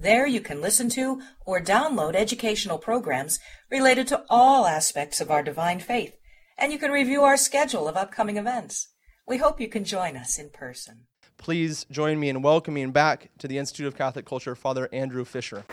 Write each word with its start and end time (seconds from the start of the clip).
There 0.00 0.28
you 0.28 0.40
can 0.40 0.60
listen 0.60 0.88
to 0.90 1.20
or 1.44 1.60
download 1.60 2.14
educational 2.14 2.78
programs 2.78 3.40
related 3.68 4.06
to 4.08 4.22
all 4.30 4.64
aspects 4.64 5.20
of 5.20 5.28
our 5.28 5.42
divine 5.42 5.80
faith, 5.80 6.14
and 6.56 6.70
you 6.70 6.78
can 6.78 6.92
review 6.92 7.22
our 7.22 7.36
schedule 7.36 7.88
of 7.88 7.96
upcoming 7.96 8.36
events. 8.36 8.90
We 9.26 9.38
hope 9.38 9.60
you 9.60 9.66
can 9.66 9.82
join 9.82 10.16
us 10.16 10.38
in 10.38 10.50
person. 10.50 11.06
Please 11.36 11.84
join 11.90 12.20
me 12.20 12.28
in 12.28 12.42
welcoming 12.42 12.92
back 12.92 13.30
to 13.38 13.48
the 13.48 13.58
Institute 13.58 13.88
of 13.88 13.96
Catholic 13.96 14.24
Culture 14.24 14.54
Father 14.54 14.88
Andrew 14.92 15.24
Fisher. 15.24 15.64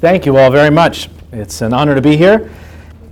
Thank 0.00 0.26
you 0.26 0.38
all 0.38 0.50
very 0.50 0.70
much. 0.70 1.08
It's 1.30 1.62
an 1.62 1.72
honor 1.72 1.94
to 1.94 2.02
be 2.02 2.16
here. 2.16 2.50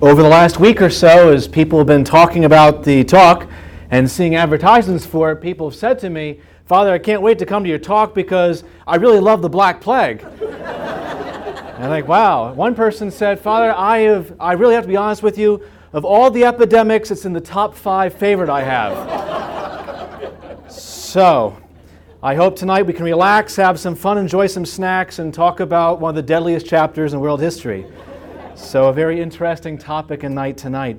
Over 0.02 0.24
the 0.24 0.28
last 0.28 0.58
week 0.58 0.82
or 0.82 0.90
so, 0.90 1.32
as 1.32 1.46
people 1.46 1.78
have 1.78 1.86
been 1.86 2.02
talking 2.02 2.44
about 2.44 2.82
the 2.82 3.04
talk 3.04 3.48
and 3.92 4.10
seeing 4.10 4.34
advertisements 4.34 5.06
for 5.06 5.30
it, 5.30 5.36
people 5.36 5.70
have 5.70 5.78
said 5.78 6.00
to 6.00 6.10
me, 6.10 6.40
Father, 6.68 6.92
I 6.92 6.98
can't 6.98 7.22
wait 7.22 7.38
to 7.38 7.46
come 7.46 7.62
to 7.64 7.68
your 7.70 7.78
talk 7.78 8.14
because 8.14 8.62
I 8.86 8.96
really 8.96 9.20
love 9.20 9.40
the 9.40 9.48
Black 9.48 9.80
Plague. 9.80 10.20
and 10.20 11.82
I'm 11.82 11.88
like, 11.88 12.06
wow. 12.06 12.52
One 12.52 12.74
person 12.74 13.10
said, 13.10 13.40
Father, 13.40 13.72
I, 13.74 14.00
have, 14.00 14.34
I 14.38 14.52
really 14.52 14.74
have 14.74 14.84
to 14.84 14.88
be 14.88 14.96
honest 14.96 15.22
with 15.22 15.38
you. 15.38 15.62
Of 15.94 16.04
all 16.04 16.30
the 16.30 16.44
epidemics, 16.44 17.10
it's 17.10 17.24
in 17.24 17.32
the 17.32 17.40
top 17.40 17.74
five 17.74 18.12
favorite 18.12 18.50
I 18.50 18.62
have. 18.64 18.92
so, 20.70 21.56
I 22.22 22.34
hope 22.34 22.54
tonight 22.54 22.82
we 22.82 22.92
can 22.92 23.06
relax, 23.06 23.56
have 23.56 23.80
some 23.80 23.94
fun, 23.94 24.18
enjoy 24.18 24.46
some 24.46 24.66
snacks, 24.66 25.20
and 25.20 25.32
talk 25.32 25.60
about 25.60 26.00
one 26.00 26.10
of 26.10 26.16
the 26.16 26.22
deadliest 26.22 26.66
chapters 26.66 27.14
in 27.14 27.20
world 27.20 27.40
history. 27.40 27.86
So, 28.54 28.88
a 28.88 28.92
very 28.92 29.22
interesting 29.22 29.78
topic 29.78 30.22
and 30.22 30.34
night 30.34 30.58
tonight. 30.58 30.98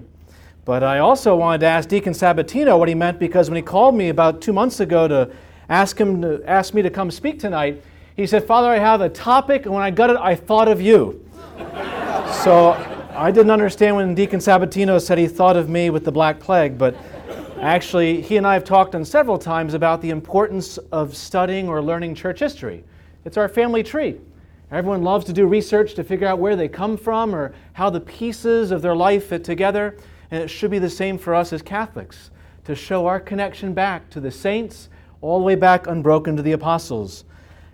But 0.66 0.84
I 0.84 0.98
also 0.98 1.36
wanted 1.36 1.60
to 1.60 1.68
ask 1.68 1.88
Deacon 1.88 2.14
Sabatino 2.14 2.80
what 2.80 2.90
he 2.90 2.96
meant 2.96 3.20
because 3.20 3.52
when 3.52 3.58
he 3.58 3.62
called 3.62 3.94
me 3.94 4.10
about 4.10 4.42
two 4.42 4.54
months 4.54 4.80
ago 4.80 5.08
to 5.08 5.30
ask 5.70 6.00
him 6.00 6.22
to 6.22 6.44
ask 6.46 6.74
me 6.74 6.82
to 6.82 6.90
come 6.90 7.12
speak 7.12 7.40
tonight. 7.40 7.82
He 8.16 8.28
said, 8.28 8.44
Father, 8.44 8.68
I 8.68 8.80
have 8.80 9.02
a 9.02 9.10
topic, 9.10 9.66
and 9.66 9.74
when 9.74 9.84
I 9.84 9.92
got 9.92 10.10
it, 10.10 10.18
I 10.18 10.36
thought 10.36 10.68
of 10.68 10.82
you. 10.82 11.24
so 12.44 12.72
I 13.16 13.32
didn't 13.32 13.52
understand 13.52 13.96
when 13.96 14.16
Deacon 14.16 14.40
Sabatino 14.40 15.00
said 15.00 15.18
he 15.18 15.28
thought 15.28 15.56
of 15.56 15.70
me 15.70 15.90
with 15.90 16.04
the 16.04 16.12
Black 16.12 16.40
Plague, 16.40 16.78
but 16.78 16.96
actually, 17.62 18.22
he 18.22 18.38
and 18.38 18.48
I 18.48 18.54
have 18.54 18.64
talked 18.64 18.96
on 18.96 19.06
several 19.06 19.38
times 19.38 19.74
about 19.74 20.02
the 20.02 20.10
importance 20.10 20.78
of 20.92 21.16
studying 21.16 21.70
or 21.70 21.82
learning 21.82 22.16
church 22.16 22.40
history. 22.40 22.84
It's 23.26 23.38
our 23.38 23.48
family 23.48 23.84
tree. 23.84 24.20
Everyone 24.72 25.02
loves 25.02 25.26
to 25.26 25.34
do 25.34 25.48
research 25.48 25.96
to 25.96 26.04
figure 26.04 26.28
out 26.28 26.40
where 26.40 26.56
they 26.56 26.68
come 26.68 26.96
from 26.96 27.34
or 27.34 27.54
how 27.74 27.90
the 27.90 28.00
pieces 28.00 28.72
of 28.72 28.82
their 28.82 28.96
life 28.96 29.28
fit 29.28 29.44
together, 29.44 29.98
and 30.32 30.44
it 30.44 30.48
should 30.48 30.72
be 30.72 30.80
the 30.80 30.90
same 30.90 31.18
for 31.18 31.34
us 31.34 31.54
as 31.54 31.62
Catholics 31.62 32.32
to 32.66 32.76
show 32.76 33.08
our 33.08 33.20
connection 33.20 33.74
back 33.74 34.10
to 34.12 34.20
the 34.20 34.30
saints 34.30 34.90
all 35.22 35.40
the 35.40 35.46
way 35.46 35.56
back 35.56 35.88
unbroken 35.88 36.36
to 36.36 36.42
the 36.42 36.54
apostles. 36.54 37.26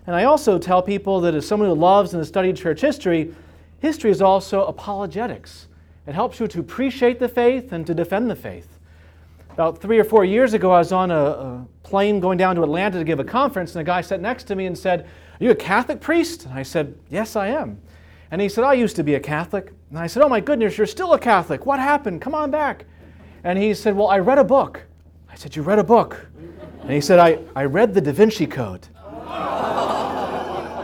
And 0.06 0.14
I 0.14 0.24
also 0.24 0.58
tell 0.58 0.82
people 0.82 1.20
that 1.22 1.34
as 1.34 1.46
someone 1.46 1.68
who 1.68 1.74
loves 1.74 2.12
and 2.12 2.20
has 2.20 2.28
studied 2.28 2.56
church 2.56 2.80
history, 2.80 3.34
history 3.80 4.10
is 4.10 4.22
also 4.22 4.64
apologetics. 4.66 5.68
It 6.06 6.14
helps 6.14 6.38
you 6.38 6.46
to 6.46 6.60
appreciate 6.60 7.18
the 7.18 7.28
faith 7.28 7.72
and 7.72 7.86
to 7.86 7.94
defend 7.94 8.30
the 8.30 8.36
faith. 8.36 8.78
About 9.50 9.80
three 9.80 9.98
or 9.98 10.04
four 10.04 10.24
years 10.24 10.54
ago, 10.54 10.70
I 10.70 10.78
was 10.78 10.92
on 10.92 11.10
a, 11.10 11.14
a 11.14 11.66
plane 11.82 12.20
going 12.20 12.38
down 12.38 12.56
to 12.56 12.62
Atlanta 12.62 12.98
to 12.98 13.04
give 13.04 13.20
a 13.20 13.24
conference, 13.24 13.74
and 13.74 13.80
a 13.80 13.84
guy 13.84 14.00
sat 14.02 14.20
next 14.20 14.44
to 14.44 14.54
me 14.54 14.66
and 14.66 14.76
said, 14.76 15.02
Are 15.02 15.44
you 15.44 15.50
a 15.50 15.54
Catholic 15.54 16.00
priest? 16.00 16.44
And 16.44 16.54
I 16.54 16.62
said, 16.62 16.94
Yes, 17.10 17.36
I 17.36 17.48
am. 17.48 17.80
And 18.30 18.40
he 18.40 18.48
said, 18.48 18.64
I 18.64 18.74
used 18.74 18.96
to 18.96 19.02
be 19.02 19.14
a 19.14 19.20
Catholic. 19.20 19.72
And 19.90 19.98
I 19.98 20.06
said, 20.06 20.22
Oh 20.22 20.28
my 20.28 20.40
goodness, 20.40 20.76
you're 20.76 20.86
still 20.86 21.14
a 21.14 21.18
Catholic. 21.18 21.64
What 21.64 21.78
happened? 21.78 22.20
Come 22.20 22.34
on 22.34 22.50
back. 22.50 22.84
And 23.44 23.58
he 23.58 23.72
said, 23.74 23.96
Well, 23.96 24.08
I 24.08 24.18
read 24.18 24.38
a 24.38 24.44
book. 24.44 24.82
I 25.30 25.34
said, 25.36 25.56
You 25.56 25.62
read 25.62 25.78
a 25.78 25.84
book? 25.84 26.26
And 26.86 26.94
he 26.94 27.00
said, 27.00 27.18
I, 27.18 27.40
I 27.56 27.64
read 27.64 27.94
the 27.94 28.00
Da 28.00 28.12
Vinci 28.12 28.46
Code. 28.46 28.86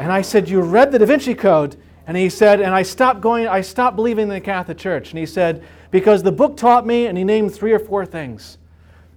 And 0.02 0.10
I 0.10 0.20
said, 0.20 0.48
You 0.48 0.60
read 0.60 0.90
the 0.90 0.98
Da 0.98 1.06
Vinci 1.06 1.32
Code? 1.32 1.76
And 2.08 2.16
he 2.16 2.28
said, 2.28 2.60
And 2.60 2.74
I 2.74 2.82
stopped 2.82 3.20
going, 3.20 3.46
I 3.46 3.60
stopped 3.60 3.94
believing 3.94 4.24
in 4.24 4.28
the 4.30 4.40
Catholic 4.40 4.78
Church. 4.78 5.10
And 5.10 5.18
he 5.20 5.26
said, 5.26 5.62
Because 5.92 6.24
the 6.24 6.32
book 6.32 6.56
taught 6.56 6.84
me, 6.84 7.06
and 7.06 7.16
he 7.16 7.22
named 7.22 7.54
three 7.54 7.72
or 7.72 7.78
four 7.78 8.04
things. 8.04 8.58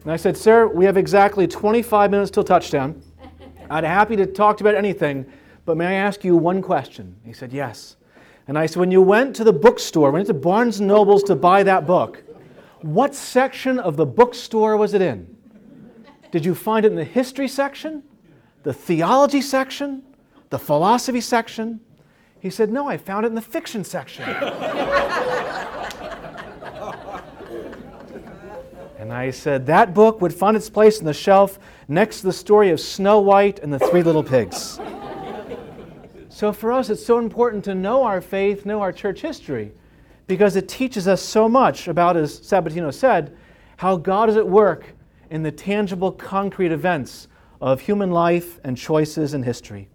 And 0.03 0.12
I 0.12 0.16
said, 0.16 0.38
Sir, 0.38 0.68
we 0.68 0.85
have 0.85 0.96
exactly 0.96 1.47
25 1.47 2.12
minutes 2.12 2.29
till 2.29 2.44
touchdown. 2.44 3.02
I'd 3.67 3.81
be 3.81 3.88
happy 3.88 4.16
to 4.17 4.28
talk 4.28 4.57
to 4.57 4.63
you 4.63 4.69
about 4.69 4.78
anything, 4.78 5.25
but 5.66 5.78
may 5.78 5.88
I 5.88 5.94
ask 5.94 6.23
you 6.23 6.38
one 6.38 6.62
question? 6.62 7.16
He 7.25 7.34
said, 7.34 7.52
Yes. 7.52 7.96
And 8.47 8.59
I 8.59 8.67
said, 8.67 8.79
When 8.79 8.91
you 8.91 9.02
went 9.02 9.35
to 9.38 9.44
the 9.44 9.53
bookstore, 9.53 10.12
went 10.12 10.28
to 10.28 10.35
Barnes 10.35 10.78
and 10.78 10.88
Nobles 10.88 11.23
to 11.23 11.35
buy 11.35 11.63
that 11.63 11.88
book, 11.88 12.22
what 12.84 13.16
section 13.16 13.79
of 13.79 13.97
the 13.97 14.06
bookstore 14.06 14.78
was 14.78 14.94
it 14.94 15.02
in? 15.02 15.34
Did 16.31 16.45
you 16.45 16.55
find 16.55 16.85
it 16.85 16.89
in 16.89 16.95
the 16.95 17.03
history 17.03 17.47
section, 17.47 18.03
the 18.63 18.73
theology 18.73 19.41
section, 19.41 20.03
the 20.49 20.59
philosophy 20.59 21.21
section? 21.21 21.79
He 22.39 22.49
said, 22.49 22.71
No, 22.71 22.87
I 22.87 22.97
found 22.97 23.25
it 23.25 23.29
in 23.29 23.35
the 23.35 23.41
fiction 23.41 23.83
section. 23.83 24.23
and 28.99 29.13
I 29.13 29.31
said, 29.31 29.65
That 29.65 29.93
book 29.93 30.21
would 30.21 30.33
find 30.33 30.57
its 30.57 30.69
place 30.69 30.99
on 30.99 31.05
the 31.05 31.13
shelf 31.13 31.59
next 31.87 32.21
to 32.21 32.27
the 32.27 32.33
story 32.33 32.69
of 32.69 32.79
Snow 32.79 33.19
White 33.19 33.59
and 33.59 33.71
the 33.71 33.79
Three 33.79 34.03
Little 34.03 34.23
Pigs. 34.23 34.79
so 36.29 36.51
for 36.51 36.71
us, 36.71 36.89
it's 36.89 37.05
so 37.05 37.19
important 37.19 37.63
to 37.65 37.75
know 37.75 38.03
our 38.03 38.21
faith, 38.21 38.65
know 38.65 38.81
our 38.81 38.91
church 38.91 39.21
history, 39.21 39.71
because 40.27 40.55
it 40.55 40.67
teaches 40.67 41.07
us 41.07 41.21
so 41.21 41.47
much 41.47 41.87
about, 41.87 42.17
as 42.17 42.39
Sabatino 42.39 42.93
said, 42.93 43.37
how 43.77 43.95
God 43.95 44.29
is 44.29 44.37
at 44.37 44.47
work 44.47 44.94
in 45.29 45.43
the 45.43 45.51
tangible, 45.51 46.11
concrete 46.11 46.71
events 46.71 47.27
of 47.61 47.81
human 47.81 48.11
life 48.11 48.59
and 48.63 48.77
choices 48.77 49.33
in 49.33 49.43
history. 49.43 49.87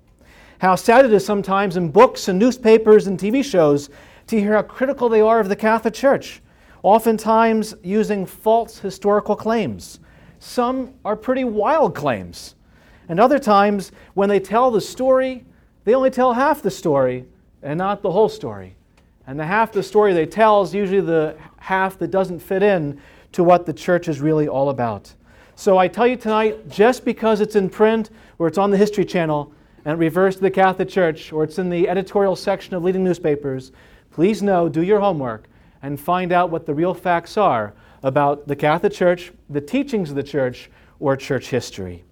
How 0.59 0.75
sad 0.75 1.05
it 1.05 1.13
is 1.13 1.25
sometimes 1.25 1.77
in 1.77 1.91
books 1.91 2.29
and 2.29 2.39
newspapers 2.39 3.07
and 3.07 3.19
TV 3.19 3.45
shows 3.45 3.89
to 4.27 4.39
hear 4.39 4.55
how 4.55 4.63
critical 4.63 5.09
they 5.09 5.21
are 5.21 5.41
of 5.41 5.49
the 5.49 5.57
Catholic 5.57 5.95
Church, 5.95 6.43
oftentimes 6.83 7.75
using 7.83 8.27
false 8.27 8.79
historical 8.79 9.37
claims. 9.37 10.01
Some 10.39 10.95
are 11.05 11.17
pretty 11.17 11.45
wild 11.45 11.95
claims. 11.95 12.55
And 13.09 13.19
other 13.19 13.39
times, 13.39 13.93
when 14.15 14.29
they 14.29 14.41
tell 14.41 14.71
the 14.71 14.81
story, 14.81 15.45
they 15.85 15.95
only 15.95 16.11
tell 16.11 16.33
half 16.33 16.63
the 16.63 16.71
story 16.71 17.25
and 17.63 17.79
not 17.79 18.03
the 18.03 18.11
whole 18.11 18.29
story. 18.29 18.77
And 19.27 19.39
the 19.39 19.47
half 19.47 19.73
the 19.73 19.83
story 19.83 20.13
they 20.13 20.27
tell 20.27 20.63
is 20.63 20.75
usually 20.75 21.01
the 21.01 21.37
half 21.59 21.99
that 21.99 22.11
doesn't 22.11 22.41
fit 22.41 22.63
in 22.63 23.01
to 23.33 23.45
what 23.45 23.67
the 23.67 23.73
church 23.73 24.09
is 24.09 24.21
really 24.21 24.49
all 24.49 24.71
about. 24.71 25.15
So 25.61 25.77
I 25.77 25.89
tell 25.89 26.07
you 26.07 26.17
tonight, 26.17 26.71
just 26.71 27.05
because 27.05 27.43
it's 27.43 27.55
in 27.55 27.69
print 27.69 28.09
or 28.39 28.47
it's 28.47 28.57
on 28.57 28.71
the 28.71 28.79
History 28.79 29.05
Channel 29.05 29.53
and 29.85 29.93
it 29.93 29.99
refers 29.99 30.37
to 30.37 30.41
the 30.41 30.51
Catholic 30.51 30.89
Church 30.89 31.35
or 31.35 31.45
it's 31.45 31.59
in 31.59 31.69
the 31.69 31.87
editorial 31.87 32.35
section 32.35 32.75
of 32.75 32.83
leading 32.83 33.05
newspapers, 33.05 33.71
please 34.11 34.43
know, 34.43 34.71
do 34.71 34.83
your 34.83 35.01
homework, 35.01 35.49
and 35.83 36.01
find 36.01 36.33
out 36.33 36.49
what 36.49 36.65
the 36.65 36.73
real 36.73 36.95
facts 36.95 37.37
are 37.37 37.75
about 38.03 38.49
the 38.49 38.57
Catholic 38.57 38.95
Church, 38.95 39.33
the 39.51 39.61
teachings 39.61 40.09
of 40.09 40.17
the 40.17 40.23
church, 40.23 40.71
or 40.99 41.15
church 41.15 41.51
history. 41.51 42.05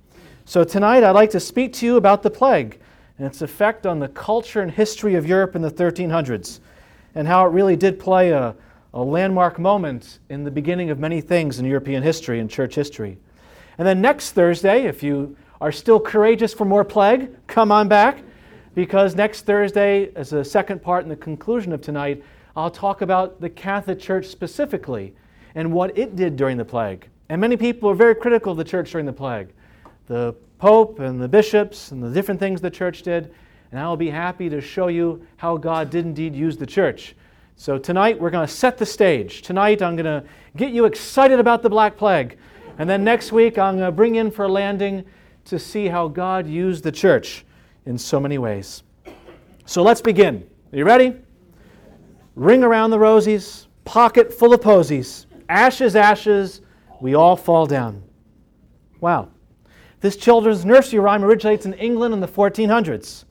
So 0.44 0.62
tonight 0.62 1.02
I'd 1.02 1.12
like 1.12 1.30
to 1.30 1.40
speak 1.40 1.72
to 1.74 1.86
you 1.86 1.96
about 1.96 2.22
the 2.22 2.30
plague 2.30 2.78
and 3.16 3.26
its 3.26 3.40
effect 3.40 3.86
on 3.86 3.98
the 3.98 4.08
culture 4.08 4.60
and 4.60 4.70
history 4.70 5.14
of 5.14 5.26
Europe 5.26 5.56
in 5.56 5.62
the 5.62 5.70
1300s 5.70 6.60
and 7.14 7.26
how 7.26 7.46
it 7.46 7.52
really 7.52 7.76
did 7.76 7.98
play 7.98 8.28
a, 8.28 8.54
a 8.92 9.02
landmark 9.02 9.58
moment 9.58 10.18
in 10.28 10.44
the 10.44 10.50
beginning 10.50 10.90
of 10.90 10.98
many 10.98 11.22
things 11.22 11.58
in 11.58 11.64
European 11.64 12.02
history 12.02 12.40
and 12.40 12.50
church 12.50 12.74
history. 12.74 13.16
And 13.78 13.86
then 13.86 14.00
next 14.00 14.32
Thursday, 14.32 14.86
if 14.86 15.02
you 15.02 15.36
are 15.60 15.72
still 15.72 16.00
courageous 16.00 16.52
for 16.52 16.64
more 16.64 16.84
plague, 16.84 17.30
come 17.46 17.72
on 17.72 17.88
back 17.88 18.18
because 18.74 19.14
next 19.14 19.42
Thursday, 19.42 20.12
as 20.14 20.32
a 20.32 20.44
second 20.44 20.82
part 20.82 21.04
in 21.04 21.08
the 21.08 21.16
conclusion 21.16 21.72
of 21.72 21.80
tonight, 21.80 22.22
I'll 22.56 22.70
talk 22.70 23.02
about 23.02 23.40
the 23.40 23.48
Catholic 23.48 24.00
Church 24.00 24.26
specifically 24.26 25.14
and 25.54 25.72
what 25.72 25.96
it 25.96 26.16
did 26.16 26.36
during 26.36 26.56
the 26.56 26.64
plague. 26.64 27.08
And 27.28 27.40
many 27.40 27.56
people 27.56 27.88
are 27.90 27.94
very 27.94 28.14
critical 28.14 28.52
of 28.52 28.58
the 28.58 28.64
church 28.64 28.92
during 28.92 29.06
the 29.06 29.12
plague 29.12 29.48
the 30.06 30.34
Pope 30.58 31.00
and 31.00 31.20
the 31.20 31.28
bishops 31.28 31.92
and 31.92 32.02
the 32.02 32.10
different 32.10 32.40
things 32.40 32.60
the 32.60 32.70
church 32.70 33.02
did. 33.02 33.32
And 33.70 33.80
I'll 33.80 33.96
be 33.96 34.10
happy 34.10 34.48
to 34.48 34.60
show 34.60 34.88
you 34.88 35.24
how 35.36 35.56
God 35.56 35.90
did 35.90 36.06
indeed 36.06 36.34
use 36.34 36.56
the 36.56 36.66
church. 36.66 37.14
So 37.56 37.78
tonight, 37.78 38.18
we're 38.18 38.30
going 38.30 38.46
to 38.46 38.52
set 38.52 38.78
the 38.78 38.86
stage. 38.86 39.42
Tonight, 39.42 39.82
I'm 39.82 39.96
going 39.96 40.06
to 40.06 40.24
get 40.56 40.72
you 40.72 40.84
excited 40.86 41.38
about 41.38 41.62
the 41.62 41.68
Black 41.68 41.96
Plague. 41.96 42.38
And 42.78 42.88
then 42.88 43.04
next 43.04 43.32
week, 43.32 43.58
I'm 43.58 43.76
going 43.76 43.88
to 43.88 43.92
bring 43.92 44.14
in 44.14 44.30
for 44.30 44.44
a 44.44 44.48
landing 44.48 45.04
to 45.46 45.58
see 45.58 45.88
how 45.88 46.08
God 46.08 46.46
used 46.46 46.84
the 46.84 46.92
church 46.92 47.44
in 47.86 47.98
so 47.98 48.20
many 48.20 48.38
ways. 48.38 48.84
So 49.66 49.82
let's 49.82 50.00
begin. 50.00 50.48
Are 50.72 50.78
you 50.78 50.84
ready? 50.84 51.16
Ring 52.36 52.62
around 52.62 52.90
the 52.90 52.98
rosies, 52.98 53.66
pocket 53.84 54.32
full 54.32 54.54
of 54.54 54.62
posies, 54.62 55.26
ashes, 55.48 55.96
ashes, 55.96 56.60
we 57.00 57.14
all 57.14 57.36
fall 57.36 57.66
down. 57.66 58.02
Wow. 59.00 59.30
This 60.00 60.16
children's 60.16 60.64
nursery 60.64 61.00
rhyme 61.00 61.24
originates 61.24 61.66
in 61.66 61.74
England 61.74 62.14
in 62.14 62.20
the 62.20 62.28
1400s. 62.28 63.24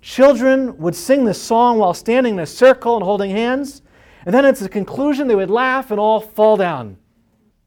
Children 0.00 0.78
would 0.78 0.94
sing 0.94 1.24
this 1.24 1.40
song 1.40 1.78
while 1.78 1.92
standing 1.92 2.34
in 2.34 2.40
a 2.40 2.46
circle 2.46 2.94
and 2.94 3.04
holding 3.04 3.30
hands, 3.30 3.82
and 4.24 4.34
then 4.34 4.44
at 4.44 4.56
the 4.56 4.68
conclusion 4.68 5.28
they 5.28 5.34
would 5.34 5.50
laugh 5.50 5.90
and 5.90 6.00
all 6.00 6.20
fall 6.20 6.56
down. 6.56 6.96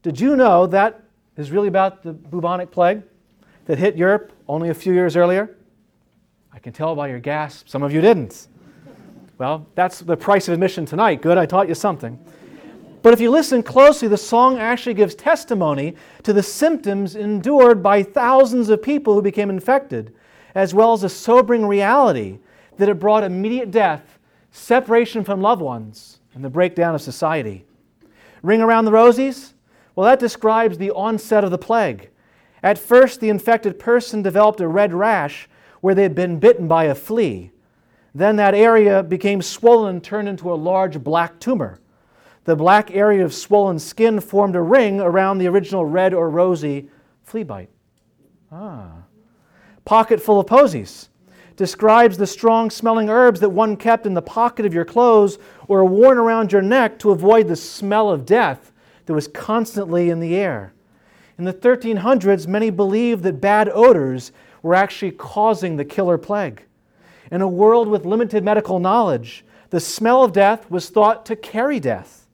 Did 0.02 0.18
you 0.18 0.34
know 0.34 0.66
that 0.66 1.01
is 1.36 1.50
really 1.50 1.68
about 1.68 2.02
the 2.02 2.12
bubonic 2.12 2.70
plague 2.70 3.02
that 3.66 3.78
hit 3.78 3.96
Europe 3.96 4.32
only 4.48 4.68
a 4.68 4.74
few 4.74 4.92
years 4.92 5.16
earlier? 5.16 5.56
I 6.52 6.58
can 6.58 6.72
tell 6.72 6.94
by 6.94 7.08
your 7.08 7.20
gasp, 7.20 7.68
some 7.68 7.82
of 7.82 7.92
you 7.92 8.00
didn't. 8.00 8.48
Well, 9.38 9.66
that's 9.74 10.00
the 10.00 10.16
price 10.16 10.46
of 10.48 10.54
admission 10.54 10.84
tonight. 10.84 11.22
Good, 11.22 11.38
I 11.38 11.46
taught 11.46 11.68
you 11.68 11.74
something. 11.74 12.18
But 13.02 13.12
if 13.12 13.20
you 13.20 13.30
listen 13.30 13.62
closely, 13.62 14.06
the 14.06 14.16
song 14.16 14.58
actually 14.58 14.94
gives 14.94 15.14
testimony 15.14 15.96
to 16.22 16.32
the 16.32 16.42
symptoms 16.42 17.16
endured 17.16 17.82
by 17.82 18.02
thousands 18.02 18.68
of 18.68 18.80
people 18.82 19.14
who 19.14 19.22
became 19.22 19.50
infected, 19.50 20.14
as 20.54 20.72
well 20.72 20.92
as 20.92 21.02
a 21.02 21.08
sobering 21.08 21.66
reality 21.66 22.38
that 22.76 22.88
it 22.88 23.00
brought 23.00 23.24
immediate 23.24 23.70
death, 23.70 24.18
separation 24.52 25.24
from 25.24 25.40
loved 25.40 25.62
ones, 25.62 26.20
and 26.34 26.44
the 26.44 26.50
breakdown 26.50 26.94
of 26.94 27.02
society. 27.02 27.64
Ring 28.42 28.60
around 28.60 28.84
the 28.84 28.92
rosies? 28.92 29.52
Well, 29.94 30.08
that 30.08 30.18
describes 30.18 30.78
the 30.78 30.90
onset 30.92 31.44
of 31.44 31.50
the 31.50 31.58
plague. 31.58 32.10
At 32.62 32.78
first, 32.78 33.20
the 33.20 33.28
infected 33.28 33.78
person 33.78 34.22
developed 34.22 34.60
a 34.60 34.68
red 34.68 34.92
rash 34.94 35.48
where 35.80 35.94
they 35.94 36.02
had 36.02 36.14
been 36.14 36.38
bitten 36.38 36.68
by 36.68 36.84
a 36.84 36.94
flea. 36.94 37.50
Then 38.14 38.36
that 38.36 38.54
area 38.54 39.02
became 39.02 39.42
swollen 39.42 39.96
and 39.96 40.04
turned 40.04 40.28
into 40.28 40.52
a 40.52 40.54
large 40.54 41.02
black 41.02 41.40
tumor. 41.40 41.80
The 42.44 42.56
black 42.56 42.90
area 42.90 43.24
of 43.24 43.34
swollen 43.34 43.78
skin 43.78 44.20
formed 44.20 44.56
a 44.56 44.60
ring 44.60 45.00
around 45.00 45.38
the 45.38 45.46
original 45.46 45.84
red 45.84 46.12
or 46.14 46.30
rosy 46.30 46.88
flea 47.22 47.42
bite. 47.42 47.70
Ah. 48.50 49.04
Pocket 49.84 50.20
full 50.20 50.40
of 50.40 50.46
posies 50.46 51.08
describes 51.56 52.16
the 52.16 52.26
strong 52.26 52.70
smelling 52.70 53.08
herbs 53.08 53.40
that 53.40 53.48
one 53.48 53.76
kept 53.76 54.06
in 54.06 54.14
the 54.14 54.22
pocket 54.22 54.66
of 54.66 54.74
your 54.74 54.84
clothes 54.84 55.38
or 55.68 55.84
worn 55.84 56.18
around 56.18 56.52
your 56.52 56.62
neck 56.62 56.98
to 56.98 57.10
avoid 57.10 57.46
the 57.46 57.56
smell 57.56 58.10
of 58.10 58.24
death 58.24 58.71
that 59.06 59.14
was 59.14 59.28
constantly 59.28 60.10
in 60.10 60.20
the 60.20 60.34
air. 60.34 60.72
In 61.38 61.44
the 61.44 61.52
1300s, 61.52 62.46
many 62.46 62.70
believed 62.70 63.22
that 63.24 63.40
bad 63.40 63.68
odors 63.72 64.32
were 64.62 64.74
actually 64.74 65.10
causing 65.12 65.76
the 65.76 65.84
killer 65.84 66.18
plague. 66.18 66.62
In 67.30 67.40
a 67.40 67.48
world 67.48 67.88
with 67.88 68.04
limited 68.04 68.44
medical 68.44 68.78
knowledge, 68.78 69.44
the 69.70 69.80
smell 69.80 70.22
of 70.22 70.32
death 70.32 70.70
was 70.70 70.90
thought 70.90 71.24
to 71.26 71.36
carry 71.36 71.80
death. 71.80 72.28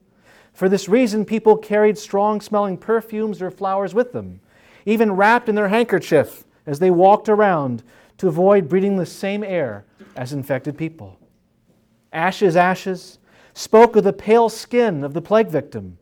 For 0.52 0.68
this 0.68 0.88
reason, 0.88 1.24
people 1.24 1.56
carried 1.56 1.96
strong 1.96 2.40
smelling 2.40 2.76
perfumes 2.76 3.40
or 3.40 3.50
flowers 3.50 3.94
with 3.94 4.12
them, 4.12 4.40
even 4.84 5.12
wrapped 5.12 5.48
in 5.48 5.54
their 5.54 5.68
handkerchief 5.68 6.44
as 6.66 6.80
they 6.80 6.90
walked 6.90 7.28
around 7.28 7.84
to 8.18 8.26
avoid 8.26 8.68
breathing 8.68 8.96
the 8.96 9.06
same 9.06 9.44
air 9.44 9.84
as 10.16 10.32
infected 10.32 10.76
people. 10.76 11.16
Ashes, 12.12 12.56
ashes 12.56 13.18
spoke 13.54 13.94
of 13.96 14.04
the 14.04 14.12
pale 14.12 14.48
skin 14.48 15.04
of 15.04 15.14
the 15.14 15.22
plague 15.22 15.48
victim 15.48 15.98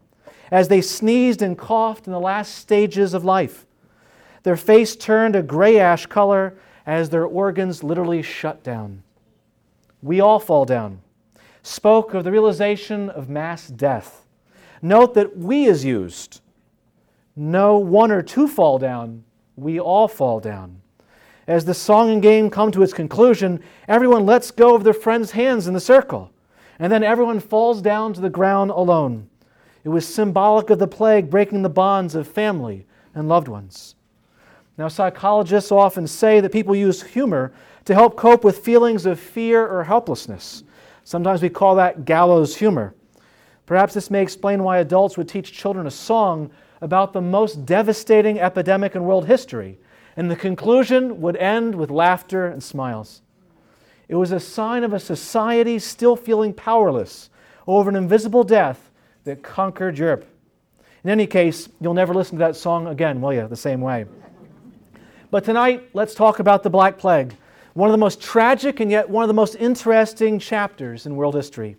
as 0.50 0.69
they 0.69 0.81
sneezed 0.81 1.43
and 1.43 1.58
coughed 1.58 2.06
in 2.06 2.12
the 2.12 2.20
last 2.20 2.54
stages 2.54 3.14
of 3.14 3.25
life. 3.25 3.66
Their 4.43 4.56
face 4.56 4.94
turned 4.94 5.34
a 5.34 5.43
gray 5.43 5.78
ash 5.78 6.06
color 6.06 6.56
as 6.84 7.10
their 7.10 7.25
organs 7.25 7.82
literally 7.82 8.22
shut 8.22 8.62
down. 8.62 9.02
We 10.02 10.20
all 10.20 10.38
fall 10.38 10.64
down. 10.64 11.00
Spoke 11.62 12.14
of 12.14 12.22
the 12.22 12.31
realization 12.31 13.10
of 13.10 13.28
mass 13.28 13.66
death 13.66 14.26
Note 14.82 15.14
that 15.14 15.37
we 15.37 15.66
is 15.66 15.84
used. 15.84 16.40
No 17.34 17.78
one 17.78 18.10
or 18.10 18.22
two 18.22 18.46
fall 18.48 18.78
down, 18.78 19.25
we 19.56 19.81
all 19.81 20.08
fall 20.08 20.40
down. 20.40 20.81
As 21.46 21.64
the 21.64 21.75
song 21.75 22.10
and 22.10 22.22
game 22.22 22.50
come 22.50 22.72
to 22.72 22.82
its 22.82 22.93
conclusion, 22.93 23.62
everyone 23.88 24.26
lets 24.26 24.50
go 24.50 24.75
of 24.75 24.84
their 24.84 24.93
friends' 24.93 25.32
hands 25.32 25.66
in 25.66 25.75
the 25.75 25.81
circle, 25.81 26.31
and 26.78 26.93
then 26.93 27.02
everyone 27.02 27.40
falls 27.40 27.81
down 27.81 28.12
to 28.14 28.20
the 28.20 28.31
ground 28.31 28.70
alone. 28.70 29.28
It 29.87 29.91
was 29.91 30.05
symbolic 30.05 30.69
of 30.71 30.81
the 30.81 30.88
plague 30.88 31.31
breaking 31.31 31.62
the 31.62 31.69
bonds 31.69 32.17
of 32.17 32.27
family 32.27 32.87
and 33.15 33.29
loved 33.29 33.47
ones. 33.47 33.94
Now, 34.77 34.88
psychologists 34.88 35.71
often 35.71 36.09
say 36.09 36.41
that 36.41 36.50
people 36.50 36.75
use 36.75 37.05
humor 37.05 37.53
to 37.85 37.94
help 37.94 38.17
cope 38.17 38.43
with 38.43 38.59
feelings 38.59 39.06
of 39.06 39.21
fear 39.21 39.65
or 39.65 39.85
helplessness. 39.85 40.65
Sometimes 41.05 41.41
we 41.41 41.50
call 41.50 41.77
that 41.77 42.05
gallows 42.05 42.56
humor. 42.56 42.97
Perhaps 43.65 43.94
this 43.94 44.11
may 44.11 44.23
explain 44.23 44.65
why 44.65 44.79
adults 44.79 45.17
would 45.17 45.29
teach 45.29 45.53
children 45.53 45.87
a 45.87 45.93
song 45.93 46.50
about 46.81 47.12
the 47.12 47.21
most 47.21 47.65
devastating 47.65 48.41
epidemic 48.41 48.97
in 48.97 49.05
world 49.05 49.27
history, 49.27 49.79
and 50.17 50.29
the 50.29 50.35
conclusion 50.35 51.21
would 51.21 51.37
end 51.37 51.77
with 51.77 51.93
laughter 51.93 52.49
and 52.49 52.61
smiles. 52.61 53.23
It 54.09 54.17
was 54.17 54.32
a 54.32 54.41
sign 54.41 54.82
of 54.82 54.93
a 54.93 54.99
society 54.99 55.79
still 55.79 56.17
feeling 56.17 56.53
powerless 56.53 57.31
over 57.69 57.89
an 57.89 57.94
invisible 57.94 58.43
death 58.43 58.86
that 59.26 59.43
conquered 59.43 59.99
Europe. 59.99 60.25
In 61.05 61.11
any 61.11 61.26
case, 61.26 61.69
you'll 61.81 61.94
never 61.94 62.14
listen 62.14 62.38
to 62.38 62.44
that 62.44 62.56
song 62.56 62.87
again, 62.87 63.20
will 63.20 63.34
you? 63.34 63.46
The 63.46 63.56
same 63.56 63.81
way. 63.81 64.06
But 65.31 65.44
tonight, 65.44 65.90
let's 65.93 66.14
talk 66.14 66.38
about 66.38 66.62
the 66.62 66.70
Black 66.70 66.96
Plague, 66.96 67.34
one 67.75 67.88
of 67.88 67.93
the 67.93 67.99
most 67.99 68.23
tragic 68.23 68.81
and 68.81 68.90
yet 68.90 69.11
one 69.11 69.23
of 69.23 69.28
the 69.28 69.34
most 69.34 69.56
interesting 69.56 70.38
chapters 70.38 71.05
in 71.05 71.17
world 71.17 71.34
history. 71.34 71.76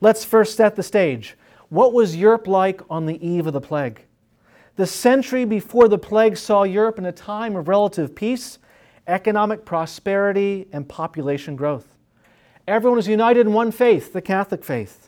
Let's 0.00 0.24
first 0.24 0.56
set 0.56 0.76
the 0.76 0.82
stage. 0.82 1.36
What 1.70 1.92
was 1.92 2.14
Europe 2.14 2.46
like 2.46 2.80
on 2.88 3.06
the 3.06 3.26
eve 3.26 3.46
of 3.46 3.52
the 3.52 3.60
plague? 3.60 4.02
The 4.76 4.86
century 4.86 5.44
before 5.44 5.88
the 5.88 5.98
plague 5.98 6.36
saw 6.36 6.62
Europe 6.62 6.98
in 6.98 7.06
a 7.06 7.12
time 7.12 7.56
of 7.56 7.66
relative 7.66 8.14
peace, 8.14 8.58
economic 9.06 9.64
prosperity, 9.64 10.68
and 10.72 10.88
population 10.88 11.56
growth. 11.56 11.88
Everyone 12.68 12.96
was 12.96 13.08
united 13.08 13.46
in 13.46 13.52
one 13.52 13.72
faith, 13.72 14.12
the 14.12 14.22
Catholic 14.22 14.64
faith. 14.64 15.07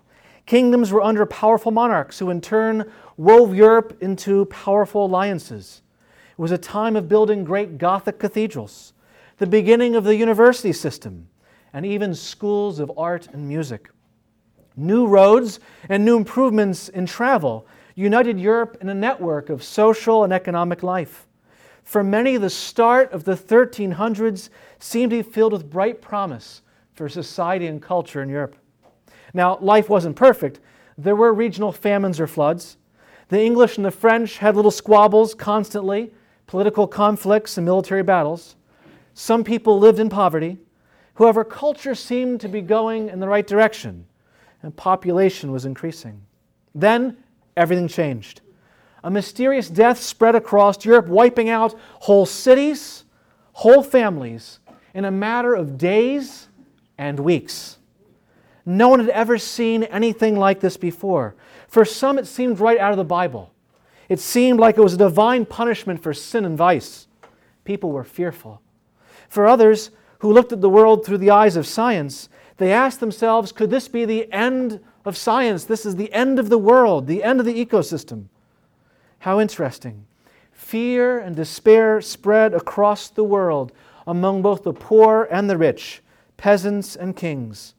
Kingdoms 0.50 0.90
were 0.90 1.00
under 1.00 1.24
powerful 1.26 1.70
monarchs 1.70 2.18
who, 2.18 2.28
in 2.28 2.40
turn, 2.40 2.90
wove 3.16 3.54
Europe 3.54 3.96
into 4.00 4.46
powerful 4.46 5.06
alliances. 5.06 5.80
It 6.32 6.42
was 6.42 6.50
a 6.50 6.58
time 6.58 6.96
of 6.96 7.08
building 7.08 7.44
great 7.44 7.78
Gothic 7.78 8.18
cathedrals, 8.18 8.92
the 9.38 9.46
beginning 9.46 9.94
of 9.94 10.02
the 10.02 10.16
university 10.16 10.72
system, 10.72 11.28
and 11.72 11.86
even 11.86 12.16
schools 12.16 12.80
of 12.80 12.90
art 12.96 13.28
and 13.32 13.46
music. 13.46 13.90
New 14.74 15.06
roads 15.06 15.60
and 15.88 16.04
new 16.04 16.16
improvements 16.16 16.88
in 16.88 17.06
travel 17.06 17.64
united 17.94 18.40
Europe 18.40 18.76
in 18.80 18.88
a 18.88 18.94
network 18.94 19.50
of 19.50 19.62
social 19.62 20.24
and 20.24 20.32
economic 20.32 20.82
life. 20.82 21.28
For 21.84 22.02
many, 22.02 22.38
the 22.38 22.50
start 22.50 23.12
of 23.12 23.22
the 23.22 23.36
1300s 23.36 24.50
seemed 24.80 25.12
to 25.12 25.22
be 25.22 25.30
filled 25.30 25.52
with 25.52 25.70
bright 25.70 26.02
promise 26.02 26.62
for 26.92 27.08
society 27.08 27.68
and 27.68 27.80
culture 27.80 28.20
in 28.20 28.28
Europe. 28.28 28.56
Now, 29.32 29.58
life 29.60 29.88
wasn't 29.88 30.16
perfect. 30.16 30.60
There 30.98 31.16
were 31.16 31.32
regional 31.32 31.72
famines 31.72 32.20
or 32.20 32.26
floods. 32.26 32.76
The 33.28 33.40
English 33.40 33.76
and 33.76 33.84
the 33.84 33.90
French 33.90 34.38
had 34.38 34.56
little 34.56 34.70
squabbles 34.70 35.34
constantly, 35.34 36.12
political 36.46 36.86
conflicts 36.86 37.56
and 37.56 37.64
military 37.64 38.02
battles. 38.02 38.56
Some 39.14 39.44
people 39.44 39.78
lived 39.78 39.98
in 39.98 40.08
poverty. 40.08 40.58
However, 41.14 41.44
culture 41.44 41.94
seemed 41.94 42.40
to 42.40 42.48
be 42.48 42.60
going 42.60 43.08
in 43.08 43.20
the 43.20 43.28
right 43.28 43.46
direction 43.46 44.06
and 44.62 44.76
population 44.76 45.52
was 45.52 45.64
increasing. 45.64 46.20
Then 46.74 47.16
everything 47.56 47.88
changed. 47.88 48.40
A 49.02 49.10
mysterious 49.10 49.68
death 49.68 49.98
spread 49.98 50.34
across 50.34 50.84
Europe, 50.84 51.06
wiping 51.06 51.48
out 51.48 51.74
whole 52.00 52.26
cities, 52.26 53.04
whole 53.52 53.82
families 53.82 54.60
in 54.94 55.04
a 55.04 55.10
matter 55.10 55.54
of 55.54 55.78
days 55.78 56.48
and 56.98 57.18
weeks. 57.18 57.78
No 58.70 58.88
one 58.88 59.00
had 59.00 59.08
ever 59.08 59.36
seen 59.36 59.82
anything 59.82 60.36
like 60.36 60.60
this 60.60 60.76
before. 60.76 61.34
For 61.66 61.84
some, 61.84 62.18
it 62.18 62.26
seemed 62.28 62.60
right 62.60 62.78
out 62.78 62.92
of 62.92 62.98
the 62.98 63.04
Bible. 63.04 63.52
It 64.08 64.20
seemed 64.20 64.60
like 64.60 64.78
it 64.78 64.82
was 64.82 64.94
a 64.94 64.98
divine 64.98 65.44
punishment 65.44 66.00
for 66.00 66.14
sin 66.14 66.44
and 66.44 66.56
vice. 66.56 67.08
People 67.64 67.90
were 67.90 68.04
fearful. 68.04 68.62
For 69.28 69.48
others, 69.48 69.90
who 70.20 70.32
looked 70.32 70.52
at 70.52 70.60
the 70.60 70.70
world 70.70 71.04
through 71.04 71.18
the 71.18 71.30
eyes 71.30 71.56
of 71.56 71.66
science, 71.66 72.28
they 72.58 72.72
asked 72.72 73.00
themselves 73.00 73.50
could 73.50 73.70
this 73.70 73.88
be 73.88 74.04
the 74.04 74.32
end 74.32 74.78
of 75.04 75.16
science? 75.16 75.64
This 75.64 75.84
is 75.84 75.96
the 75.96 76.12
end 76.12 76.38
of 76.38 76.48
the 76.48 76.58
world, 76.58 77.08
the 77.08 77.24
end 77.24 77.40
of 77.40 77.46
the 77.46 77.66
ecosystem. 77.66 78.26
How 79.18 79.40
interesting. 79.40 80.06
Fear 80.52 81.18
and 81.18 81.34
despair 81.34 82.00
spread 82.00 82.54
across 82.54 83.08
the 83.08 83.24
world 83.24 83.72
among 84.06 84.42
both 84.42 84.62
the 84.62 84.72
poor 84.72 85.26
and 85.28 85.50
the 85.50 85.58
rich, 85.58 86.02
peasants 86.36 86.94
and 86.94 87.16
kings. 87.16 87.74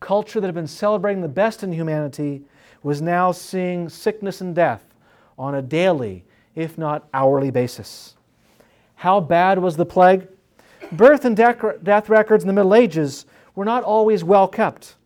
Culture 0.00 0.40
that 0.40 0.48
had 0.48 0.54
been 0.54 0.66
celebrating 0.66 1.22
the 1.22 1.28
best 1.28 1.62
in 1.62 1.72
humanity 1.72 2.42
was 2.82 3.00
now 3.00 3.30
seeing 3.32 3.88
sickness 3.88 4.40
and 4.40 4.54
death 4.54 4.82
on 5.38 5.54
a 5.54 5.62
daily, 5.62 6.24
if 6.54 6.76
not 6.76 7.06
hourly 7.14 7.50
basis. 7.50 8.16
How 8.96 9.20
bad 9.20 9.58
was 9.58 9.76
the 9.76 9.86
plague? 9.86 10.26
Birth 10.92 11.24
and 11.24 11.36
death 11.36 12.08
records 12.08 12.42
in 12.42 12.48
the 12.48 12.52
Middle 12.54 12.74
Ages 12.74 13.26
were 13.54 13.64
not 13.64 13.84
always 13.84 14.24
well 14.24 14.48
kept. 14.48 14.96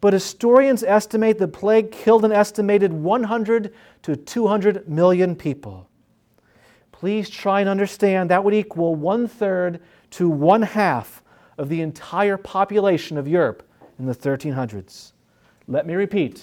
but 0.00 0.12
historians 0.12 0.82
estimate 0.82 1.38
the 1.38 1.48
plague 1.48 1.92
killed 1.92 2.24
an 2.24 2.32
estimated 2.32 2.92
100 2.92 3.72
to 4.02 4.16
200 4.16 4.88
million 4.88 5.36
people. 5.36 5.88
Please 6.92 7.28
try 7.28 7.60
and 7.60 7.68
understand 7.68 8.30
that 8.30 8.42
would 8.42 8.54
equal 8.54 8.94
one 8.94 9.28
third 9.28 9.80
to 10.10 10.28
one 10.28 10.62
half 10.62 11.22
of 11.58 11.68
the 11.68 11.80
entire 11.80 12.36
population 12.36 13.18
of 13.18 13.28
Europe 13.28 13.62
in 14.00 14.06
the 14.06 14.14
1300s. 14.14 15.12
Let 15.68 15.86
me 15.86 15.94
repeat 15.94 16.42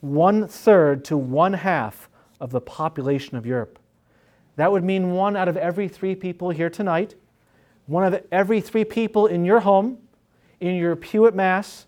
one 0.00 0.46
third 0.46 1.04
to 1.06 1.16
one 1.16 1.54
half 1.54 2.10
of 2.38 2.50
the 2.50 2.60
population 2.60 3.36
of 3.38 3.46
Europe. 3.46 3.78
That 4.56 4.70
would 4.70 4.84
mean 4.84 5.12
one 5.12 5.36
out 5.36 5.48
of 5.48 5.56
every 5.56 5.88
three 5.88 6.14
people 6.14 6.50
here 6.50 6.68
tonight, 6.68 7.14
one 7.86 8.04
of 8.04 8.22
every 8.30 8.60
three 8.60 8.84
people 8.84 9.26
in 9.26 9.42
your 9.42 9.60
home, 9.60 9.98
in 10.60 10.76
your 10.76 10.96
pew 10.96 11.26
at 11.26 11.34
Mass, 11.34 11.86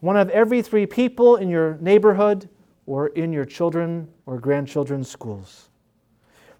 one 0.00 0.16
of 0.16 0.30
every 0.30 0.62
three 0.62 0.86
people 0.86 1.36
in 1.36 1.50
your 1.50 1.76
neighborhood 1.82 2.48
or 2.86 3.08
in 3.08 3.30
your 3.30 3.44
children 3.44 4.08
or 4.24 4.38
grandchildren's 4.38 5.10
schools. 5.10 5.68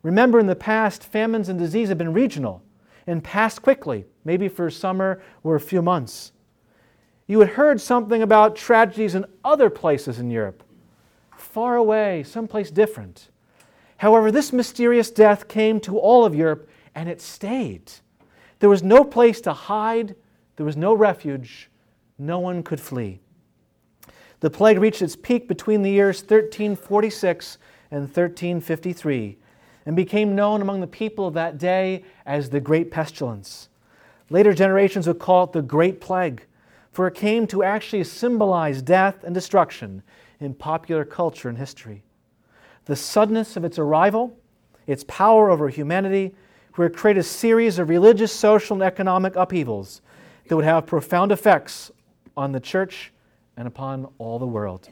Remember, 0.03 0.39
in 0.39 0.47
the 0.47 0.55
past, 0.55 1.03
famines 1.03 1.49
and 1.49 1.59
disease 1.59 1.89
have 1.89 1.97
been 1.97 2.13
regional 2.13 2.63
and 3.07 3.25
passed 3.25 3.63
quickly, 3.63 4.05
maybe 4.23 4.49
for 4.49 4.67
a 4.67 4.73
summer 4.73 5.23
or 5.43 5.57
a 5.57 5.61
few 5.61 5.81
months. 5.81 6.33
You 7.27 7.41
had 7.41 7.51
heard 7.51 7.81
something 7.81 8.23
about 8.23 8.57
tragedies 8.57 9.15
in 9.15 9.25
other 9.45 9.71
places 9.71 10.19
in 10.19 10.31
Europe, 10.31 10.63
far 11.37 11.77
away, 11.77 12.23
someplace 12.23 12.71
different. 12.71 13.31
However, 13.97 14.31
this 14.31 14.53
mysterious 14.53 15.11
death 15.11 15.49
came 15.49 15.81
to 15.81 15.99
all 15.99 16.25
of 16.25 16.35
Europe 16.35 16.69
and 16.95 17.09
it 17.09 17.21
stayed. 17.21 17.93
There 18.59 18.69
was 18.69 18.83
no 18.83 19.05
place 19.05 19.41
to 19.43 19.53
hide, 19.53 20.15
there 20.57 20.67
was 20.67 20.77
no 20.77 20.95
refuge, 20.95 21.71
no 22.19 22.39
one 22.39 22.63
could 22.63 22.81
flee. 22.81 23.21
The 24.41 24.51
plague 24.51 24.79
reached 24.79 25.01
its 25.01 25.17
peak 25.17 25.49
between 25.49 25.83
the 25.83 25.91
years 25.91 26.21
1346 26.21 27.59
and 27.91 28.03
1353 28.03 29.39
and 29.87 29.97
became 29.97 30.35
known 30.35 30.61
among 30.61 30.81
the 30.81 30.87
people 30.87 31.27
of 31.27 31.35
that 31.35 31.59
day 31.59 32.05
as 32.27 32.51
the 32.51 32.61
Great 32.61 32.91
Pestilence. 32.91 33.69
Later 34.31 34.53
generations 34.53 35.07
would 35.07 35.19
call 35.19 35.45
it 35.45 35.53
the 35.53 35.63
Great 35.63 36.01
Plague, 36.01 36.45
for 36.95 37.09
it 37.09 37.15
came 37.17 37.45
to 37.49 37.65
actually 37.65 38.05
symbolize 38.05 38.81
death 38.81 39.25
and 39.25 39.35
destruction 39.35 40.01
in 40.39 40.55
popular 40.55 41.05
culture 41.05 41.49
and 41.49 41.59
history. 41.59 42.05
The 42.85 42.95
suddenness 42.95 43.57
of 43.57 43.65
its 43.65 43.81
arrival, 43.81 44.39
its 44.87 45.03
power 45.09 45.51
over 45.51 45.69
humanity, 45.69 46.37
would 46.77 46.95
create 46.95 47.19
a 47.19 47.23
series 47.25 47.81
of 47.81 47.89
religious, 47.89 48.33
social, 48.33 48.75
and 48.75 48.83
economic 48.85 49.35
upheavals 49.35 50.03
that 50.47 50.55
would 50.55 50.65
have 50.65 50.87
profound 50.87 51.33
effects 51.33 51.91
on 52.37 52.53
the 52.53 52.61
church 52.61 53.13
and 53.57 53.67
upon 53.67 54.07
all 54.19 54.39
the 54.39 54.47
world. 54.47 54.89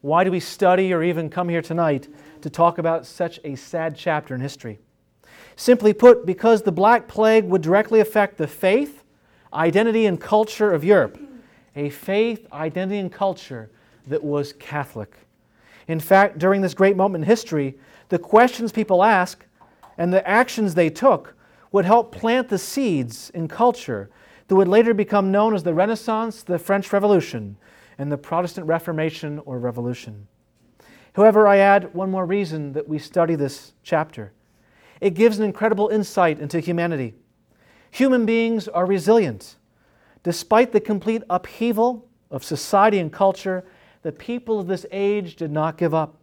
Why 0.00 0.24
do 0.24 0.30
we 0.30 0.40
study 0.40 0.94
or 0.94 1.02
even 1.02 1.28
come 1.28 1.50
here 1.50 1.60
tonight 1.60 2.08
to 2.40 2.48
talk 2.48 2.78
about 2.78 3.04
such 3.04 3.38
a 3.44 3.54
sad 3.54 3.96
chapter 3.96 4.34
in 4.34 4.40
history? 4.40 4.78
Simply 5.56 5.92
put, 5.92 6.24
because 6.24 6.62
the 6.62 6.72
Black 6.72 7.06
Plague 7.06 7.44
would 7.44 7.60
directly 7.60 8.00
affect 8.00 8.38
the 8.38 8.46
faith, 8.46 8.99
identity, 9.52 10.06
and 10.06 10.20
culture 10.20 10.72
of 10.72 10.84
Europe. 10.84 11.18
A 11.76 11.90
faith, 11.90 12.46
identity, 12.52 12.98
and 12.98 13.12
culture 13.12 13.70
that 14.06 14.22
was 14.22 14.52
Catholic. 14.54 15.14
In 15.88 16.00
fact, 16.00 16.38
during 16.38 16.60
this 16.60 16.74
great 16.74 16.96
moment 16.96 17.24
in 17.24 17.28
history, 17.28 17.78
the 18.08 18.18
questions 18.18 18.72
people 18.72 19.02
ask 19.02 19.44
and 19.98 20.12
the 20.12 20.26
actions 20.26 20.74
they 20.74 20.90
took 20.90 21.34
would 21.72 21.84
help 21.84 22.14
plant 22.14 22.48
the 22.48 22.58
seeds 22.58 23.30
in 23.30 23.48
culture 23.48 24.10
that 24.48 24.56
would 24.56 24.68
later 24.68 24.94
become 24.94 25.30
known 25.30 25.54
as 25.54 25.62
the 25.62 25.74
Renaissance, 25.74 26.42
the 26.42 26.58
French 26.58 26.92
Revolution, 26.92 27.56
and 27.98 28.10
the 28.10 28.18
Protestant 28.18 28.66
Reformation 28.66 29.40
or 29.44 29.58
Revolution. 29.58 30.26
However, 31.14 31.46
I 31.46 31.58
add 31.58 31.94
one 31.94 32.10
more 32.10 32.26
reason 32.26 32.72
that 32.72 32.88
we 32.88 32.98
study 32.98 33.34
this 33.34 33.72
chapter. 33.82 34.32
It 35.00 35.14
gives 35.14 35.38
an 35.38 35.44
incredible 35.44 35.88
insight 35.88 36.40
into 36.40 36.60
humanity. 36.60 37.14
Human 37.90 38.26
beings 38.26 38.68
are 38.68 38.86
resilient. 38.86 39.56
Despite 40.22 40.72
the 40.72 40.80
complete 40.80 41.22
upheaval 41.30 42.06
of 42.30 42.44
society 42.44 42.98
and 42.98 43.12
culture, 43.12 43.64
the 44.02 44.12
people 44.12 44.60
of 44.60 44.66
this 44.66 44.86
age 44.92 45.36
did 45.36 45.50
not 45.50 45.76
give 45.76 45.94
up. 45.94 46.16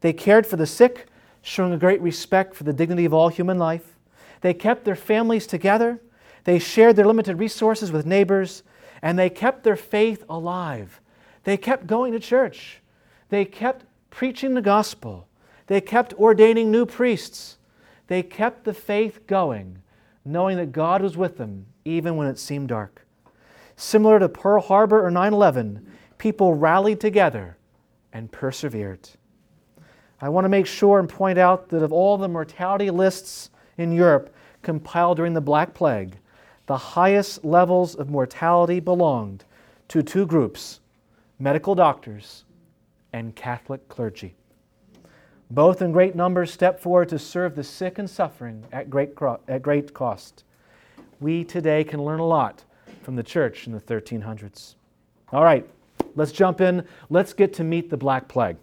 They 0.00 0.12
cared 0.12 0.46
for 0.46 0.56
the 0.56 0.66
sick, 0.66 1.06
showing 1.42 1.72
a 1.72 1.78
great 1.78 2.00
respect 2.00 2.54
for 2.54 2.64
the 2.64 2.72
dignity 2.72 3.04
of 3.04 3.14
all 3.14 3.28
human 3.28 3.58
life. 3.58 3.98
They 4.40 4.54
kept 4.54 4.84
their 4.84 4.96
families 4.96 5.46
together. 5.46 6.00
They 6.44 6.58
shared 6.58 6.96
their 6.96 7.06
limited 7.06 7.38
resources 7.38 7.92
with 7.92 8.04
neighbors, 8.04 8.62
and 9.00 9.18
they 9.18 9.30
kept 9.30 9.64
their 9.64 9.76
faith 9.76 10.24
alive. 10.28 11.00
They 11.44 11.56
kept 11.56 11.86
going 11.86 12.12
to 12.12 12.20
church. 12.20 12.80
They 13.28 13.44
kept 13.44 13.84
preaching 14.10 14.54
the 14.54 14.62
gospel. 14.62 15.28
They 15.66 15.80
kept 15.80 16.14
ordaining 16.14 16.70
new 16.70 16.86
priests. 16.86 17.58
They 18.06 18.22
kept 18.22 18.64
the 18.64 18.74
faith 18.74 19.26
going, 19.26 19.78
knowing 20.24 20.56
that 20.56 20.72
God 20.72 21.02
was 21.02 21.16
with 21.16 21.36
them 21.36 21.66
even 21.84 22.16
when 22.16 22.26
it 22.26 22.38
seemed 22.38 22.68
dark. 22.68 23.06
Similar 23.76 24.18
to 24.20 24.28
Pearl 24.28 24.62
Harbor 24.62 25.04
or 25.04 25.10
9 25.10 25.32
11, 25.32 25.86
people 26.18 26.54
rallied 26.54 27.00
together 27.00 27.56
and 28.12 28.30
persevered. 28.30 29.08
I 30.20 30.28
want 30.28 30.44
to 30.44 30.48
make 30.48 30.66
sure 30.66 31.00
and 31.00 31.08
point 31.08 31.38
out 31.38 31.68
that 31.70 31.82
of 31.82 31.92
all 31.92 32.16
the 32.16 32.28
mortality 32.28 32.90
lists 32.90 33.50
in 33.76 33.92
Europe 33.92 34.34
compiled 34.62 35.16
during 35.16 35.34
the 35.34 35.40
Black 35.40 35.74
Plague, 35.74 36.16
the 36.66 36.76
highest 36.76 37.44
levels 37.44 37.94
of 37.94 38.08
mortality 38.08 38.80
belonged 38.80 39.44
to 39.88 40.02
two 40.02 40.26
groups 40.26 40.80
medical 41.38 41.74
doctors 41.74 42.44
and 43.12 43.34
Catholic 43.34 43.86
clergy. 43.88 44.34
Both 45.50 45.82
in 45.82 45.92
great 45.92 46.14
numbers 46.14 46.52
stepped 46.52 46.80
forward 46.80 47.08
to 47.10 47.18
serve 47.18 47.54
the 47.54 47.64
sick 47.64 47.98
and 47.98 48.08
suffering 48.08 48.64
at 48.72 48.90
great, 48.90 49.14
cro- 49.14 49.40
at 49.46 49.62
great 49.62 49.92
cost. 49.94 50.44
We 51.20 51.44
today 51.44 51.84
can 51.84 52.04
learn 52.04 52.20
a 52.20 52.26
lot 52.26 52.64
from 53.02 53.16
the 53.16 53.22
church 53.22 53.66
in 53.66 53.72
the 53.72 53.80
1300s. 53.80 54.74
All 55.32 55.44
right, 55.44 55.68
let's 56.14 56.32
jump 56.32 56.60
in. 56.60 56.86
Let's 57.10 57.32
get 57.32 57.52
to 57.54 57.64
meet 57.64 57.90
the 57.90 57.96
Black 57.96 58.28
Plague. 58.28 58.56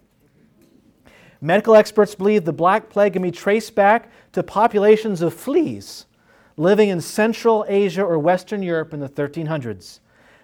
Medical 1.40 1.74
experts 1.74 2.14
believe 2.14 2.44
the 2.44 2.52
Black 2.52 2.88
Plague 2.88 3.14
can 3.14 3.22
be 3.22 3.30
traced 3.30 3.74
back 3.74 4.10
to 4.32 4.42
populations 4.42 5.22
of 5.22 5.34
fleas 5.34 6.06
living 6.56 6.90
in 6.90 7.00
Central 7.00 7.64
Asia 7.68 8.02
or 8.04 8.18
Western 8.18 8.62
Europe 8.62 8.92
in 8.92 9.00
the 9.00 9.08
1300s. 9.08 10.00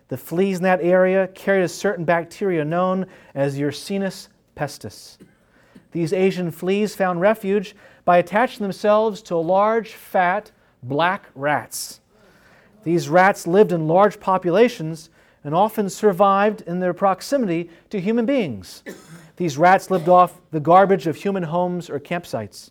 The 0.09 0.16
fleas 0.16 0.59
in 0.59 0.64
that 0.64 0.80
area 0.80 1.28
carried 1.28 1.62
a 1.62 1.68
certain 1.68 2.04
bacteria 2.04 2.64
known 2.64 3.07
as 3.35 3.59
Yersinia 3.59 4.28
pestis. 4.57 5.18
These 5.92 6.12
Asian 6.12 6.50
fleas 6.50 6.95
found 6.95 7.21
refuge 7.21 7.75
by 8.04 8.18
attaching 8.18 8.62
themselves 8.62 9.23
to 9.23 9.37
large, 9.37 9.92
fat, 9.92 10.50
black 10.83 11.26
rats. 11.35 12.00
These 12.85 13.09
rats 13.09 13.47
lived 13.47 13.73
in 13.73 13.88
large 13.88 14.21
populations 14.21 15.11
and 15.45 15.54
often 15.54 15.88
survived 15.88 16.62
in 16.62 16.80
their 16.80 16.95
proximity 16.95 17.71
to 17.90 18.00
human 18.00 18.26
beings. 18.26 18.83
These 19.37 19.57
rats 19.57 19.90
lived 19.90 20.09
off 20.09 20.40
the 20.50 20.61
garbage 20.61 21.07
of 21.07 21.16
human 21.16 21.45
homes 21.45 21.88
or 21.88 22.00
campsites. 22.00 22.71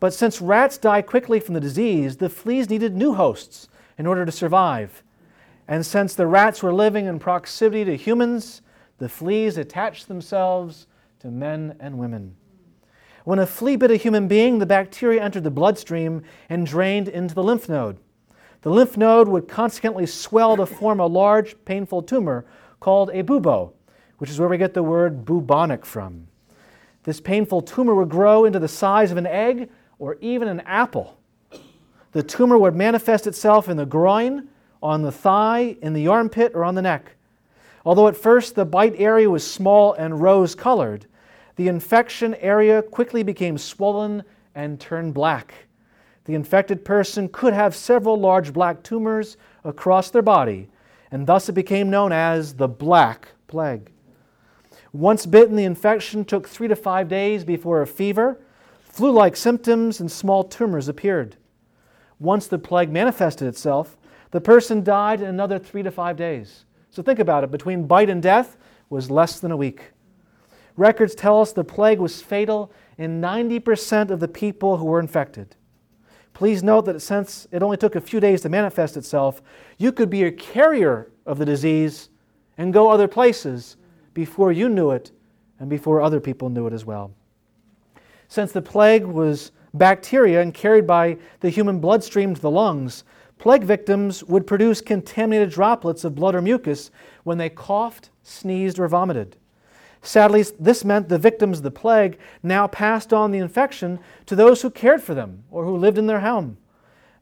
But 0.00 0.12
since 0.12 0.40
rats 0.40 0.76
die 0.78 1.02
quickly 1.02 1.40
from 1.40 1.54
the 1.54 1.60
disease, 1.60 2.16
the 2.16 2.28
fleas 2.28 2.68
needed 2.68 2.96
new 2.96 3.14
hosts 3.14 3.68
in 3.96 4.06
order 4.06 4.26
to 4.26 4.32
survive. 4.32 5.02
And 5.68 5.84
since 5.84 6.14
the 6.14 6.26
rats 6.26 6.62
were 6.62 6.74
living 6.74 7.06
in 7.06 7.18
proximity 7.18 7.84
to 7.84 7.96
humans, 7.96 8.60
the 8.98 9.08
fleas 9.08 9.56
attached 9.56 10.08
themselves 10.08 10.86
to 11.24 11.30
men 11.30 11.74
and 11.80 11.96
women. 11.96 12.36
When 13.24 13.38
a 13.38 13.46
flea 13.46 13.76
bit 13.76 13.90
a 13.90 13.96
human 13.96 14.28
being, 14.28 14.58
the 14.58 14.66
bacteria 14.66 15.22
entered 15.22 15.44
the 15.44 15.50
bloodstream 15.50 16.22
and 16.50 16.66
drained 16.66 17.08
into 17.08 17.34
the 17.34 17.42
lymph 17.42 17.66
node. 17.66 17.96
The 18.60 18.68
lymph 18.68 18.98
node 18.98 19.28
would 19.28 19.48
consequently 19.48 20.04
swell 20.04 20.54
to 20.58 20.66
form 20.66 21.00
a 21.00 21.06
large, 21.06 21.56
painful 21.64 22.02
tumor 22.02 22.44
called 22.78 23.08
a 23.08 23.22
bubo, 23.22 23.72
which 24.18 24.28
is 24.28 24.38
where 24.38 24.50
we 24.50 24.58
get 24.58 24.74
the 24.74 24.82
word 24.82 25.24
bubonic 25.24 25.86
from. 25.86 26.26
This 27.04 27.22
painful 27.22 27.62
tumor 27.62 27.94
would 27.94 28.10
grow 28.10 28.44
into 28.44 28.58
the 28.58 28.68
size 28.68 29.10
of 29.10 29.16
an 29.16 29.26
egg 29.26 29.70
or 29.98 30.18
even 30.20 30.46
an 30.46 30.60
apple. 30.66 31.18
The 32.12 32.22
tumor 32.22 32.58
would 32.58 32.76
manifest 32.76 33.26
itself 33.26 33.70
in 33.70 33.78
the 33.78 33.86
groin, 33.86 34.48
on 34.82 35.00
the 35.00 35.12
thigh, 35.12 35.78
in 35.80 35.94
the 35.94 36.06
armpit, 36.06 36.52
or 36.54 36.64
on 36.64 36.74
the 36.74 36.82
neck. 36.82 37.16
Although 37.86 38.08
at 38.08 38.16
first 38.16 38.54
the 38.54 38.66
bite 38.66 38.94
area 38.98 39.30
was 39.30 39.50
small 39.50 39.94
and 39.94 40.20
rose 40.20 40.54
colored, 40.54 41.06
the 41.56 41.68
infection 41.68 42.34
area 42.36 42.82
quickly 42.82 43.22
became 43.22 43.58
swollen 43.58 44.24
and 44.54 44.80
turned 44.80 45.14
black. 45.14 45.54
The 46.24 46.34
infected 46.34 46.84
person 46.84 47.28
could 47.28 47.52
have 47.52 47.74
several 47.74 48.18
large 48.18 48.52
black 48.52 48.82
tumors 48.82 49.36
across 49.62 50.10
their 50.10 50.22
body, 50.22 50.68
and 51.10 51.26
thus 51.26 51.48
it 51.48 51.52
became 51.52 51.90
known 51.90 52.12
as 52.12 52.54
the 52.54 52.68
Black 52.68 53.28
Plague. 53.46 53.92
Once 54.92 55.26
bitten, 55.26 55.56
the 55.56 55.64
infection 55.64 56.24
took 56.24 56.48
three 56.48 56.68
to 56.68 56.76
five 56.76 57.08
days 57.08 57.44
before 57.44 57.82
a 57.82 57.86
fever, 57.86 58.40
flu 58.80 59.10
like 59.10 59.36
symptoms, 59.36 60.00
and 60.00 60.10
small 60.10 60.44
tumors 60.44 60.88
appeared. 60.88 61.36
Once 62.18 62.46
the 62.46 62.58
plague 62.58 62.90
manifested 62.90 63.46
itself, 63.46 63.96
the 64.30 64.40
person 64.40 64.82
died 64.82 65.20
in 65.20 65.26
another 65.26 65.58
three 65.58 65.82
to 65.82 65.90
five 65.90 66.16
days. 66.16 66.64
So 66.90 67.02
think 67.02 67.18
about 67.18 67.44
it 67.44 67.50
between 67.50 67.86
bite 67.86 68.08
and 68.08 68.22
death 68.22 68.56
was 68.88 69.10
less 69.10 69.40
than 69.40 69.50
a 69.50 69.56
week. 69.56 69.90
Records 70.76 71.14
tell 71.14 71.40
us 71.40 71.52
the 71.52 71.64
plague 71.64 72.00
was 72.00 72.20
fatal 72.20 72.72
in 72.98 73.20
90% 73.20 74.10
of 74.10 74.20
the 74.20 74.28
people 74.28 74.76
who 74.76 74.86
were 74.86 75.00
infected. 75.00 75.56
Please 76.32 76.64
note 76.64 76.84
that 76.86 77.00
since 77.00 77.46
it 77.52 77.62
only 77.62 77.76
took 77.76 77.94
a 77.94 78.00
few 78.00 78.18
days 78.18 78.40
to 78.42 78.48
manifest 78.48 78.96
itself, 78.96 79.40
you 79.78 79.92
could 79.92 80.10
be 80.10 80.24
a 80.24 80.32
carrier 80.32 81.12
of 81.26 81.38
the 81.38 81.44
disease 81.44 82.08
and 82.58 82.72
go 82.72 82.90
other 82.90 83.06
places 83.06 83.76
before 84.14 84.50
you 84.50 84.68
knew 84.68 84.90
it 84.90 85.12
and 85.60 85.70
before 85.70 86.00
other 86.00 86.20
people 86.20 86.48
knew 86.48 86.66
it 86.66 86.72
as 86.72 86.84
well. 86.84 87.12
Since 88.26 88.50
the 88.50 88.62
plague 88.62 89.04
was 89.04 89.52
bacteria 89.74 90.40
and 90.40 90.52
carried 90.52 90.86
by 90.88 91.18
the 91.38 91.50
human 91.50 91.78
bloodstream 91.78 92.34
to 92.34 92.40
the 92.40 92.50
lungs, 92.50 93.04
plague 93.38 93.62
victims 93.62 94.24
would 94.24 94.46
produce 94.46 94.80
contaminated 94.80 95.50
droplets 95.50 96.02
of 96.02 96.16
blood 96.16 96.34
or 96.34 96.42
mucus 96.42 96.90
when 97.22 97.38
they 97.38 97.48
coughed, 97.48 98.10
sneezed, 98.24 98.80
or 98.80 98.88
vomited. 98.88 99.36
Sadly, 100.04 100.44
this 100.60 100.84
meant 100.84 101.08
the 101.08 101.18
victims 101.18 101.58
of 101.58 101.64
the 101.64 101.70
plague 101.70 102.18
now 102.42 102.66
passed 102.66 103.14
on 103.14 103.30
the 103.30 103.38
infection 103.38 103.98
to 104.26 104.36
those 104.36 104.60
who 104.60 104.68
cared 104.68 105.02
for 105.02 105.14
them 105.14 105.44
or 105.50 105.64
who 105.64 105.78
lived 105.78 105.96
in 105.96 106.06
their 106.06 106.20
home. 106.20 106.58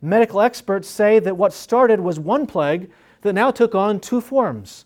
Medical 0.00 0.40
experts 0.40 0.88
say 0.88 1.20
that 1.20 1.36
what 1.36 1.52
started 1.52 2.00
was 2.00 2.18
one 2.18 2.44
plague 2.44 2.90
that 3.20 3.34
now 3.34 3.52
took 3.52 3.76
on 3.76 4.00
two 4.00 4.20
forms 4.20 4.84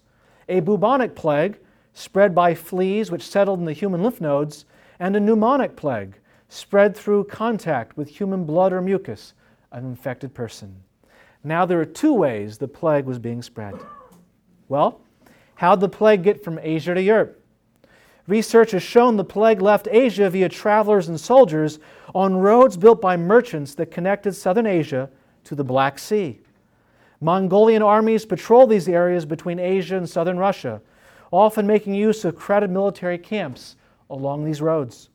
a 0.48 0.60
bubonic 0.60 1.16
plague, 1.16 1.58
spread 1.94 2.34
by 2.34 2.54
fleas 2.54 3.10
which 3.10 3.26
settled 3.26 3.58
in 3.58 3.64
the 3.64 3.72
human 3.72 4.02
lymph 4.02 4.20
nodes, 4.20 4.66
and 5.00 5.16
a 5.16 5.20
pneumonic 5.20 5.74
plague, 5.74 6.18
spread 6.50 6.94
through 6.94 7.24
contact 7.24 7.96
with 7.96 8.08
human 8.08 8.44
blood 8.44 8.74
or 8.74 8.82
mucus, 8.82 9.32
of 9.72 9.82
an 9.82 9.86
infected 9.86 10.34
person. 10.34 10.76
Now 11.42 11.64
there 11.64 11.80
are 11.80 11.86
two 11.86 12.12
ways 12.12 12.58
the 12.58 12.68
plague 12.68 13.06
was 13.06 13.18
being 13.18 13.40
spread. 13.40 13.74
Well, 14.68 15.00
how'd 15.54 15.80
the 15.80 15.88
plague 15.88 16.22
get 16.22 16.44
from 16.44 16.60
Asia 16.62 16.94
to 16.94 17.02
Europe? 17.02 17.35
Research 18.26 18.72
has 18.72 18.82
shown 18.82 19.16
the 19.16 19.24
plague 19.24 19.62
left 19.62 19.86
Asia 19.90 20.28
via 20.28 20.48
travelers 20.48 21.08
and 21.08 21.20
soldiers 21.20 21.78
on 22.14 22.36
roads 22.36 22.76
built 22.76 23.00
by 23.00 23.16
merchants 23.16 23.74
that 23.74 23.90
connected 23.90 24.34
southern 24.34 24.66
Asia 24.66 25.08
to 25.44 25.54
the 25.54 25.62
Black 25.62 25.98
Sea. 25.98 26.40
Mongolian 27.20 27.82
armies 27.82 28.26
patrolled 28.26 28.70
these 28.70 28.88
areas 28.88 29.24
between 29.24 29.58
Asia 29.58 29.96
and 29.96 30.08
southern 30.08 30.38
Russia, 30.38 30.82
often 31.30 31.66
making 31.66 31.94
use 31.94 32.24
of 32.24 32.36
crowded 32.36 32.70
military 32.70 33.18
camps 33.18 33.76
along 34.10 34.44
these 34.44 34.60
roads. 34.60 35.08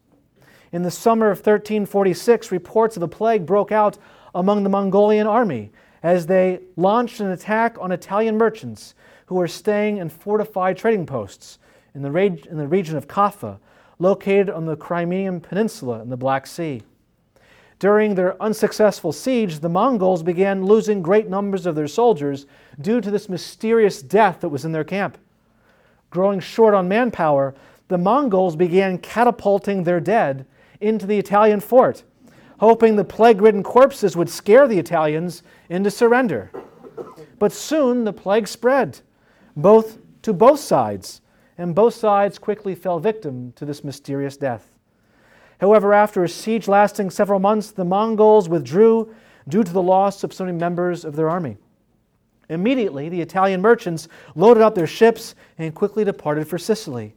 In 0.71 0.83
the 0.83 0.91
summer 0.91 1.27
of 1.27 1.39
1346, 1.39 2.51
reports 2.51 2.95
of 2.95 3.03
a 3.03 3.07
plague 3.07 3.45
broke 3.45 3.73
out 3.73 3.97
among 4.33 4.63
the 4.63 4.69
Mongolian 4.69 5.27
army 5.27 5.71
as 6.01 6.25
they 6.25 6.61
launched 6.77 7.19
an 7.19 7.31
attack 7.31 7.77
on 7.79 7.91
Italian 7.91 8.37
merchants 8.37 8.95
who 9.25 9.35
were 9.35 9.47
staying 9.47 9.97
in 9.97 10.09
fortified 10.09 10.77
trading 10.77 11.05
posts 11.05 11.59
in 11.93 12.01
the, 12.01 12.11
reg- 12.11 12.45
in 12.45 12.57
the 12.57 12.67
region 12.67 12.97
of 12.97 13.07
Kaffa, 13.07 13.59
located 13.99 14.49
on 14.49 14.65
the 14.65 14.75
Crimean 14.75 15.39
Peninsula 15.39 16.01
in 16.01 16.09
the 16.09 16.17
Black 16.17 16.47
Sea. 16.47 16.81
During 17.79 18.13
their 18.13 18.41
unsuccessful 18.41 19.11
siege, 19.11 19.59
the 19.59 19.69
Mongols 19.69 20.21
began 20.21 20.65
losing 20.65 21.01
great 21.01 21.29
numbers 21.29 21.65
of 21.65 21.75
their 21.75 21.87
soldiers 21.87 22.45
due 22.79 23.01
to 23.01 23.09
this 23.09 23.27
mysterious 23.27 24.01
death 24.01 24.41
that 24.41 24.49
was 24.49 24.65
in 24.65 24.71
their 24.71 24.83
camp. 24.83 25.17
Growing 26.11 26.39
short 26.39 26.73
on 26.73 26.87
manpower, 26.87 27.55
the 27.87 27.97
Mongols 27.97 28.55
began 28.55 28.97
catapulting 28.99 29.83
their 29.83 29.99
dead 29.99 30.45
into 30.79 31.07
the 31.07 31.17
Italian 31.17 31.59
fort, 31.59 32.03
hoping 32.59 32.95
the 32.95 33.03
plague 33.03 33.41
ridden 33.41 33.63
corpses 33.63 34.15
would 34.15 34.29
scare 34.29 34.67
the 34.67 34.79
Italians 34.79 35.41
into 35.69 35.89
surrender. 35.89 36.51
But 37.39 37.51
soon 37.51 38.03
the 38.03 38.13
plague 38.13 38.47
spread, 38.47 38.99
both 39.55 39.97
to 40.21 40.33
both 40.33 40.59
sides, 40.59 41.21
and 41.57 41.75
both 41.75 41.93
sides 41.93 42.39
quickly 42.39 42.75
fell 42.75 42.99
victim 42.99 43.53
to 43.55 43.65
this 43.65 43.83
mysterious 43.83 44.37
death. 44.37 44.69
However, 45.59 45.93
after 45.93 46.23
a 46.23 46.29
siege 46.29 46.67
lasting 46.67 47.11
several 47.11 47.39
months, 47.39 47.71
the 47.71 47.85
Mongols 47.85 48.49
withdrew 48.49 49.13
due 49.47 49.63
to 49.63 49.71
the 49.71 49.81
loss 49.81 50.23
of 50.23 50.33
so 50.33 50.45
many 50.45 50.57
members 50.57 51.05
of 51.05 51.15
their 51.15 51.29
army. 51.29 51.57
Immediately, 52.49 53.09
the 53.09 53.21
Italian 53.21 53.61
merchants 53.61 54.07
loaded 54.35 54.61
up 54.61 54.75
their 54.75 54.87
ships 54.87 55.35
and 55.57 55.73
quickly 55.73 56.03
departed 56.03 56.47
for 56.47 56.57
Sicily. 56.57 57.13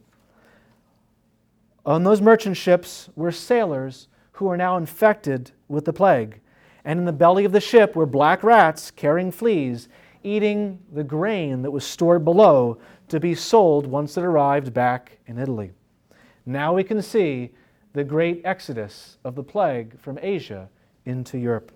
On 1.85 2.03
those 2.03 2.21
merchant 2.21 2.57
ships 2.57 3.09
were 3.15 3.31
sailors 3.31 4.07
who 4.33 4.45
were 4.45 4.57
now 4.57 4.77
infected 4.77 5.51
with 5.67 5.85
the 5.85 5.93
plague, 5.93 6.39
and 6.83 6.99
in 6.99 7.05
the 7.05 7.11
belly 7.11 7.45
of 7.45 7.51
the 7.51 7.59
ship 7.59 7.95
were 7.95 8.05
black 8.05 8.43
rats 8.43 8.91
carrying 8.91 9.31
fleas, 9.31 9.87
eating 10.23 10.79
the 10.91 11.03
grain 11.03 11.61
that 11.61 11.71
was 11.71 11.85
stored 11.85 12.23
below 12.23 12.77
to 13.09 13.19
be 13.19 13.35
sold 13.35 13.87
once 13.87 14.17
it 14.17 14.23
arrived 14.23 14.73
back 14.73 15.19
in 15.27 15.37
Italy. 15.37 15.71
Now 16.45 16.73
we 16.73 16.83
can 16.83 17.01
see 17.01 17.51
the 17.93 18.03
great 18.03 18.41
exodus 18.43 19.17
of 19.23 19.35
the 19.35 19.43
plague 19.43 19.99
from 19.99 20.19
Asia 20.21 20.69
into 21.05 21.37
Europe. 21.37 21.71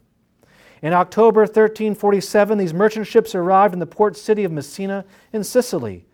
In 0.81 0.93
October 0.93 1.41
1347, 1.41 2.57
these 2.57 2.73
merchant 2.73 3.07
ships 3.07 3.35
arrived 3.35 3.73
in 3.73 3.79
the 3.79 3.85
port 3.85 4.15
city 4.15 4.43
of 4.43 4.51
Messina 4.51 5.05
in 5.33 5.43
Sicily. 5.43 6.05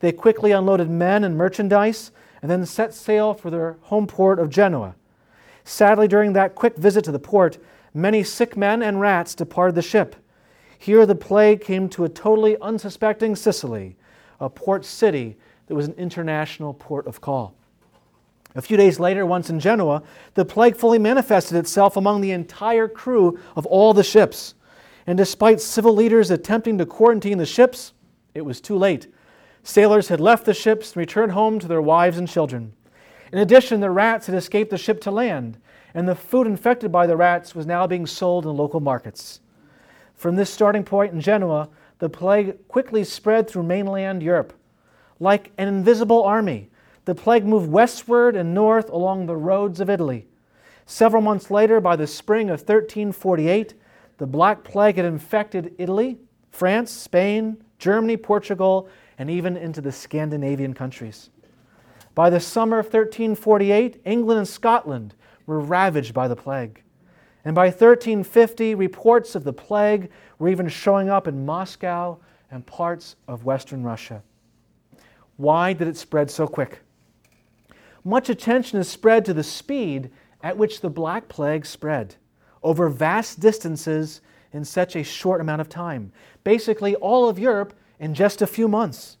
They 0.00 0.12
quickly 0.12 0.52
unloaded 0.52 0.90
men 0.90 1.24
and 1.24 1.36
merchandise 1.36 2.10
and 2.42 2.50
then 2.50 2.64
set 2.66 2.94
sail 2.94 3.34
for 3.34 3.50
their 3.50 3.76
home 3.82 4.06
port 4.06 4.38
of 4.38 4.50
Genoa. 4.50 4.94
Sadly, 5.64 6.08
during 6.08 6.32
that 6.32 6.54
quick 6.54 6.76
visit 6.76 7.04
to 7.04 7.12
the 7.12 7.18
port, 7.18 7.58
many 7.92 8.22
sick 8.22 8.56
men 8.56 8.82
and 8.82 9.00
rats 9.00 9.34
departed 9.34 9.74
the 9.74 9.82
ship. 9.82 10.16
Here, 10.78 11.04
the 11.04 11.14
plague 11.14 11.60
came 11.60 11.88
to 11.90 12.04
a 12.04 12.08
totally 12.08 12.56
unsuspecting 12.60 13.36
Sicily, 13.36 13.96
a 14.40 14.48
port 14.48 14.84
city 14.84 15.36
that 15.66 15.74
was 15.74 15.86
an 15.86 15.94
international 15.94 16.74
port 16.74 17.06
of 17.06 17.20
call. 17.20 17.54
A 18.54 18.62
few 18.62 18.76
days 18.76 18.98
later, 18.98 19.26
once 19.26 19.50
in 19.50 19.60
Genoa, 19.60 20.02
the 20.34 20.44
plague 20.44 20.76
fully 20.76 20.98
manifested 20.98 21.56
itself 21.56 21.96
among 21.96 22.20
the 22.20 22.32
entire 22.32 22.88
crew 22.88 23.38
of 23.54 23.66
all 23.66 23.92
the 23.92 24.02
ships. 24.02 24.54
And 25.06 25.16
despite 25.16 25.60
civil 25.60 25.94
leaders 25.94 26.30
attempting 26.30 26.78
to 26.78 26.86
quarantine 26.86 27.38
the 27.38 27.46
ships, 27.46 27.92
it 28.34 28.44
was 28.44 28.60
too 28.60 28.76
late. 28.76 29.12
Sailors 29.62 30.08
had 30.08 30.20
left 30.20 30.44
the 30.44 30.54
ships 30.54 30.92
and 30.92 30.96
returned 30.96 31.32
home 31.32 31.58
to 31.58 31.68
their 31.68 31.82
wives 31.82 32.18
and 32.18 32.28
children. 32.28 32.72
In 33.32 33.38
addition, 33.38 33.80
the 33.80 33.90
rats 33.90 34.26
had 34.26 34.34
escaped 34.34 34.70
the 34.70 34.78
ship 34.78 35.00
to 35.02 35.10
land, 35.10 35.58
and 35.92 36.08
the 36.08 36.14
food 36.14 36.46
infected 36.46 36.90
by 36.90 37.06
the 37.06 37.16
rats 37.16 37.54
was 37.54 37.66
now 37.66 37.86
being 37.86 38.06
sold 38.06 38.46
in 38.46 38.56
local 38.56 38.80
markets. 38.80 39.40
From 40.14 40.36
this 40.36 40.50
starting 40.50 40.84
point 40.84 41.12
in 41.12 41.20
Genoa, 41.20 41.68
the 41.98 42.08
plague 42.08 42.68
quickly 42.68 43.04
spread 43.04 43.48
through 43.48 43.64
mainland 43.64 44.22
Europe. 44.22 44.52
Like 45.20 45.50
an 45.58 45.68
invisible 45.68 46.22
army, 46.22 46.70
the 47.04 47.14
plague 47.14 47.46
moved 47.46 47.70
westward 47.70 48.36
and 48.36 48.54
north 48.54 48.90
along 48.90 49.26
the 49.26 49.36
roads 49.36 49.80
of 49.80 49.90
Italy. 49.90 50.26
Several 50.86 51.22
months 51.22 51.50
later, 51.50 51.80
by 51.80 51.96
the 51.96 52.06
spring 52.06 52.48
of 52.48 52.60
1348, 52.60 53.74
the 54.18 54.26
Black 54.26 54.64
Plague 54.64 54.96
had 54.96 55.04
infected 55.04 55.74
Italy, 55.78 56.18
France, 56.50 56.90
Spain, 56.90 57.62
Germany, 57.78 58.16
Portugal, 58.16 58.88
and 59.18 59.30
even 59.30 59.56
into 59.56 59.80
the 59.80 59.92
Scandinavian 59.92 60.74
countries. 60.74 61.30
By 62.14 62.30
the 62.30 62.40
summer 62.40 62.78
of 62.78 62.86
1348, 62.86 64.00
England 64.04 64.38
and 64.38 64.48
Scotland 64.48 65.14
were 65.46 65.60
ravaged 65.60 66.14
by 66.14 66.26
the 66.26 66.36
plague. 66.36 66.82
And 67.44 67.54
by 67.54 67.66
1350, 67.66 68.74
reports 68.74 69.34
of 69.34 69.44
the 69.44 69.52
plague 69.52 70.10
were 70.38 70.48
even 70.48 70.68
showing 70.68 71.08
up 71.08 71.28
in 71.28 71.46
Moscow 71.46 72.18
and 72.50 72.66
parts 72.66 73.16
of 73.26 73.44
Western 73.44 73.82
Russia. 73.82 74.22
Why 75.36 75.72
did 75.72 75.88
it 75.88 75.96
spread 75.96 76.30
so 76.30 76.46
quick? 76.46 76.80
Much 78.04 78.28
attention 78.28 78.78
is 78.78 78.88
spread 78.88 79.24
to 79.24 79.34
the 79.34 79.42
speed 79.42 80.10
at 80.42 80.56
which 80.56 80.80
the 80.80 80.90
Black 80.90 81.28
Plague 81.28 81.66
spread 81.66 82.16
over 82.62 82.88
vast 82.88 83.40
distances 83.40 84.20
in 84.52 84.64
such 84.64 84.96
a 84.96 85.04
short 85.04 85.40
amount 85.40 85.60
of 85.60 85.68
time. 85.68 86.12
Basically, 86.42 86.94
all 86.96 87.28
of 87.28 87.38
Europe 87.38 87.74
in 88.00 88.14
just 88.14 88.42
a 88.42 88.46
few 88.46 88.68
months. 88.68 89.16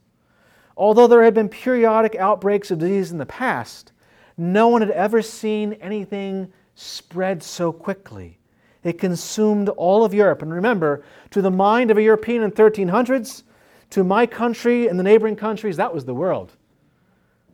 Although 0.76 1.06
there 1.06 1.22
had 1.22 1.34
been 1.34 1.48
periodic 1.48 2.14
outbreaks 2.16 2.70
of 2.70 2.78
disease 2.78 3.10
in 3.10 3.18
the 3.18 3.26
past, 3.26 3.92
no 4.36 4.68
one 4.68 4.80
had 4.80 4.92
ever 4.92 5.20
seen 5.20 5.74
anything 5.74 6.52
spread 6.78 7.42
so 7.42 7.72
quickly. 7.72 8.38
It 8.84 9.00
consumed 9.00 9.68
all 9.70 10.04
of 10.04 10.14
Europe. 10.14 10.42
And 10.42 10.54
remember, 10.54 11.02
to 11.30 11.42
the 11.42 11.50
mind 11.50 11.90
of 11.90 11.98
a 11.98 12.02
European 12.02 12.44
in 12.44 12.52
1300s, 12.52 13.42
to 13.90 14.04
my 14.04 14.26
country 14.26 14.86
and 14.86 14.96
the 14.96 15.02
neighboring 15.02 15.34
countries, 15.34 15.76
that 15.76 15.92
was 15.92 16.04
the 16.04 16.14
world. 16.14 16.52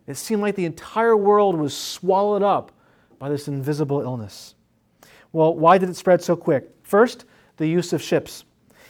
It 0.07 0.19
seemed 0.19 0.43
like 0.43 0.57
the 0.57 0.67
entire 0.67 1.17
world 1.17 1.57
was 1.57 1.75
swallowed 1.75 2.43
up 2.43 2.71
by 3.19 3.31
this 3.31 3.49
invisible 3.49 4.03
illness. 4.03 4.57
Well, 5.33 5.55
why 5.55 5.79
did 5.79 5.89
it 5.89 5.97
spread 5.97 6.23
so 6.23 6.37
quick? 6.37 6.69
First, 6.83 7.25
the 7.57 7.67
use 7.67 7.95
of 7.95 8.03
ships. 8.03 8.45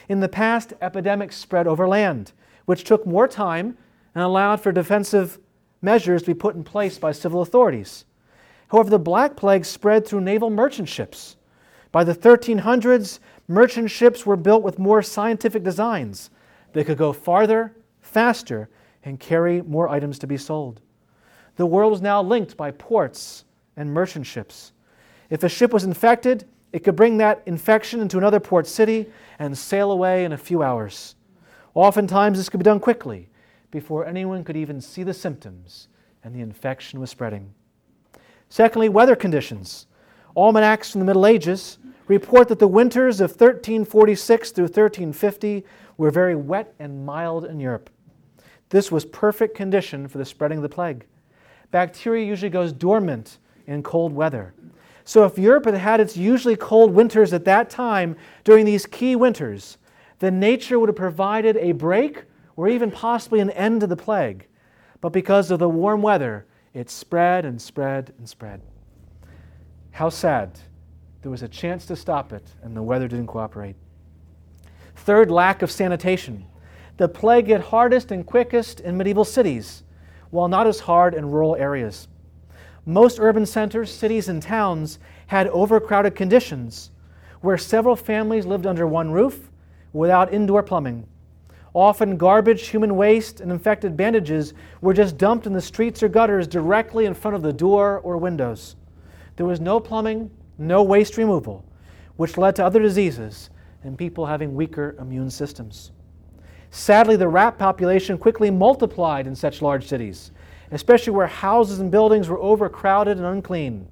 In 0.09 0.19
the 0.19 0.29
past, 0.29 0.73
epidemics 0.83 1.37
spread 1.37 1.69
over 1.69 1.87
land, 1.87 2.33
which 2.65 2.83
took 2.83 3.07
more 3.07 3.29
time 3.29 3.79
and 4.17 4.25
allowed 4.25 4.61
for 4.61 4.73
defensive 4.73 5.39
measures 5.81 6.23
to 6.23 6.35
be 6.35 6.39
put 6.39 6.57
in 6.57 6.65
place 6.65 6.99
by 6.99 7.13
civil 7.13 7.41
authorities. 7.41 8.05
However, 8.75 8.91
the 8.91 8.99
Black 8.99 9.37
Plague 9.37 9.65
spread 9.65 10.05
through 10.05 10.23
naval 10.23 10.51
merchant 10.51 10.89
ships. 10.89 11.37
By 11.93 12.03
the 12.03 12.13
1300s, 12.13 13.21
merchant 13.47 13.89
ships 13.89 14.27
were 14.27 14.35
built 14.35 14.65
with 14.65 14.81
more 14.81 15.01
scientific 15.01 15.63
designs. 15.63 16.31
They 16.73 16.83
could 16.83 16.99
go 16.99 17.13
farther, 17.13 17.77
faster 18.01 18.69
and 19.05 19.21
carry 19.21 19.63
more 19.63 19.89
items 19.89 20.19
to 20.19 20.27
be 20.27 20.37
sold. 20.37 20.81
The 21.55 21.67
world 21.67 21.93
was 21.93 22.03
now 22.03 22.21
linked 22.21 22.57
by 22.57 22.73
ports 22.73 23.45
and 23.77 23.95
merchant 23.95 24.27
ships. 24.27 24.73
If 25.31 25.45
a 25.45 25.49
ship 25.49 25.73
was 25.73 25.85
infected, 25.85 26.45
it 26.73 26.81
could 26.81 26.97
bring 26.97 27.19
that 27.19 27.43
infection 27.47 28.01
into 28.01 28.19
another 28.19 28.41
port 28.41 28.67
city 28.67 29.07
and 29.39 29.57
sail 29.57 29.93
away 29.93 30.25
in 30.25 30.33
a 30.33 30.37
few 30.37 30.65
hours. 30.65 31.15
Oftentimes, 31.75 32.39
this 32.39 32.49
could 32.49 32.59
be 32.59 32.65
done 32.65 32.81
quickly 32.81 33.29
before 33.71 34.05
anyone 34.05 34.43
could 34.43 34.57
even 34.57 34.81
see 34.81 35.05
the 35.05 35.15
symptoms 35.15 35.87
and 36.25 36.35
the 36.35 36.41
infection 36.41 36.99
was 36.99 37.11
spreading. 37.11 37.55
Secondly, 38.55 38.89
weather 38.89 39.17
conditions. 39.17 39.89
Almanacs 40.37 40.93
from 40.93 41.01
the 41.01 41.05
Middle 41.05 41.27
Ages 41.27 41.79
report 42.07 42.47
that 42.47 42.61
the 42.61 42.69
winters 42.69 43.21
of 43.21 43.31
1346 43.31 44.53
through 44.53 44.67
1350 44.67 45.65
were 45.97 46.13
very 46.13 46.37
wet 46.37 46.73
and 46.79 47.05
mild 47.05 47.47
in 47.47 47.59
Europe. 47.59 47.91
This 48.69 48.93
was 48.93 49.05
perfect 49.07 49.57
condition 49.57 50.07
for 50.07 50.19
the 50.19 50.25
spreading 50.25 50.59
of 50.59 50.63
the 50.63 50.69
plague. 50.69 51.05
Bacteria 51.73 52.25
usually 52.25 52.49
goes 52.49 52.73
dormant 52.73 53.39
in 53.67 53.83
cold 53.83 54.13
weather. 54.13 54.55
So 55.03 55.25
if 55.25 55.37
Europe 55.37 55.65
had 55.65 55.75
had 55.75 55.99
its 55.99 56.17
usually 56.17 56.55
cold 56.55 56.93
winters 56.93 57.33
at 57.33 57.45
that 57.47 57.71
time 57.71 58.17
during 58.45 58.65
these 58.65 58.87
key 58.87 59.17
winters, 59.17 59.79
then 60.21 60.39
nature 60.39 60.79
would 60.79 60.91
have 60.91 60.95
provided 60.95 61.57
a 61.57 61.73
break 61.73 62.23
or 62.55 62.69
even 62.69 62.93
possibly 62.93 63.41
an 63.41 63.51
end 63.51 63.81
to 63.81 63.89
the 63.89 63.97
plague. 63.97 64.47
But 65.01 65.13
because 65.13 65.51
of 65.51 65.59
the 65.59 65.69
warm 65.69 66.03
weather, 66.03 66.47
it 66.75 66.91
spread 66.91 67.45
and 67.45 67.63
spread 67.63 68.13
and 68.19 68.29
spread. 68.29 68.61
How 69.93 70.09
sad. 70.09 70.59
There 71.23 71.31
was 71.31 71.43
a 71.43 71.49
chance 71.49 71.87
to 71.87 71.97
stop 71.97 72.33
it, 72.33 72.47
and 72.63 72.77
the 72.77 72.83
weather 72.83 73.09
didn't 73.09 73.29
cooperate. 73.29 73.77
Third, 74.97 75.31
lack 75.31 75.63
of 75.63 75.71
sanitation. 75.71 76.45
The 76.97 77.09
plague 77.09 77.47
hit 77.47 77.61
hardest 77.61 78.11
and 78.11 78.27
quickest 78.27 78.81
in 78.81 78.97
medieval 78.97 79.25
cities, 79.25 79.85
while 80.31 80.49
not 80.49 80.67
as 80.67 80.81
hard 80.81 81.15
in 81.15 81.31
rural 81.31 81.57
areas. 81.57 82.09
Most 82.85 83.19
urban 83.19 83.47
centers, 83.47 83.91
cities, 83.91 84.29
and 84.29 84.43
towns 84.43 84.99
had 85.29 85.49
overcrowded 85.49 86.15
conditions 86.15 86.91
where 87.41 87.57
several 87.57 87.97
families 87.97 88.47
lived 88.47 88.67
under 88.67 88.87
one 88.87 89.11
roof 89.11 89.51
without 89.93 90.33
indoor 90.33 90.63
plumbing. 90.63 91.07
Often, 91.75 92.19
garbage, 92.19 92.69
human 92.69 92.95
waste, 92.95 93.41
and 93.41 93.51
infected 93.51 93.97
bandages 93.97 94.55
were 94.81 94.95
just 94.95 95.19
dumped 95.19 95.47
in 95.47 95.53
the 95.53 95.61
streets 95.61 96.05
or 96.05 96.09
gutters 96.09 96.47
directly 96.47 97.05
in 97.05 97.15
front 97.15 97.35
of 97.35 97.43
the 97.43 97.53
door 97.53 97.99
or 98.05 98.17
windows. 98.17 98.77
There 99.35 99.45
was 99.45 99.61
no 99.61 99.81
plumbing, 99.81 100.31
no 100.57 100.85
waste 100.85 101.17
removal, 101.17 101.65
which 102.17 102.39
led 102.39 102.55
to 102.57 102.65
other 102.65 102.81
diseases 102.81 103.51
and 103.83 103.99
people 103.99 104.25
having 104.25 104.55
weaker 104.55 104.95
immune 105.01 105.31
systems. 105.31 105.91
Sadly, 106.71 107.17
the 107.17 107.29
rat 107.29 107.59
population 107.59 108.19
quickly 108.19 108.53
multiplied 108.53 109.27
in 109.27 109.35
such 109.35 109.61
large 109.61 109.89
cities, 109.89 110.31
especially 110.71 111.13
where 111.13 111.27
houses 111.27 111.81
and 111.81 111.91
buildings 111.91 112.29
were 112.29 112.41
overcrowded 112.41 113.17
and 113.17 113.27
unclean. 113.27 113.89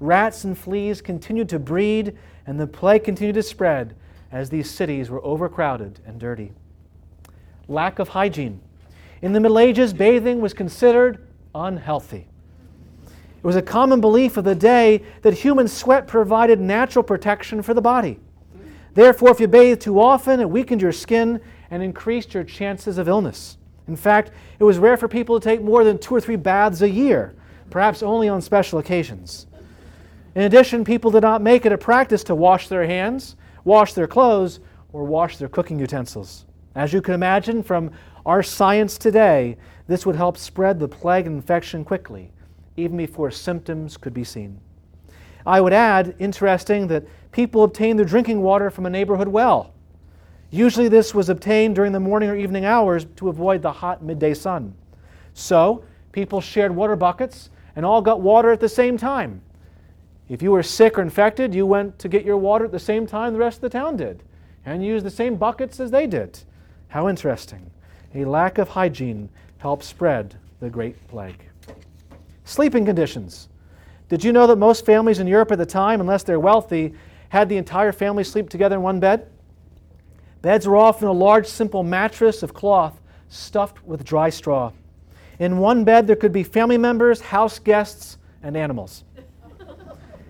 Rats 0.00 0.44
and 0.44 0.56
fleas 0.56 1.00
continued 1.00 1.48
to 1.48 1.58
breed, 1.58 2.16
and 2.46 2.60
the 2.60 2.66
plague 2.66 3.04
continued 3.04 3.34
to 3.34 3.42
spread 3.42 3.94
as 4.30 4.50
these 4.50 4.70
cities 4.70 5.08
were 5.08 5.24
overcrowded 5.24 6.00
and 6.06 6.18
dirty. 6.18 6.52
Lack 7.68 7.98
of 7.98 8.08
hygiene. 8.08 8.60
In 9.22 9.32
the 9.32 9.40
Middle 9.40 9.58
Ages, 9.58 9.92
bathing 9.92 10.40
was 10.40 10.52
considered 10.52 11.26
unhealthy. 11.54 12.26
It 13.06 13.46
was 13.46 13.56
a 13.56 13.62
common 13.62 14.00
belief 14.00 14.36
of 14.36 14.44
the 14.44 14.54
day 14.54 15.02
that 15.22 15.34
human 15.34 15.66
sweat 15.68 16.06
provided 16.06 16.60
natural 16.60 17.02
protection 17.02 17.62
for 17.62 17.74
the 17.74 17.80
body. 17.80 18.20
Therefore, 18.94 19.30
if 19.30 19.40
you 19.40 19.48
bathed 19.48 19.80
too 19.80 20.00
often, 20.00 20.40
it 20.40 20.48
weakened 20.48 20.82
your 20.82 20.92
skin 20.92 21.40
and 21.70 21.82
increased 21.82 22.34
your 22.34 22.44
chances 22.44 22.98
of 22.98 23.08
illness. 23.08 23.58
In 23.88 23.96
fact, 23.96 24.30
it 24.58 24.64
was 24.64 24.78
rare 24.78 24.96
for 24.96 25.08
people 25.08 25.40
to 25.40 25.44
take 25.44 25.62
more 25.62 25.82
than 25.82 25.98
two 25.98 26.14
or 26.14 26.20
three 26.20 26.36
baths 26.36 26.82
a 26.82 26.88
year, 26.88 27.34
perhaps 27.70 28.02
only 28.02 28.28
on 28.28 28.40
special 28.40 28.78
occasions. 28.78 29.46
In 30.34 30.42
addition, 30.42 30.84
people 30.84 31.10
did 31.10 31.22
not 31.22 31.42
make 31.42 31.66
it 31.66 31.72
a 31.72 31.78
practice 31.78 32.22
to 32.24 32.34
wash 32.34 32.68
their 32.68 32.86
hands, 32.86 33.36
wash 33.64 33.92
their 33.92 34.06
clothes, 34.06 34.60
or 34.92 35.04
wash 35.04 35.36
their 35.36 35.48
cooking 35.48 35.78
utensils. 35.78 36.46
As 36.74 36.92
you 36.92 37.02
can 37.02 37.14
imagine 37.14 37.62
from 37.62 37.90
our 38.24 38.42
science 38.42 38.96
today, 38.96 39.56
this 39.88 40.06
would 40.06 40.16
help 40.16 40.36
spread 40.38 40.78
the 40.78 40.88
plague 40.88 41.26
infection 41.26 41.84
quickly, 41.84 42.30
even 42.76 42.96
before 42.96 43.30
symptoms 43.30 43.96
could 43.96 44.14
be 44.14 44.24
seen. 44.24 44.58
I 45.44 45.60
would 45.60 45.72
add, 45.72 46.14
interesting, 46.18 46.86
that 46.86 47.04
people 47.32 47.64
obtained 47.64 47.98
their 47.98 48.06
drinking 48.06 48.40
water 48.42 48.70
from 48.70 48.86
a 48.86 48.90
neighborhood 48.90 49.28
well. 49.28 49.74
Usually, 50.50 50.88
this 50.88 51.14
was 51.14 51.28
obtained 51.28 51.74
during 51.74 51.92
the 51.92 52.00
morning 52.00 52.30
or 52.30 52.36
evening 52.36 52.64
hours 52.64 53.06
to 53.16 53.28
avoid 53.28 53.62
the 53.62 53.72
hot 53.72 54.02
midday 54.02 54.34
sun. 54.34 54.74
So, 55.34 55.84
people 56.12 56.40
shared 56.40 56.74
water 56.74 56.94
buckets 56.94 57.50
and 57.74 57.84
all 57.84 58.02
got 58.02 58.20
water 58.20 58.52
at 58.52 58.60
the 58.60 58.68
same 58.68 58.96
time. 58.96 59.42
If 60.28 60.42
you 60.42 60.52
were 60.52 60.62
sick 60.62 60.98
or 60.98 61.02
infected, 61.02 61.54
you 61.54 61.66
went 61.66 61.98
to 61.98 62.08
get 62.08 62.24
your 62.24 62.36
water 62.36 62.66
at 62.66 62.72
the 62.72 62.78
same 62.78 63.06
time 63.06 63.32
the 63.32 63.38
rest 63.38 63.58
of 63.58 63.62
the 63.62 63.70
town 63.70 63.96
did 63.96 64.22
and 64.64 64.84
used 64.84 65.04
the 65.04 65.10
same 65.10 65.36
buckets 65.36 65.80
as 65.80 65.90
they 65.90 66.06
did. 66.06 66.38
How 66.92 67.08
interesting. 67.08 67.70
A 68.14 68.26
lack 68.26 68.58
of 68.58 68.68
hygiene 68.68 69.30
helped 69.56 69.82
spread 69.82 70.34
the 70.60 70.68
Great 70.68 71.08
Plague. 71.08 71.42
Sleeping 72.44 72.84
conditions. 72.84 73.48
Did 74.10 74.22
you 74.22 74.30
know 74.30 74.46
that 74.46 74.56
most 74.56 74.84
families 74.84 75.18
in 75.18 75.26
Europe 75.26 75.50
at 75.52 75.56
the 75.56 75.64
time, 75.64 76.02
unless 76.02 76.22
they're 76.22 76.38
wealthy, 76.38 76.92
had 77.30 77.48
the 77.48 77.56
entire 77.56 77.92
family 77.92 78.24
sleep 78.24 78.50
together 78.50 78.76
in 78.76 78.82
one 78.82 79.00
bed? 79.00 79.26
Beds 80.42 80.68
were 80.68 80.76
often 80.76 81.08
a 81.08 81.12
large, 81.12 81.46
simple 81.46 81.82
mattress 81.82 82.42
of 82.42 82.52
cloth 82.52 83.00
stuffed 83.30 83.82
with 83.86 84.04
dry 84.04 84.28
straw. 84.28 84.70
In 85.38 85.56
one 85.56 85.84
bed, 85.84 86.06
there 86.06 86.14
could 86.14 86.30
be 86.30 86.42
family 86.42 86.76
members, 86.76 87.22
house 87.22 87.58
guests, 87.58 88.18
and 88.42 88.54
animals. 88.54 89.04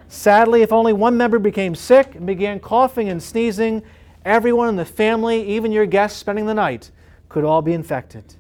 Sadly, 0.07 0.63
if 0.63 0.73
only 0.73 0.93
one 0.93 1.17
member 1.17 1.41
became 1.41 1.75
sick 1.75 2.15
and 2.15 2.25
began 2.25 2.61
coughing 2.61 3.09
and 3.09 3.21
sneezing, 3.21 3.83
everyone 4.25 4.69
in 4.69 4.77
the 4.77 4.85
family, 4.85 5.43
even 5.49 5.73
your 5.73 5.87
guests 5.87 6.19
spending 6.19 6.47
the 6.47 6.55
night, 6.55 6.91
could 7.29 7.45
all 7.45 7.63
be 7.63 7.73
infected. 7.73 8.35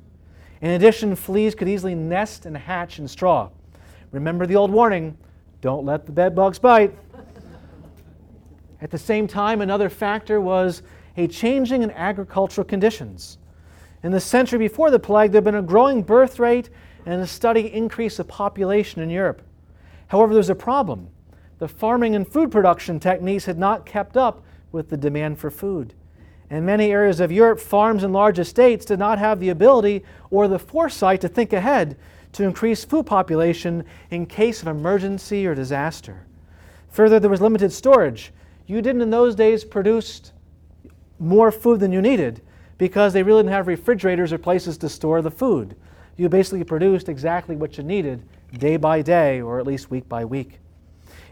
In 0.60 0.70
addition, 0.70 1.16
fleas 1.16 1.54
could 1.54 1.68
easily 1.68 1.94
nest 1.94 2.46
and 2.46 2.56
hatch 2.56 2.98
in 2.98 3.08
straw. 3.08 3.50
Remember 4.10 4.46
the 4.46 4.56
old 4.56 4.70
warning 4.70 5.16
don't 5.60 5.86
let 5.86 6.06
the 6.06 6.12
bed 6.12 6.34
bugs 6.34 6.58
bite. 6.58 6.92
At 8.80 8.90
the 8.90 8.98
same 8.98 9.28
time, 9.28 9.60
another 9.60 9.88
factor 9.88 10.40
was 10.40 10.82
a 11.16 11.28
changing 11.28 11.82
in 11.82 11.92
agricultural 11.92 12.64
conditions. 12.64 13.38
In 14.02 14.10
the 14.10 14.20
century 14.20 14.58
before 14.58 14.90
the 14.90 14.98
plague, 14.98 15.30
there 15.30 15.38
had 15.38 15.44
been 15.44 15.54
a 15.54 15.62
growing 15.62 16.02
birth 16.02 16.40
rate 16.40 16.70
and 17.06 17.20
a 17.20 17.26
steady 17.26 17.72
increase 17.72 18.18
of 18.18 18.26
population 18.26 19.00
in 19.00 19.08
Europe. 19.08 19.42
However, 20.08 20.32
there 20.32 20.38
was 20.38 20.50
a 20.50 20.54
problem. 20.54 21.08
The 21.58 21.68
farming 21.68 22.16
and 22.16 22.26
food 22.26 22.50
production 22.50 22.98
techniques 22.98 23.44
had 23.44 23.58
not 23.58 23.86
kept 23.86 24.16
up 24.16 24.42
with 24.72 24.88
the 24.88 24.96
demand 24.96 25.38
for 25.38 25.50
food. 25.50 25.94
In 26.50 26.66
many 26.66 26.92
areas 26.92 27.20
of 27.20 27.32
Europe, 27.32 27.60
farms 27.60 28.02
and 28.04 28.12
large 28.12 28.38
estates 28.38 28.84
did 28.84 28.98
not 28.98 29.18
have 29.18 29.40
the 29.40 29.48
ability 29.48 30.04
or 30.30 30.48
the 30.48 30.58
foresight 30.58 31.20
to 31.22 31.28
think 31.28 31.52
ahead 31.52 31.96
to 32.32 32.44
increase 32.44 32.84
food 32.84 33.06
population 33.06 33.84
in 34.10 34.26
case 34.26 34.60
of 34.62 34.68
emergency 34.68 35.46
or 35.46 35.54
disaster. 35.54 36.26
Further, 36.90 37.18
there 37.18 37.30
was 37.30 37.40
limited 37.40 37.72
storage. 37.72 38.32
You 38.66 38.82
didn't 38.82 39.02
in 39.02 39.10
those 39.10 39.34
days 39.34 39.64
produce 39.64 40.32
more 41.18 41.50
food 41.50 41.80
than 41.80 41.92
you 41.92 42.02
needed 42.02 42.42
because 42.76 43.12
they 43.12 43.22
really 43.22 43.42
didn't 43.42 43.54
have 43.54 43.66
refrigerators 43.66 44.32
or 44.32 44.38
places 44.38 44.76
to 44.78 44.88
store 44.88 45.22
the 45.22 45.30
food. 45.30 45.76
You 46.16 46.28
basically 46.28 46.64
produced 46.64 47.08
exactly 47.08 47.56
what 47.56 47.78
you 47.78 47.84
needed 47.84 48.22
day 48.58 48.76
by 48.76 49.00
day 49.00 49.40
or 49.40 49.58
at 49.58 49.66
least 49.66 49.90
week 49.90 50.06
by 50.08 50.24
week. 50.24 50.58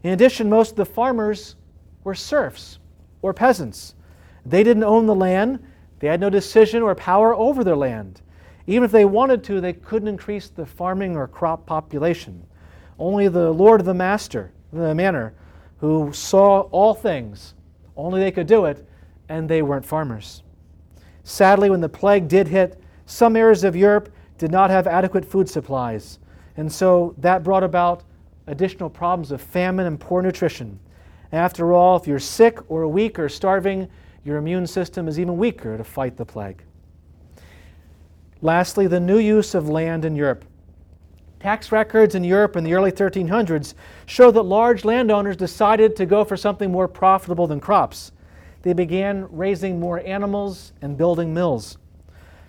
In 0.03 0.13
addition, 0.13 0.49
most 0.49 0.71
of 0.71 0.77
the 0.77 0.87
farmers 0.87 1.57
were 2.05 2.15
serfs 2.15 2.79
or 3.23 3.35
peasants. 3.35 3.95
They 4.47 4.63
didn't 4.63 4.85
own 4.85 5.07
the 5.07 5.15
land, 5.15 5.65
they 5.99 6.09
had 6.09 6.21
no 6.21 6.31
decision 6.31 6.83
or 6.83 6.95
power 6.95 7.35
over 7.35 7.63
their 7.63 7.77
land. 7.77 8.23
Even 8.67 8.85
if 8.85 8.93
they 8.93 9.05
wanted 9.05 9.45
to, 9.45 9.61
they 9.61 9.73
couldn't 9.73 10.09
increase 10.09 10.49
the 10.49 10.67
farming 10.67 11.17
or 11.17 11.29
crop 11.29 11.67
population. 11.67 12.47
Only 12.99 13.29
the 13.29 13.51
Lord 13.51 13.81
of 13.81 13.87
the 13.87 13.95
Master, 13.95 14.53
the 14.73 14.95
manor, 14.95 15.35
who 15.79 16.13
saw 16.13 16.61
all 16.71 16.95
things, 16.95 17.55
only 17.97 18.21
they 18.21 18.31
could 18.31 18.47
do 18.47 18.67
it, 18.67 18.87
and 19.29 19.49
they 19.49 19.63
weren't 19.63 19.85
farmers. 19.85 20.43
Sadly, 21.25 21.71
when 21.71 21.81
the 21.81 21.89
plague 21.89 22.29
did 22.29 22.49
hit, 22.49 22.81
some 23.07 23.37
areas 23.37 23.65
of 23.65 23.77
Europe 23.77 24.11
did 24.39 24.51
not 24.51 24.71
have 24.71 24.87
adequate 24.87 25.25
food 25.25 25.49
supplies, 25.49 26.19
and 26.57 26.71
so 26.71 27.15
that 27.19 27.43
brought 27.43 27.65
about 27.65 28.05
additional 28.47 28.91
problems 28.91 29.31
of 29.31 29.41
famine 29.41 29.87
and 29.87 30.01
poor 30.01 30.23
nutrition. 30.23 30.79
After 31.33 31.73
all, 31.73 31.97
if 31.97 32.07
you're 32.07 32.19
sick 32.19 32.59
or 32.71 32.87
weak 32.89 33.19
or 33.19 33.29
starving, 33.29 33.89
your 34.25 34.37
immune 34.37 34.67
system 34.67 35.09
is 35.09 35.19
even 35.19 35.37
weaker 35.37 35.77
to 35.77 35.85
fight 35.85 36.17
the 36.17 36.25
plague. 36.25 36.63
Lastly, 38.43 38.87
the 38.87 39.01
new 39.01 39.19
use 39.19 39.55
of 39.55 39.69
land 39.69 40.05
in 40.05 40.17
Europe. 40.17 40.45
Tax 41.41 41.73
records 41.73 42.15
in 42.15 42.25
Europe 42.25 42.57
in 42.57 42.65
the 42.65 42.75
early 42.75 42.93
1300s 42.93 43.75
show 44.07 44.31
that 44.31 44.43
large 44.43 44.85
landowners 44.85 45.37
decided 45.37 45.97
to 45.97 46.05
go 46.05 46.25
for 46.25 46.37
something 46.37 46.71
more 46.71 46.89
profitable 46.89 47.47
than 47.47 47.61
crops. 47.61 48.13
They 48.63 48.75
began 48.75 49.27
raising 49.31 49.81
more 49.81 50.01
animals 50.01 50.73
and 50.83 50.99
building 50.99 51.33
mills. 51.33 51.79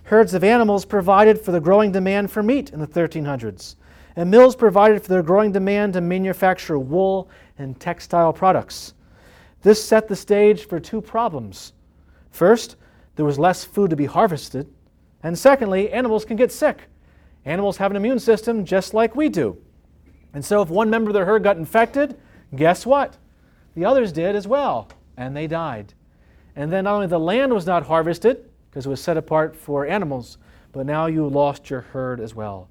Herds 0.03 0.33
of 0.33 0.43
animals 0.43 0.83
provided 0.83 1.39
for 1.39 1.51
the 1.51 1.61
growing 1.61 1.91
demand 1.93 2.31
for 2.31 2.43
meat 2.43 2.71
in 2.71 2.79
the 2.79 2.87
1300s, 2.87 3.75
and 4.15 4.29
mills 4.29 4.55
provided 4.55 5.01
for 5.01 5.09
their 5.09 5.23
growing 5.23 5.51
demand 5.51 5.93
to 5.93 6.01
manufacture 6.01 6.77
wool 6.77 7.29
and 7.57 7.79
textile 7.79 8.33
products. 8.33 8.93
This 9.61 9.83
set 9.83 10.07
the 10.07 10.15
stage 10.15 10.67
for 10.67 10.79
two 10.79 11.01
problems. 11.01 11.73
First, 12.31 12.75
there 13.15 13.25
was 13.25 13.37
less 13.37 13.63
food 13.63 13.89
to 13.89 13.95
be 13.95 14.05
harvested, 14.05 14.67
and 15.23 15.37
secondly, 15.37 15.91
animals 15.91 16.25
can 16.25 16.37
get 16.37 16.51
sick. 16.51 16.83
Animals 17.45 17.77
have 17.77 17.91
an 17.91 17.97
immune 17.97 18.19
system 18.19 18.65
just 18.65 18.93
like 18.93 19.15
we 19.15 19.29
do. 19.29 19.57
And 20.33 20.43
so, 20.43 20.61
if 20.61 20.69
one 20.69 20.89
member 20.89 21.09
of 21.09 21.13
the 21.13 21.25
herd 21.25 21.43
got 21.43 21.57
infected, 21.57 22.17
guess 22.55 22.85
what? 22.85 23.17
The 23.75 23.85
others 23.85 24.11
did 24.11 24.35
as 24.35 24.47
well, 24.47 24.89
and 25.17 25.35
they 25.35 25.47
died. 25.47 25.93
And 26.55 26.71
then 26.71 26.85
not 26.85 26.95
only 26.95 27.07
the 27.07 27.19
land 27.19 27.53
was 27.53 27.65
not 27.65 27.83
harvested, 27.83 28.49
because 28.69 28.85
it 28.85 28.89
was 28.89 29.01
set 29.01 29.17
apart 29.17 29.55
for 29.55 29.85
animals, 29.85 30.37
but 30.71 30.85
now 30.85 31.05
you 31.05 31.27
lost 31.27 31.69
your 31.69 31.81
herd 31.81 32.19
as 32.19 32.33
well. 32.33 32.69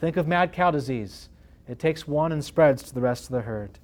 Think 0.00 0.16
of 0.16 0.28
mad 0.28 0.52
cow 0.52 0.70
disease. 0.70 1.28
It 1.68 1.78
takes 1.78 2.06
one 2.06 2.32
and 2.32 2.44
spreads 2.44 2.82
to 2.84 2.94
the 2.94 3.00
rest 3.00 3.24
of 3.24 3.30
the 3.30 3.42
herd. 3.42 3.78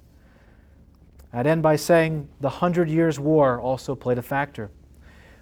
I'd 1.33 1.45
end 1.45 1.61
by 1.61 1.75
saying 1.75 2.29
the 2.39 2.49
Hundred 2.49 2.89
Years' 2.89 3.19
War 3.19 3.59
also 3.59 3.95
played 3.95 4.17
a 4.17 4.21
factor. 4.21 4.71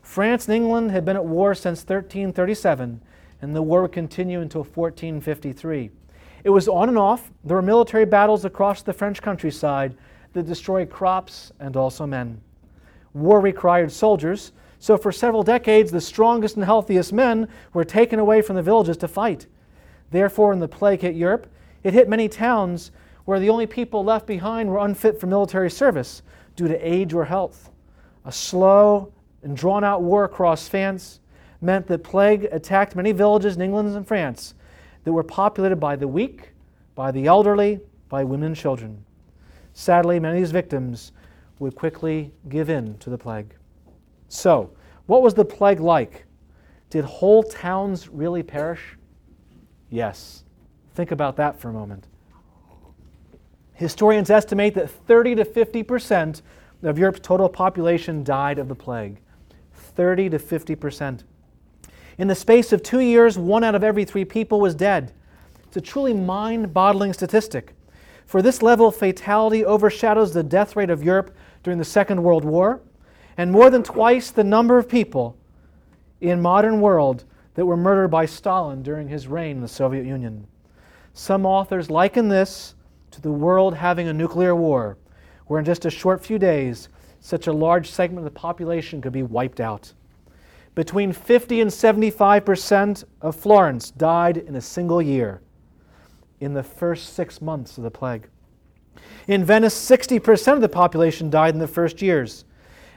France 0.02 0.48
and 0.48 0.56
England 0.56 0.92
had 0.92 1.06
been 1.06 1.16
at 1.16 1.24
war 1.24 1.54
since 1.54 1.82
1337, 1.82 3.00
and 3.42 3.56
the 3.56 3.62
war 3.62 3.84
would 3.84 3.92
continue 3.92 4.42
until 4.42 4.64
1453. 4.64 5.92
It 6.44 6.50
was 6.50 6.68
on 6.68 6.90
and 6.90 6.98
off. 6.98 7.32
There 7.44 7.56
were 7.56 7.62
military 7.62 8.06
battles 8.06 8.44
across 8.44 8.82
the 8.82 8.92
French 8.92 9.22
countryside 9.22 9.96
that 10.34 10.48
destroyed 10.48 10.90
crops 10.90 11.52
and 11.60 11.78
also 11.78 12.08
men. 12.08 12.42
War 13.14 13.40
required 13.40 13.92
soldiers, 13.92 14.52
so 14.80 14.98
for 14.98 15.12
several 15.12 15.44
decades, 15.44 15.92
the 15.92 16.02
strongest 16.02 16.56
and 16.56 16.66
healthiest 16.66 17.14
men 17.14 17.48
were 17.72 17.86
taken 17.86 18.20
away 18.20 18.42
from 18.42 18.56
the 18.56 18.64
villages 18.64 18.98
to 18.98 19.08
fight. 19.08 19.46
Therefore, 20.12 20.50
when 20.50 20.60
the 20.60 20.68
plague 20.68 21.02
hit 21.02 21.16
Europe, 21.16 21.48
it 21.84 21.94
hit 21.94 22.08
many 22.08 22.30
towns 22.30 22.92
where 23.26 23.40
the 23.40 23.50
only 23.50 23.66
people 23.66 24.04
left 24.04 24.28
behind 24.28 24.70
were 24.70 24.80
unfit 24.80 25.20
for 25.20 25.28
military 25.28 25.70
service 25.70 26.22
due 26.56 26.68
to 26.68 26.78
age 26.78 27.14
or 27.14 27.26
health. 27.26 27.72
A 28.26 28.32
slow 28.32 29.12
and 29.44 29.56
drawn 29.56 29.84
out 29.84 30.02
war 30.02 30.24
across 30.24 30.68
France 30.68 31.20
meant 31.62 31.88
that 31.88 32.04
plague 32.04 32.48
attacked 32.52 32.96
many 32.96 33.12
villages 33.12 33.56
in 33.56 33.62
England 33.62 33.96
and 33.96 34.08
France 34.08 34.54
that 35.04 35.12
were 35.12 35.24
populated 35.24 35.78
by 35.78 35.96
the 35.96 36.08
weak, 36.08 36.52
by 36.96 37.12
the 37.12 37.26
elderly, 37.26 37.80
by 38.10 38.24
women 38.24 38.48
and 38.48 38.56
children. 38.56 39.04
Sadly, 39.74 40.20
many 40.20 40.38
of 40.38 40.42
these 40.42 40.52
victims 40.52 41.14
would 41.60 41.76
quickly 41.76 42.32
give 42.50 42.70
in 42.70 42.98
to 43.00 43.10
the 43.10 43.18
plague. 43.18 43.56
So, 44.28 44.72
what 45.06 45.22
was 45.22 45.34
the 45.34 45.46
plague 45.46 45.80
like? 45.80 46.26
Did 46.90 47.06
whole 47.06 47.44
towns 47.44 48.10
really 48.10 48.44
perish? 48.44 48.98
Yes. 49.94 50.44
Think 50.96 51.12
about 51.12 51.36
that 51.38 51.60
for 51.60 51.70
a 51.70 51.72
moment. 51.72 52.08
Historians 53.76 54.32
estimate 54.32 54.74
that 54.74 54.90
30 54.90 55.36
to 55.36 55.46
50 55.46 55.84
percent 55.84 56.42
of 56.82 56.98
Europe's 56.98 57.20
total 57.20 57.48
population 57.48 58.24
died 58.24 58.58
of 58.58 58.68
the 58.68 58.76
plague. 58.76 59.20
30 59.76 60.32
to 60.32 60.40
50 60.40 60.76
percent. 60.76 61.24
In 62.18 62.28
the 62.28 62.34
space 62.34 62.74
of 62.74 62.82
two 62.82 63.02
years, 63.02 63.38
one 63.38 63.64
out 63.64 63.76
of 63.76 63.84
every 63.84 64.04
three 64.04 64.26
people 64.26 64.60
was 64.60 64.74
dead. 64.74 65.14
It's 65.68 65.78
a 65.78 65.82
truly 65.82 66.14
mind 66.14 66.74
boggling 66.74 67.14
statistic. 67.14 67.76
For 68.26 68.42
this 68.42 68.64
level 68.64 68.88
of 68.88 68.96
fatality 68.96 69.64
overshadows 69.64 70.34
the 70.34 70.42
death 70.42 70.76
rate 70.76 70.90
of 70.90 71.04
Europe 71.04 71.36
during 71.62 71.78
the 71.78 71.86
Second 71.86 72.24
World 72.24 72.46
War 72.46 72.82
and 73.38 73.52
more 73.52 73.70
than 73.70 73.84
twice 73.84 74.32
the 74.32 74.44
number 74.44 74.80
of 74.80 74.90
people 74.90 75.38
in 76.20 76.42
modern 76.42 76.82
world 76.82 77.26
that 77.56 77.66
were 77.66 77.78
murdered 77.78 78.10
by 78.10 78.26
Stalin 78.26 78.82
during 78.82 79.08
his 79.08 79.28
reign 79.28 79.58
in 79.58 79.62
the 79.62 79.68
Soviet 79.68 80.06
Union. 80.06 80.48
Some 81.14 81.46
authors 81.46 81.90
liken 81.90 82.28
this 82.28 82.76
to 83.12 83.22
the 83.22 83.32
world 83.32 83.76
having 83.76 84.08
a 84.08 84.14
nuclear 84.14 84.56
war, 84.56 84.98
where 85.46 85.60
in 85.60 85.66
just 85.66 85.86
a 85.86 85.92
short 85.92 86.26
few 86.26 86.40
days, 86.40 86.90
such 87.20 87.48
a 87.48 87.54
large 87.54 87.90
segment 87.90 88.26
of 88.26 88.34
the 88.34 88.40
population 88.40 89.02
could 89.02 89.14
be 89.14 89.24
wiped 89.24 89.60
out. 89.60 89.94
Between 90.76 91.14
50 91.14 91.62
and 91.62 91.72
75 91.72 92.44
percent 92.44 93.04
of 93.22 93.36
Florence 93.36 93.92
died 93.92 94.38
in 94.38 94.56
a 94.56 94.62
single 94.62 95.02
year 95.02 95.42
in 96.40 96.54
the 96.54 96.64
first 96.64 97.14
six 97.14 97.42
months 97.42 97.78
of 97.78 97.84
the 97.84 97.92
plague. 97.92 98.28
In 99.28 99.46
Venice, 99.46 99.76
60 99.76 100.20
percent 100.20 100.56
of 100.56 100.62
the 100.62 100.70
population 100.70 101.30
died 101.30 101.54
in 101.54 101.60
the 101.60 101.68
first 101.68 102.02
years. 102.02 102.46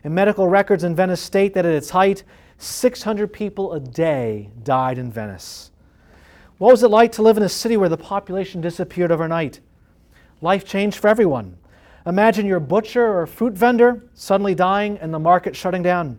And 0.02 0.14
medical 0.14 0.48
records 0.48 0.84
in 0.84 0.94
Venice 0.94 1.20
state 1.20 1.52
that 1.54 1.66
at 1.66 1.74
its 1.74 1.90
height, 1.90 2.24
600 2.58 3.32
people 3.32 3.72
a 3.72 3.80
day 3.80 4.50
died 4.62 4.98
in 4.98 5.12
Venice. 5.12 5.70
What 6.58 6.70
was 6.70 6.82
it 6.82 6.88
like 6.88 7.12
to 7.12 7.22
live 7.22 7.36
in 7.36 7.42
a 7.42 7.48
city 7.48 7.76
where 7.76 7.88
the 7.88 7.98
population 7.98 8.60
disappeared 8.60 9.12
overnight? 9.12 9.60
Life 10.40 10.64
changed 10.64 10.98
for 10.98 11.08
everyone. 11.08 11.58
Imagine 12.06 12.46
your 12.46 12.60
butcher 12.60 13.18
or 13.18 13.26
fruit 13.26 13.52
vendor 13.52 14.04
suddenly 14.14 14.54
dying 14.54 14.96
and 14.98 15.12
the 15.12 15.18
market 15.18 15.54
shutting 15.54 15.82
down. 15.82 16.18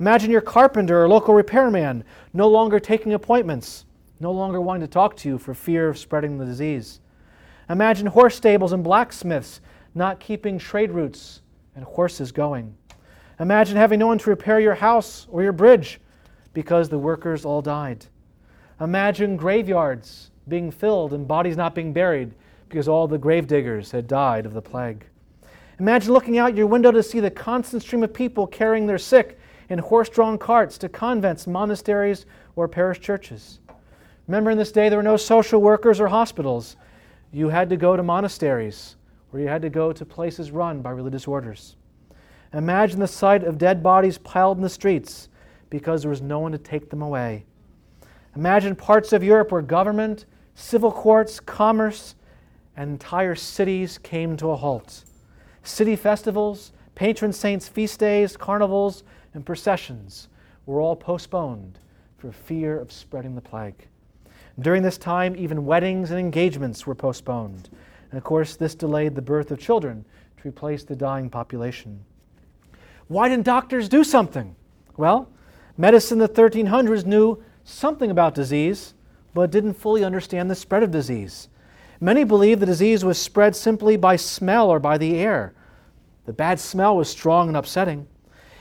Imagine 0.00 0.30
your 0.30 0.40
carpenter 0.40 1.02
or 1.02 1.08
local 1.08 1.34
repairman 1.34 2.04
no 2.32 2.48
longer 2.48 2.78
taking 2.78 3.12
appointments, 3.14 3.84
no 4.20 4.32
longer 4.32 4.60
wanting 4.60 4.86
to 4.86 4.92
talk 4.92 5.16
to 5.16 5.28
you 5.28 5.38
for 5.38 5.54
fear 5.54 5.88
of 5.88 5.98
spreading 5.98 6.38
the 6.38 6.44
disease. 6.44 7.00
Imagine 7.68 8.06
horse 8.06 8.36
stables 8.36 8.72
and 8.72 8.84
blacksmiths 8.84 9.60
not 9.94 10.20
keeping 10.20 10.58
trade 10.58 10.92
routes 10.92 11.42
and 11.74 11.84
horses 11.84 12.32
going. 12.32 12.74
Imagine 13.40 13.76
having 13.76 14.00
no 14.00 14.08
one 14.08 14.18
to 14.18 14.30
repair 14.30 14.58
your 14.58 14.74
house 14.74 15.26
or 15.30 15.42
your 15.42 15.52
bridge 15.52 16.00
because 16.52 16.88
the 16.88 16.98
workers 16.98 17.44
all 17.44 17.62
died. 17.62 18.06
Imagine 18.80 19.36
graveyards 19.36 20.30
being 20.48 20.70
filled 20.70 21.12
and 21.12 21.28
bodies 21.28 21.56
not 21.56 21.74
being 21.74 21.92
buried 21.92 22.34
because 22.68 22.88
all 22.88 23.06
the 23.06 23.18
grave 23.18 23.46
diggers 23.46 23.90
had 23.90 24.06
died 24.06 24.44
of 24.44 24.54
the 24.54 24.62
plague. 24.62 25.04
Imagine 25.78 26.12
looking 26.12 26.38
out 26.38 26.56
your 26.56 26.66
window 26.66 26.90
to 26.90 27.02
see 27.02 27.20
the 27.20 27.30
constant 27.30 27.82
stream 27.82 28.02
of 28.02 28.12
people 28.12 28.46
carrying 28.46 28.86
their 28.86 28.98
sick 28.98 29.38
in 29.68 29.78
horse 29.78 30.08
drawn 30.08 30.36
carts 30.36 30.76
to 30.78 30.88
convents, 30.88 31.46
monasteries, 31.46 32.26
or 32.56 32.66
parish 32.66 33.00
churches. 33.00 33.60
Remember, 34.26 34.50
in 34.50 34.58
this 34.58 34.72
day, 34.72 34.88
there 34.88 34.98
were 34.98 35.02
no 35.02 35.16
social 35.16 35.60
workers 35.60 36.00
or 36.00 36.08
hospitals. 36.08 36.76
You 37.32 37.48
had 37.48 37.70
to 37.70 37.76
go 37.76 37.96
to 37.96 38.02
monasteries, 38.02 38.96
or 39.32 39.40
you 39.40 39.46
had 39.46 39.62
to 39.62 39.70
go 39.70 39.92
to 39.92 40.04
places 40.04 40.50
run 40.50 40.82
by 40.82 40.90
religious 40.90 41.28
orders. 41.28 41.76
Imagine 42.52 43.00
the 43.00 43.06
sight 43.06 43.44
of 43.44 43.58
dead 43.58 43.82
bodies 43.82 44.18
piled 44.18 44.56
in 44.56 44.62
the 44.62 44.68
streets 44.68 45.28
because 45.70 46.02
there 46.02 46.10
was 46.10 46.22
no 46.22 46.38
one 46.38 46.52
to 46.52 46.58
take 46.58 46.90
them 46.90 47.02
away. 47.02 47.44
Imagine 48.34 48.74
parts 48.74 49.12
of 49.12 49.22
Europe 49.22 49.52
where 49.52 49.62
government, 49.62 50.24
civil 50.54 50.92
courts, 50.92 51.40
commerce, 51.40 52.14
and 52.76 52.90
entire 52.90 53.34
cities 53.34 53.98
came 53.98 54.36
to 54.36 54.50
a 54.50 54.56
halt. 54.56 55.04
City 55.62 55.96
festivals, 55.96 56.72
patron 56.94 57.32
saints' 57.32 57.68
feast 57.68 58.00
days, 58.00 58.36
carnivals, 58.36 59.02
and 59.34 59.44
processions 59.44 60.28
were 60.64 60.80
all 60.80 60.96
postponed 60.96 61.78
for 62.16 62.32
fear 62.32 62.78
of 62.78 62.90
spreading 62.92 63.34
the 63.34 63.40
plague. 63.40 63.86
During 64.60 64.82
this 64.82 64.98
time, 64.98 65.36
even 65.36 65.66
weddings 65.66 66.10
and 66.10 66.18
engagements 66.18 66.86
were 66.86 66.94
postponed. 66.94 67.68
And 68.10 68.18
of 68.18 68.24
course, 68.24 68.56
this 68.56 68.74
delayed 68.74 69.14
the 69.14 69.22
birth 69.22 69.50
of 69.50 69.58
children 69.58 70.04
to 70.38 70.48
replace 70.48 70.84
the 70.84 70.96
dying 70.96 71.30
population. 71.30 72.04
Why 73.08 73.28
didn't 73.28 73.46
doctors 73.46 73.88
do 73.88 74.04
something? 74.04 74.54
Well, 74.96 75.28
medicine 75.76 76.20
in 76.20 76.26
the 76.26 76.32
1300s 76.32 77.06
knew 77.06 77.42
something 77.64 78.10
about 78.10 78.34
disease, 78.34 78.94
but 79.34 79.50
didn't 79.50 79.74
fully 79.74 80.04
understand 80.04 80.50
the 80.50 80.54
spread 80.54 80.82
of 80.82 80.90
disease. 80.90 81.48
Many 82.00 82.24
believed 82.24 82.60
the 82.60 82.66
disease 82.66 83.04
was 83.04 83.20
spread 83.20 83.56
simply 83.56 83.96
by 83.96 84.16
smell 84.16 84.70
or 84.70 84.78
by 84.78 84.98
the 84.98 85.16
air. 85.16 85.54
The 86.26 86.32
bad 86.32 86.60
smell 86.60 86.96
was 86.96 87.08
strong 87.08 87.48
and 87.48 87.56
upsetting. 87.56 88.06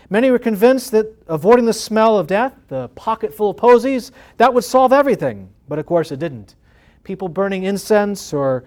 Many 0.10 0.32
were 0.32 0.40
convinced 0.40 0.92
that 0.92 1.14
avoiding 1.28 1.66
the 1.66 1.74
smell 1.74 2.18
of 2.18 2.28
death, 2.28 2.54
the 2.70 2.88
pocket 2.90 3.34
full 3.34 3.50
of 3.50 3.58
posies, 3.58 4.12
that 4.38 4.54
would 4.54 4.64
solve 4.64 4.94
everything. 4.94 5.50
But 5.68 5.80
of 5.80 5.86
course 5.86 6.12
it 6.12 6.20
didn't. 6.20 6.56
People 7.04 7.28
burning 7.28 7.64
incense 7.64 8.34
or 8.34 8.64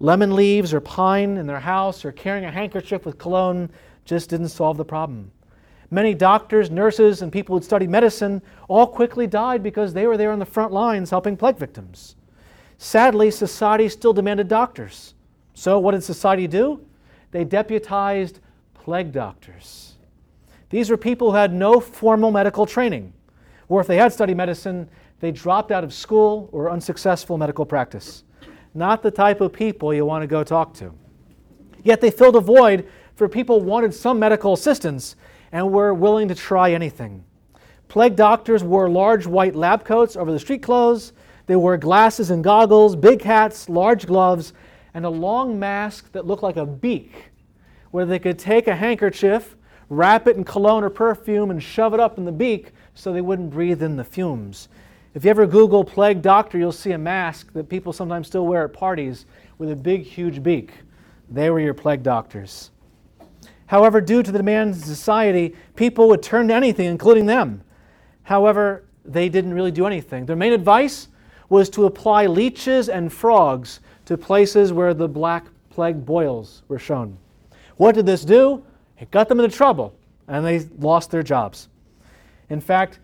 lemon 0.00 0.36
leaves 0.36 0.74
or 0.74 0.80
pine 0.80 1.38
in 1.38 1.46
their 1.46 1.60
house 1.60 2.04
or 2.04 2.12
carrying 2.12 2.44
a 2.44 2.50
handkerchief 2.50 3.06
with 3.06 3.18
cologne 3.18 3.70
just 4.12 4.28
didn't 4.28 4.48
solve 4.48 4.76
the 4.76 4.84
problem. 4.84 5.30
Many 5.90 6.14
doctors, 6.14 6.70
nurses, 6.70 7.22
and 7.22 7.32
people 7.32 7.56
who'd 7.56 7.64
studied 7.64 7.88
medicine 7.90 8.42
all 8.68 8.86
quickly 8.86 9.26
died 9.26 9.62
because 9.62 9.92
they 9.92 10.06
were 10.06 10.16
there 10.16 10.32
on 10.32 10.38
the 10.38 10.44
front 10.44 10.72
lines 10.72 11.10
helping 11.10 11.36
plague 11.36 11.56
victims. 11.56 12.16
Sadly, 12.78 13.30
society 13.30 13.88
still 13.88 14.12
demanded 14.12 14.48
doctors. 14.48 15.14
So, 15.54 15.78
what 15.78 15.92
did 15.92 16.02
society 16.02 16.46
do? 16.46 16.84
They 17.30 17.44
deputized 17.44 18.40
plague 18.74 19.12
doctors. 19.12 19.94
These 20.70 20.90
were 20.90 20.96
people 20.96 21.30
who 21.30 21.36
had 21.36 21.52
no 21.52 21.80
formal 21.80 22.30
medical 22.30 22.66
training, 22.66 23.12
or 23.68 23.80
if 23.80 23.86
they 23.86 23.96
had 23.96 24.12
studied 24.12 24.36
medicine, 24.36 24.88
they 25.20 25.30
dropped 25.30 25.70
out 25.70 25.84
of 25.84 25.94
school 25.94 26.48
or 26.52 26.70
unsuccessful 26.70 27.38
medical 27.38 27.64
practice. 27.64 28.24
Not 28.74 29.02
the 29.02 29.10
type 29.10 29.40
of 29.40 29.52
people 29.52 29.94
you 29.94 30.04
want 30.04 30.22
to 30.22 30.26
go 30.26 30.42
talk 30.42 30.74
to. 30.74 30.92
Yet 31.84 32.00
they 32.00 32.10
filled 32.10 32.36
a 32.36 32.40
void 32.40 32.88
for 33.14 33.28
people 33.28 33.60
wanted 33.60 33.94
some 33.94 34.18
medical 34.18 34.52
assistance 34.52 35.16
and 35.52 35.70
were 35.70 35.94
willing 35.94 36.28
to 36.28 36.34
try 36.34 36.72
anything. 36.72 37.24
Plague 37.88 38.16
doctors 38.16 38.64
wore 38.64 38.88
large 38.88 39.26
white 39.26 39.54
lab 39.54 39.84
coats 39.84 40.16
over 40.16 40.32
the 40.32 40.38
street 40.38 40.62
clothes. 40.62 41.12
They 41.46 41.56
wore 41.56 41.76
glasses 41.76 42.30
and 42.30 42.42
goggles, 42.42 42.96
big 42.96 43.20
hats, 43.20 43.68
large 43.68 44.06
gloves, 44.06 44.54
and 44.94 45.04
a 45.04 45.10
long 45.10 45.58
mask 45.58 46.10
that 46.12 46.26
looked 46.26 46.42
like 46.42 46.56
a 46.56 46.64
beak, 46.64 47.30
where 47.90 48.06
they 48.06 48.18
could 48.18 48.38
take 48.38 48.66
a 48.66 48.76
handkerchief, 48.76 49.56
wrap 49.90 50.26
it 50.26 50.36
in 50.36 50.44
cologne 50.44 50.84
or 50.84 50.90
perfume, 50.90 51.50
and 51.50 51.62
shove 51.62 51.92
it 51.92 52.00
up 52.00 52.16
in 52.16 52.24
the 52.24 52.32
beak 52.32 52.72
so 52.94 53.12
they 53.12 53.20
wouldn't 53.20 53.50
breathe 53.50 53.82
in 53.82 53.96
the 53.96 54.04
fumes. 54.04 54.68
If 55.14 55.24
you 55.24 55.30
ever 55.30 55.46
Google 55.46 55.84
plague 55.84 56.22
doctor, 56.22 56.56
you'll 56.56 56.72
see 56.72 56.92
a 56.92 56.98
mask 56.98 57.52
that 57.52 57.68
people 57.68 57.92
sometimes 57.92 58.26
still 58.26 58.46
wear 58.46 58.64
at 58.64 58.72
parties 58.72 59.26
with 59.58 59.70
a 59.70 59.76
big, 59.76 60.04
huge 60.04 60.42
beak. 60.42 60.72
They 61.28 61.50
were 61.50 61.60
your 61.60 61.74
plague 61.74 62.02
doctors. 62.02 62.71
However, 63.72 64.02
due 64.02 64.22
to 64.22 64.30
the 64.30 64.36
demands 64.36 64.76
of 64.76 64.84
society, 64.84 65.56
people 65.76 66.06
would 66.08 66.22
turn 66.22 66.48
to 66.48 66.54
anything, 66.54 66.84
including 66.84 67.24
them. 67.24 67.62
However, 68.22 68.84
they 69.02 69.30
didn't 69.30 69.54
really 69.54 69.70
do 69.70 69.86
anything. 69.86 70.26
Their 70.26 70.36
main 70.36 70.52
advice 70.52 71.08
was 71.48 71.70
to 71.70 71.86
apply 71.86 72.26
leeches 72.26 72.90
and 72.90 73.10
frogs 73.10 73.80
to 74.04 74.18
places 74.18 74.74
where 74.74 74.92
the 74.92 75.08
black 75.08 75.46
plague 75.70 76.04
boils 76.04 76.64
were 76.68 76.78
shown. 76.78 77.16
What 77.78 77.94
did 77.94 78.04
this 78.04 78.26
do? 78.26 78.62
It 79.00 79.10
got 79.10 79.30
them 79.30 79.40
into 79.40 79.56
trouble, 79.56 79.94
and 80.28 80.44
they 80.44 80.68
lost 80.78 81.10
their 81.10 81.22
jobs. 81.22 81.70
In 82.50 82.60
fact, 82.60 82.98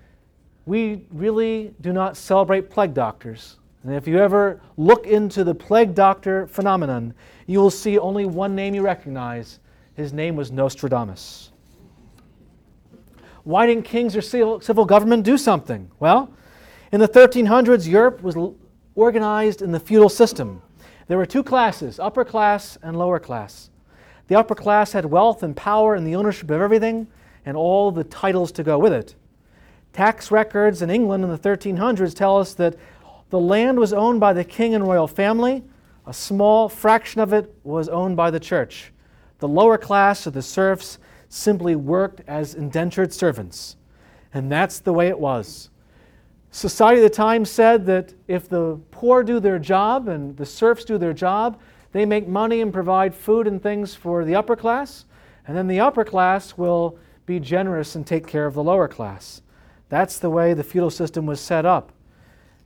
we 0.66 1.06
really 1.10 1.72
do 1.80 1.94
not 1.94 2.14
celebrate 2.14 2.68
plague 2.68 2.92
doctors. 2.92 3.56
And 3.84 3.94
if 3.94 4.06
you 4.06 4.18
ever 4.18 4.60
look 4.76 5.06
into 5.06 5.44
the 5.44 5.54
plague 5.54 5.94
doctor 5.94 6.46
phenomenon, 6.46 7.14
you 7.46 7.58
will 7.58 7.70
see 7.70 7.98
only 7.98 8.26
one 8.26 8.54
name 8.54 8.74
you 8.74 8.82
recognize. 8.82 9.60
His 9.98 10.12
name 10.12 10.36
was 10.36 10.52
Nostradamus. 10.52 11.50
Why 13.42 13.66
didn't 13.66 13.82
kings 13.82 14.14
or 14.14 14.22
civil 14.22 14.84
government 14.84 15.24
do 15.24 15.36
something? 15.36 15.90
Well, 15.98 16.32
in 16.92 17.00
the 17.00 17.08
1300s, 17.08 17.88
Europe 17.88 18.22
was 18.22 18.36
organized 18.94 19.60
in 19.60 19.72
the 19.72 19.80
feudal 19.80 20.08
system. 20.08 20.62
There 21.08 21.18
were 21.18 21.26
two 21.26 21.42
classes, 21.42 21.98
upper 21.98 22.24
class 22.24 22.78
and 22.80 22.96
lower 22.96 23.18
class. 23.18 23.70
The 24.28 24.36
upper 24.36 24.54
class 24.54 24.92
had 24.92 25.04
wealth 25.04 25.42
and 25.42 25.56
power 25.56 25.96
and 25.96 26.06
the 26.06 26.14
ownership 26.14 26.48
of 26.48 26.60
everything 26.60 27.08
and 27.44 27.56
all 27.56 27.90
the 27.90 28.04
titles 28.04 28.52
to 28.52 28.62
go 28.62 28.78
with 28.78 28.92
it. 28.92 29.16
Tax 29.92 30.30
records 30.30 30.80
in 30.80 30.90
England 30.90 31.24
in 31.24 31.30
the 31.30 31.38
1300s 31.38 32.14
tell 32.14 32.38
us 32.38 32.54
that 32.54 32.76
the 33.30 33.40
land 33.40 33.80
was 33.80 33.92
owned 33.92 34.20
by 34.20 34.32
the 34.32 34.44
king 34.44 34.76
and 34.76 34.86
royal 34.86 35.08
family. 35.08 35.64
A 36.06 36.14
small 36.14 36.68
fraction 36.68 37.20
of 37.20 37.32
it 37.32 37.52
was 37.64 37.88
owned 37.88 38.16
by 38.16 38.30
the 38.30 38.38
church. 38.38 38.92
The 39.38 39.48
lower 39.48 39.78
class 39.78 40.26
of 40.26 40.32
the 40.32 40.42
serfs 40.42 40.98
simply 41.28 41.76
worked 41.76 42.22
as 42.26 42.54
indentured 42.54 43.12
servants. 43.12 43.76
And 44.32 44.50
that's 44.50 44.80
the 44.80 44.92
way 44.92 45.08
it 45.08 45.18
was. 45.18 45.70
Society 46.50 47.00
at 47.00 47.10
the 47.10 47.14
time 47.14 47.44
said 47.44 47.86
that 47.86 48.14
if 48.26 48.48
the 48.48 48.80
poor 48.90 49.22
do 49.22 49.38
their 49.38 49.58
job 49.58 50.08
and 50.08 50.36
the 50.36 50.46
serfs 50.46 50.84
do 50.84 50.98
their 50.98 51.12
job, 51.12 51.60
they 51.92 52.04
make 52.04 52.26
money 52.26 52.60
and 52.60 52.72
provide 52.72 53.14
food 53.14 53.46
and 53.46 53.62
things 53.62 53.94
for 53.94 54.24
the 54.24 54.34
upper 54.34 54.56
class, 54.56 55.04
and 55.46 55.56
then 55.56 55.66
the 55.66 55.80
upper 55.80 56.04
class 56.04 56.56
will 56.56 56.98
be 57.26 57.38
generous 57.38 57.94
and 57.94 58.06
take 58.06 58.26
care 58.26 58.46
of 58.46 58.54
the 58.54 58.62
lower 58.62 58.88
class. 58.88 59.42
That's 59.88 60.18
the 60.18 60.30
way 60.30 60.54
the 60.54 60.64
feudal 60.64 60.90
system 60.90 61.26
was 61.26 61.40
set 61.40 61.64
up. 61.64 61.92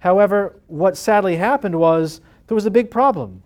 However, 0.00 0.61
what 0.66 0.96
sadly 0.96 1.37
happened 1.37 1.78
was 1.78 2.20
there 2.46 2.54
was 2.54 2.66
a 2.66 2.70
big 2.70 2.90
problem. 2.90 3.42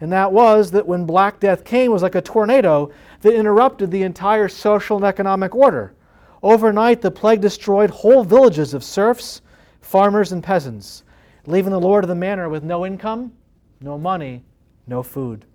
And 0.00 0.12
that 0.12 0.32
was 0.32 0.70
that 0.72 0.86
when 0.86 1.06
Black 1.06 1.40
Death 1.40 1.64
came, 1.64 1.90
it 1.90 1.94
was 1.94 2.02
like 2.02 2.14
a 2.14 2.20
tornado 2.20 2.90
that 3.20 3.34
interrupted 3.34 3.90
the 3.90 4.02
entire 4.02 4.48
social 4.48 4.96
and 4.96 5.06
economic 5.06 5.54
order. 5.54 5.94
Overnight, 6.42 7.00
the 7.00 7.10
plague 7.10 7.40
destroyed 7.40 7.90
whole 7.90 8.24
villages 8.24 8.74
of 8.74 8.84
serfs, 8.84 9.40
farmers, 9.80 10.32
and 10.32 10.42
peasants, 10.42 11.04
leaving 11.46 11.72
the 11.72 11.80
lord 11.80 12.04
of 12.04 12.08
the 12.08 12.14
manor 12.14 12.48
with 12.48 12.64
no 12.64 12.84
income, 12.84 13.32
no 13.80 13.96
money, 13.96 14.44
no 14.86 15.02
food. 15.02 15.46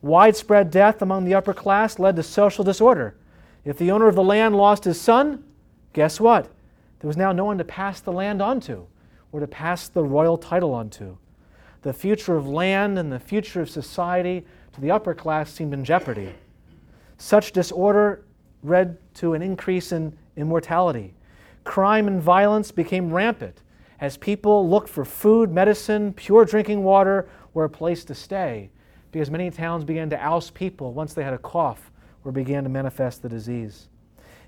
Widespread 0.00 0.70
death 0.70 1.02
among 1.02 1.24
the 1.24 1.34
upper 1.34 1.52
class 1.52 1.98
led 1.98 2.16
to 2.16 2.22
social 2.22 2.64
disorder. 2.64 3.16
If 3.64 3.78
the 3.78 3.90
owner 3.90 4.06
of 4.06 4.14
the 4.14 4.22
land 4.22 4.56
lost 4.56 4.84
his 4.84 5.00
son, 5.00 5.42
guess 5.92 6.20
what? 6.20 6.44
There 7.00 7.08
was 7.08 7.16
now 7.16 7.32
no 7.32 7.44
one 7.44 7.58
to 7.58 7.64
pass 7.64 8.00
the 8.00 8.12
land 8.12 8.40
onto 8.40 8.86
or 9.32 9.40
to 9.40 9.46
pass 9.46 9.88
the 9.88 10.04
royal 10.04 10.38
title 10.38 10.72
onto. 10.72 11.16
The 11.82 11.92
future 11.92 12.36
of 12.36 12.48
land 12.48 12.98
and 12.98 13.12
the 13.12 13.20
future 13.20 13.60
of 13.60 13.70
society 13.70 14.44
to 14.72 14.80
the 14.80 14.90
upper 14.90 15.14
class 15.14 15.52
seemed 15.52 15.74
in 15.74 15.84
jeopardy. 15.84 16.34
Such 17.18 17.52
disorder 17.52 18.24
led 18.62 18.98
to 19.14 19.34
an 19.34 19.42
increase 19.42 19.92
in 19.92 20.16
immortality. 20.36 21.14
Crime 21.64 22.06
and 22.08 22.20
violence 22.20 22.70
became 22.70 23.12
rampant 23.12 23.62
as 24.00 24.16
people 24.16 24.68
looked 24.68 24.88
for 24.88 25.04
food, 25.04 25.50
medicine, 25.50 26.12
pure 26.12 26.44
drinking 26.44 26.82
water, 26.82 27.28
or 27.54 27.64
a 27.64 27.70
place 27.70 28.04
to 28.04 28.14
stay, 28.14 28.70
because 29.10 29.30
many 29.30 29.50
towns 29.50 29.84
began 29.84 30.10
to 30.10 30.22
oust 30.22 30.52
people 30.52 30.92
once 30.92 31.14
they 31.14 31.24
had 31.24 31.32
a 31.32 31.38
cough 31.38 31.90
or 32.24 32.32
began 32.32 32.62
to 32.64 32.68
manifest 32.68 33.22
the 33.22 33.28
disease. 33.28 33.88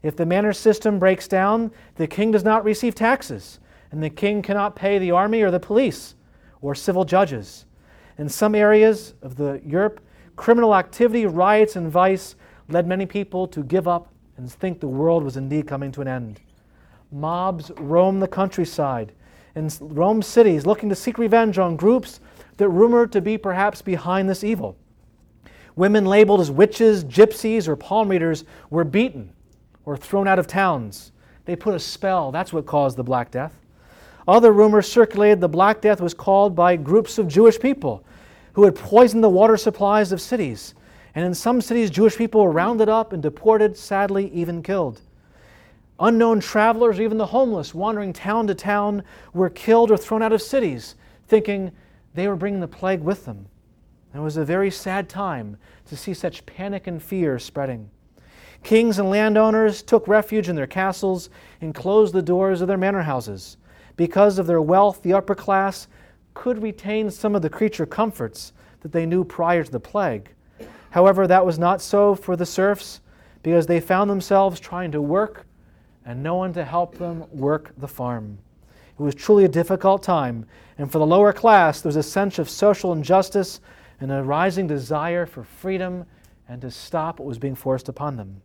If 0.02 0.16
the 0.16 0.26
manor 0.26 0.52
system 0.52 0.98
breaks 0.98 1.26
down, 1.26 1.70
the 1.96 2.06
king 2.06 2.30
does 2.30 2.44
not 2.44 2.64
receive 2.64 2.94
taxes, 2.94 3.60
and 3.90 4.02
the 4.02 4.10
king 4.10 4.42
cannot 4.42 4.76
pay 4.76 4.98
the 4.98 5.12
army 5.12 5.42
or 5.42 5.50
the 5.50 5.58
police 5.58 6.14
or 6.60 6.74
civil 6.74 7.04
judges. 7.04 7.64
In 8.18 8.28
some 8.28 8.54
areas 8.54 9.14
of 9.22 9.36
the 9.36 9.60
Europe, 9.64 10.00
criminal 10.36 10.74
activity, 10.74 11.26
riots, 11.26 11.76
and 11.76 11.90
vice 11.90 12.34
led 12.68 12.86
many 12.86 13.06
people 13.06 13.46
to 13.48 13.62
give 13.62 13.86
up 13.86 14.08
and 14.36 14.50
think 14.50 14.80
the 14.80 14.88
world 14.88 15.24
was 15.24 15.36
indeed 15.36 15.66
coming 15.66 15.92
to 15.92 16.00
an 16.00 16.08
end. 16.08 16.40
Mobs 17.10 17.70
roamed 17.78 18.22
the 18.22 18.28
countryside 18.28 19.12
and 19.54 19.76
roamed 19.80 20.24
cities 20.24 20.66
looking 20.66 20.88
to 20.88 20.94
seek 20.94 21.18
revenge 21.18 21.58
on 21.58 21.76
groups 21.76 22.20
that 22.56 22.68
rumored 22.68 23.12
to 23.12 23.20
be 23.20 23.38
perhaps 23.38 23.82
behind 23.82 24.28
this 24.28 24.44
evil. 24.44 24.76
Women 25.74 26.04
labeled 26.06 26.40
as 26.40 26.50
witches, 26.50 27.04
gypsies, 27.04 27.68
or 27.68 27.76
palm 27.76 28.08
readers 28.08 28.44
were 28.70 28.84
beaten 28.84 29.32
or 29.84 29.96
thrown 29.96 30.28
out 30.28 30.38
of 30.38 30.46
towns. 30.46 31.12
They 31.44 31.56
put 31.56 31.74
a 31.74 31.78
spell. 31.78 32.30
That's 32.30 32.52
what 32.52 32.66
caused 32.66 32.96
the 32.96 33.04
Black 33.04 33.30
Death. 33.30 33.58
Other 34.28 34.52
rumors 34.52 34.86
circulated 34.86 35.40
the 35.40 35.48
Black 35.48 35.80
Death 35.80 36.02
was 36.02 36.12
called 36.12 36.54
by 36.54 36.76
groups 36.76 37.16
of 37.16 37.28
Jewish 37.28 37.58
people 37.58 38.04
who 38.52 38.64
had 38.64 38.74
poisoned 38.74 39.24
the 39.24 39.28
water 39.28 39.56
supplies 39.56 40.12
of 40.12 40.20
cities. 40.20 40.74
And 41.14 41.24
in 41.24 41.32
some 41.32 41.62
cities, 41.62 41.90
Jewish 41.90 42.16
people 42.16 42.42
were 42.42 42.52
rounded 42.52 42.90
up 42.90 43.14
and 43.14 43.22
deported, 43.22 43.74
sadly, 43.74 44.30
even 44.34 44.62
killed. 44.62 45.00
Unknown 45.98 46.40
travelers, 46.40 47.00
even 47.00 47.16
the 47.16 47.26
homeless, 47.26 47.74
wandering 47.74 48.12
town 48.12 48.46
to 48.48 48.54
town, 48.54 49.02
were 49.32 49.48
killed 49.48 49.90
or 49.90 49.96
thrown 49.96 50.22
out 50.22 50.32
of 50.32 50.42
cities, 50.42 50.94
thinking 51.26 51.72
they 52.14 52.28
were 52.28 52.36
bringing 52.36 52.60
the 52.60 52.68
plague 52.68 53.00
with 53.00 53.24
them. 53.24 53.46
It 54.14 54.18
was 54.18 54.36
a 54.36 54.44
very 54.44 54.70
sad 54.70 55.08
time 55.08 55.56
to 55.86 55.96
see 55.96 56.12
such 56.12 56.44
panic 56.44 56.86
and 56.86 57.02
fear 57.02 57.38
spreading. 57.38 57.88
Kings 58.62 58.98
and 58.98 59.08
landowners 59.08 59.82
took 59.82 60.06
refuge 60.06 60.48
in 60.48 60.56
their 60.56 60.66
castles 60.66 61.30
and 61.60 61.74
closed 61.74 62.12
the 62.12 62.22
doors 62.22 62.60
of 62.60 62.68
their 62.68 62.76
manor 62.76 63.02
houses. 63.02 63.56
Because 63.98 64.38
of 64.38 64.46
their 64.46 64.62
wealth, 64.62 65.02
the 65.02 65.12
upper 65.12 65.34
class 65.34 65.88
could 66.32 66.62
retain 66.62 67.10
some 67.10 67.34
of 67.34 67.42
the 67.42 67.50
creature 67.50 67.84
comforts 67.84 68.52
that 68.80 68.92
they 68.92 69.04
knew 69.04 69.24
prior 69.24 69.64
to 69.64 69.70
the 69.70 69.80
plague. 69.80 70.30
However, 70.90 71.26
that 71.26 71.44
was 71.44 71.58
not 71.58 71.82
so 71.82 72.14
for 72.14 72.36
the 72.36 72.46
serfs 72.46 73.00
because 73.42 73.66
they 73.66 73.80
found 73.80 74.08
themselves 74.08 74.60
trying 74.60 74.92
to 74.92 75.02
work 75.02 75.46
and 76.06 76.22
no 76.22 76.36
one 76.36 76.52
to 76.52 76.64
help 76.64 76.96
them 76.96 77.24
work 77.32 77.72
the 77.76 77.88
farm. 77.88 78.38
It 78.96 79.02
was 79.02 79.16
truly 79.16 79.44
a 79.44 79.48
difficult 79.48 80.04
time, 80.04 80.46
and 80.78 80.90
for 80.90 81.00
the 81.00 81.06
lower 81.06 81.32
class, 81.32 81.80
there 81.80 81.88
was 81.88 81.96
a 81.96 82.02
sense 82.02 82.38
of 82.38 82.48
social 82.48 82.92
injustice 82.92 83.60
and 84.00 84.12
a 84.12 84.22
rising 84.22 84.68
desire 84.68 85.26
for 85.26 85.42
freedom 85.42 86.06
and 86.48 86.60
to 86.60 86.70
stop 86.70 87.18
what 87.18 87.26
was 87.26 87.38
being 87.38 87.56
forced 87.56 87.88
upon 87.88 88.16
them. 88.16 88.42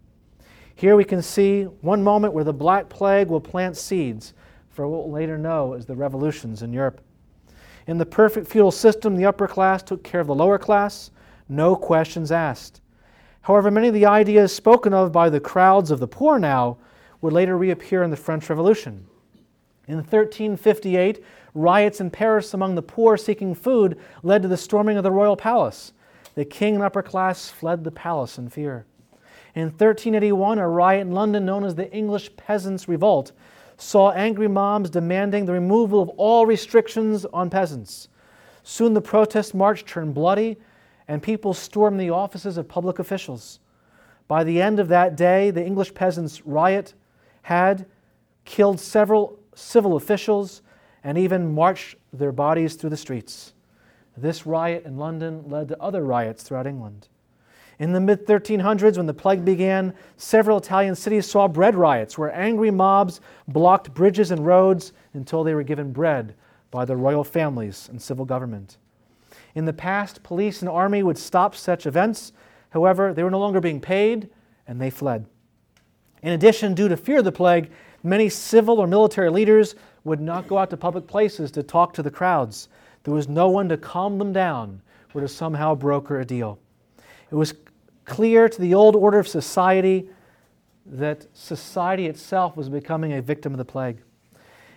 Here 0.74 0.96
we 0.96 1.04
can 1.04 1.22
see 1.22 1.64
one 1.64 2.04
moment 2.04 2.34
where 2.34 2.44
the 2.44 2.54
Black 2.54 2.90
Plague 2.90 3.28
will 3.28 3.40
plant 3.40 3.78
seeds 3.78 4.34
for 4.74 4.88
what 4.88 5.08
we'll 5.08 5.14
later 5.14 5.38
know 5.38 5.74
as 5.74 5.86
the 5.86 5.96
revolutions 5.96 6.64
in 6.64 6.74
Europe. 6.74 7.00
In 7.86 7.98
the 7.98 8.06
perfect 8.06 8.48
feudal 8.48 8.72
system, 8.72 9.16
the 9.16 9.26
upper 9.26 9.48
class 9.48 9.84
took 9.84 10.04
care 10.04 10.22
of 10.22 10.28
the 10.28 10.36
lower 10.36 10.58
class, 10.58 11.12
no 11.48 11.76
questions 11.76 12.32
asked. 12.32 12.82
However, 13.42 13.70
many 13.70 13.90
of 13.90 13.94
the 13.94 14.06
ideas 14.06 14.54
spoken 14.54 14.94
of 14.94 15.12
by 15.12 15.30
the 15.30 15.40
crowds 15.40 15.92
of 15.92 16.00
the 16.00 16.08
poor 16.08 16.40
now 16.40 16.78
would 17.22 17.34
later 17.34 17.58
reappear 17.58 18.02
in 18.02 18.10
the 18.10 18.18
French 18.18 18.50
Revolution. 18.50 19.06
In 19.88 19.98
1358, 19.98 21.24
riots 21.54 22.00
in 22.00 22.10
Paris 22.10 22.54
among 22.54 22.76
the 22.76 22.82
poor 22.82 23.18
seeking 23.18 23.54
food 23.54 24.00
led 24.24 24.42
to 24.42 24.48
the 24.48 24.58
storming 24.58 24.98
of 24.98 25.04
the 25.04 25.12
royal 25.12 25.36
palace. 25.36 25.94
The 26.36 26.46
king 26.46 26.76
and 26.76 26.84
upper 26.84 27.04
class 27.04 27.50
fled 27.50 27.84
the 27.84 27.92
palace 27.92 28.38
in 28.38 28.50
fear. 28.50 28.86
In 29.56 29.66
1381, 29.66 30.58
a 30.58 30.68
riot 30.68 31.02
in 31.02 31.12
London 31.12 31.46
known 31.46 31.64
as 31.64 31.76
the 31.76 31.92
English 31.92 32.36
Peasants' 32.38 32.88
Revolt 32.88 33.34
saw 33.78 34.12
angry 34.12 34.48
mobs 34.48 34.90
demanding 34.90 35.46
the 35.46 35.54
removal 35.54 36.02
of 36.02 36.10
all 36.10 36.46
restrictions 36.46 37.26
on 37.26 37.50
peasants. 37.50 38.08
Soon 38.64 38.94
the 38.94 39.02
protest 39.02 39.54
march 39.54 39.86
turned 39.86 40.14
bloody, 40.14 40.58
and 41.08 41.22
people 41.22 41.54
stormed 41.54 42.00
the 42.00 42.10
offices 42.10 42.58
of 42.58 42.68
public 42.68 43.00
officials. 43.00 43.60
By 44.28 44.44
the 44.44 44.62
end 44.62 44.80
of 44.80 44.88
that 44.88 45.16
day, 45.16 45.52
the 45.52 45.66
English 45.66 45.94
peasants' 45.94 46.46
riot 46.46 46.94
had 47.42 47.86
killed 48.46 48.80
several 48.80 49.40
civil 49.56 49.96
officials, 49.96 50.62
and 51.04 51.18
even 51.18 51.54
marched 51.54 51.96
their 52.12 52.32
bodies 52.32 52.76
through 52.76 52.90
the 52.90 52.98
streets. 52.98 53.54
This 54.16 54.46
riot 54.46 54.86
in 54.86 54.98
London 54.98 55.44
led 55.50 55.68
to 55.70 55.82
other 55.82 56.04
riots 56.04 56.44
throughout 56.44 56.68
England. 56.68 57.08
In 57.80 57.92
the 57.92 58.00
mid 58.00 58.28
1300s, 58.28 58.98
when 58.98 59.06
the 59.06 59.14
plague 59.14 59.44
began, 59.44 59.94
several 60.18 60.58
Italian 60.58 60.96
cities 60.96 61.30
saw 61.30 61.48
bread 61.48 61.76
riots 61.76 62.18
where 62.18 62.34
angry 62.36 62.72
mobs 62.72 63.20
blocked 63.48 63.94
bridges 63.94 64.32
and 64.32 64.46
roads 64.46 64.94
until 65.14 65.44
they 65.44 65.56
were 65.56 65.64
given 65.64 65.92
bread 65.92 66.36
by 66.72 66.86
the 66.86 66.96
royal 66.96 67.24
families 67.24 67.90
and 67.90 68.02
civil 68.02 68.26
government. 68.26 68.78
In 69.56 69.66
the 69.66 69.74
past, 69.74 70.24
police 70.24 70.62
and 70.62 70.70
army 70.70 71.04
would 71.04 71.18
stop 71.18 71.56
such 71.56 71.86
events. 71.86 72.34
However, 72.70 73.14
they 73.14 73.24
were 73.24 73.32
no 73.32 73.40
longer 73.40 73.62
being 73.62 73.82
paid 73.82 74.30
and 74.68 74.80
they 74.80 74.90
fled. 74.90 75.26
In 76.22 76.34
addition, 76.34 76.74
due 76.74 76.88
to 76.88 76.98
fear 76.98 77.20
of 77.20 77.26
the 77.26 77.32
plague, 77.32 77.70
many 78.02 78.30
civil 78.30 78.80
or 78.80 78.88
military 78.88 79.30
leaders 79.30 79.76
would 80.04 80.22
not 80.22 80.48
go 80.48 80.58
out 80.58 80.70
to 80.70 80.78
public 80.78 81.08
places 81.08 81.52
to 81.52 81.64
talk 81.64 81.94
to 81.94 82.04
the 82.04 82.12
crowds. 82.12 82.70
There 83.04 83.14
was 83.14 83.28
no 83.28 83.50
one 83.50 83.70
to 83.70 83.78
calm 83.78 84.18
them 84.18 84.34
down 84.34 84.82
or 85.14 85.22
to 85.22 85.28
somehow 85.28 85.76
broker 85.76 86.20
a 86.20 86.26
deal. 86.26 86.60
It 87.34 87.36
was 87.36 87.56
clear 88.06 88.48
to 88.48 88.62
the 88.62 88.76
old 88.76 88.96
order 88.96 89.18
of 89.18 89.28
society 89.28 90.08
that 90.86 91.26
society 91.34 92.06
itself 92.06 92.56
was 92.56 92.70
becoming 92.70 93.14
a 93.14 93.24
victim 93.24 93.54
of 93.54 93.58
the 93.58 93.66
plague. 93.66 94.04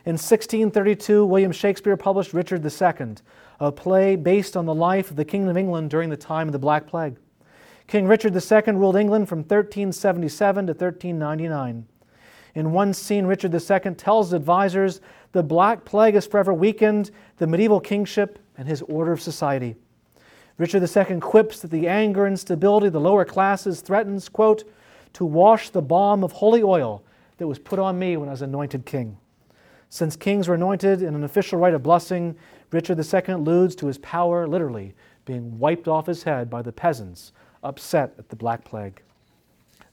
In 0.07 0.15
1632, 0.15 1.27
William 1.27 1.53
Shakespeare 1.53 1.99
published 1.99 2.33
Richard 2.33 2.65
II, 2.65 3.17
a 3.61 3.71
play 3.71 4.17
based 4.17 4.57
on 4.57 4.65
the 4.65 4.75
life 4.75 5.11
of 5.11 5.17
the 5.17 5.25
King 5.25 5.47
of 5.51 5.59
England 5.59 5.91
during 5.91 6.09
the 6.09 6.17
time 6.17 6.49
of 6.49 6.53
the 6.53 6.59
Black 6.59 6.87
Plague. 6.87 7.19
King 7.89 8.07
Richard 8.07 8.35
II 8.35 8.73
ruled 8.73 8.97
England 8.97 9.29
from 9.29 9.41
1377 9.41 10.69
to 10.69 10.73
1399. 10.73 11.87
In 12.55 12.73
one 12.73 12.95
scene, 12.95 13.27
Richard 13.27 13.53
II 13.53 13.95
tells 13.97 14.29
his 14.29 14.33
advisors 14.33 15.03
the 15.33 15.43
Black 15.43 15.85
Plague 15.85 16.15
has 16.15 16.27
forever 16.27 16.55
weakened 16.55 17.11
the 17.37 17.47
medieval 17.47 17.81
kingship 17.81 18.39
and 18.57 18.67
his 18.67 18.81
order 18.81 19.13
of 19.13 19.21
society. 19.21 19.77
Richard 20.59 20.83
II 20.83 21.21
quips 21.21 21.61
that 21.61 21.71
the 21.71 21.87
anger 21.87 22.25
and 22.25 22.33
instability 22.33 22.87
of 22.87 22.93
the 22.93 23.01
lower 23.01 23.25
classes 23.25 23.81
threatens, 23.81 24.29
quote, 24.29 24.65
to 25.13 25.25
wash 25.25 25.71
the 25.71 25.83
balm 25.83 26.25
of 26.25 26.33
holy 26.33 26.63
oil 26.63 27.03
that 27.39 27.47
was 27.47 27.59
put 27.59 27.79
on 27.79 27.99
me 27.99 28.17
when 28.17 28.29
I 28.29 28.33
was 28.33 28.43
anointed 28.43 28.87
king. 28.87 29.19
Since 29.89 30.17
kings 30.17 30.49
were 30.49 30.55
anointed 30.55 31.03
in 31.03 31.15
an 31.15 31.25
official 31.25 31.59
rite 31.59 31.75
of 31.75 31.83
blessing, 31.83 32.37
Richard 32.71 32.99
II 32.99 33.35
alludes 33.35 33.77
to 33.77 33.87
his 33.87 33.99
power 33.99 34.47
literally 34.47 34.95
being 35.25 35.59
wiped 35.59 35.89
off 35.89 36.07
his 36.07 36.23
head 36.23 36.49
by 36.49 36.63
the 36.63 36.73
peasants 36.73 37.33
upset 37.63 38.15
at 38.19 38.29
the 38.29 38.37
Black 38.37 38.65
Plague. 38.65 39.03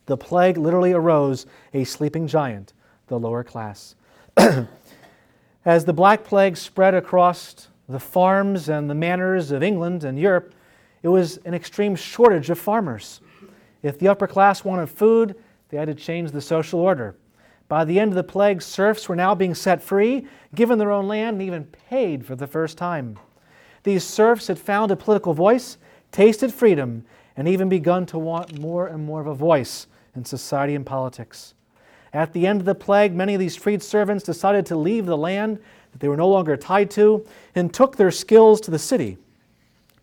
The 0.05 0.17
plague 0.17 0.57
literally 0.57 0.93
arose 0.93 1.45
a 1.73 1.83
sleeping 1.83 2.27
giant, 2.27 2.73
the 3.07 3.19
lower 3.19 3.43
class. 3.43 3.95
As 5.65 5.85
the 5.85 5.93
Black 5.93 6.23
Plague 6.23 6.57
spread 6.57 6.93
across 6.93 7.69
the 7.89 7.99
farms 7.99 8.69
and 8.69 8.89
the 8.89 8.95
manors 8.95 9.51
of 9.51 9.63
England 9.63 10.03
and 10.03 10.17
Europe, 10.17 10.53
it 11.01 11.09
was 11.09 11.37
an 11.45 11.53
extreme 11.53 11.95
shortage 11.95 12.49
of 12.49 12.57
farmers. 12.57 13.21
If 13.81 13.99
the 13.99 14.07
upper 14.07 14.27
class 14.27 14.63
wanted 14.63 14.89
food, 14.89 15.35
they 15.69 15.77
had 15.77 15.87
to 15.87 15.95
change 15.95 16.31
the 16.31 16.41
social 16.41 16.79
order. 16.79 17.15
By 17.67 17.85
the 17.85 17.99
end 17.99 18.11
of 18.11 18.15
the 18.15 18.23
plague, 18.23 18.61
serfs 18.61 19.09
were 19.09 19.15
now 19.15 19.35
being 19.35 19.55
set 19.55 19.81
free, 19.81 20.27
given 20.55 20.77
their 20.77 20.91
own 20.91 21.07
land, 21.07 21.35
and 21.35 21.41
even 21.41 21.65
paid 21.65 22.25
for 22.25 22.35
the 22.35 22.47
first 22.47 22.77
time. 22.77 23.17
These 23.83 24.03
serfs 24.03 24.47
had 24.47 24.59
found 24.59 24.91
a 24.91 24.95
political 24.95 25.33
voice, 25.33 25.77
tasted 26.11 26.53
freedom, 26.53 27.03
and 27.35 27.47
even 27.47 27.67
begun 27.67 28.05
to 28.07 28.19
want 28.19 28.59
more 28.59 28.87
and 28.87 29.05
more 29.05 29.19
of 29.19 29.27
a 29.27 29.33
voice 29.33 29.87
in 30.15 30.23
society 30.23 30.75
and 30.75 30.85
politics. 30.85 31.53
At 32.13 32.31
the 32.31 32.45
end 32.45 32.61
of 32.61 32.65
the 32.65 32.75
plague, 32.75 33.13
many 33.13 33.33
of 33.33 33.39
these 33.39 33.55
freed 33.55 33.81
servants 33.81 34.23
decided 34.23 34.65
to 34.67 34.75
leave 34.75 35.07
the 35.07 35.17
land 35.17 35.59
that 35.93 36.01
they 36.01 36.09
were 36.09 36.17
no 36.17 36.27
longer 36.27 36.57
tied 36.57 36.91
to 36.91 37.25
and 37.55 37.73
took 37.73 37.95
their 37.95 38.11
skills 38.11 38.59
to 38.61 38.71
the 38.71 38.79
city. 38.79 39.17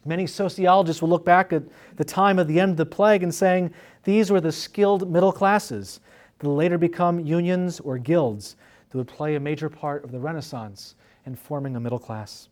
Many 0.07 0.27
sociologists 0.27 1.03
will 1.03 1.11
look 1.11 1.27
back 1.27 1.53
at 1.53 1.63
the 1.97 2.05
time 2.05 2.39
of 2.39 2.49
the 2.49 2.59
end 2.59 2.71
of 2.71 2.77
the 2.79 2.87
plague 2.87 3.23
and 3.23 3.35
saying 3.35 3.73
these 4.05 4.31
were 4.31 4.41
the 4.41 4.51
skilled 4.51 5.11
middle 5.11 5.33
classes 5.33 6.01
that 6.39 6.49
later 6.49 6.79
become 6.79 7.21
unions 7.21 7.81
or 7.81 7.99
guilds 7.99 8.57
that 8.89 8.97
would 8.97 9.09
play 9.09 9.35
a 9.35 9.41
major 9.41 9.69
part 9.69 10.03
of 10.03 10.11
the 10.11 10.19
Renaissance 10.19 10.95
in 11.27 11.35
forming 11.35 11.77
a 11.77 11.81
middle 11.81 11.99
class. 11.99 12.49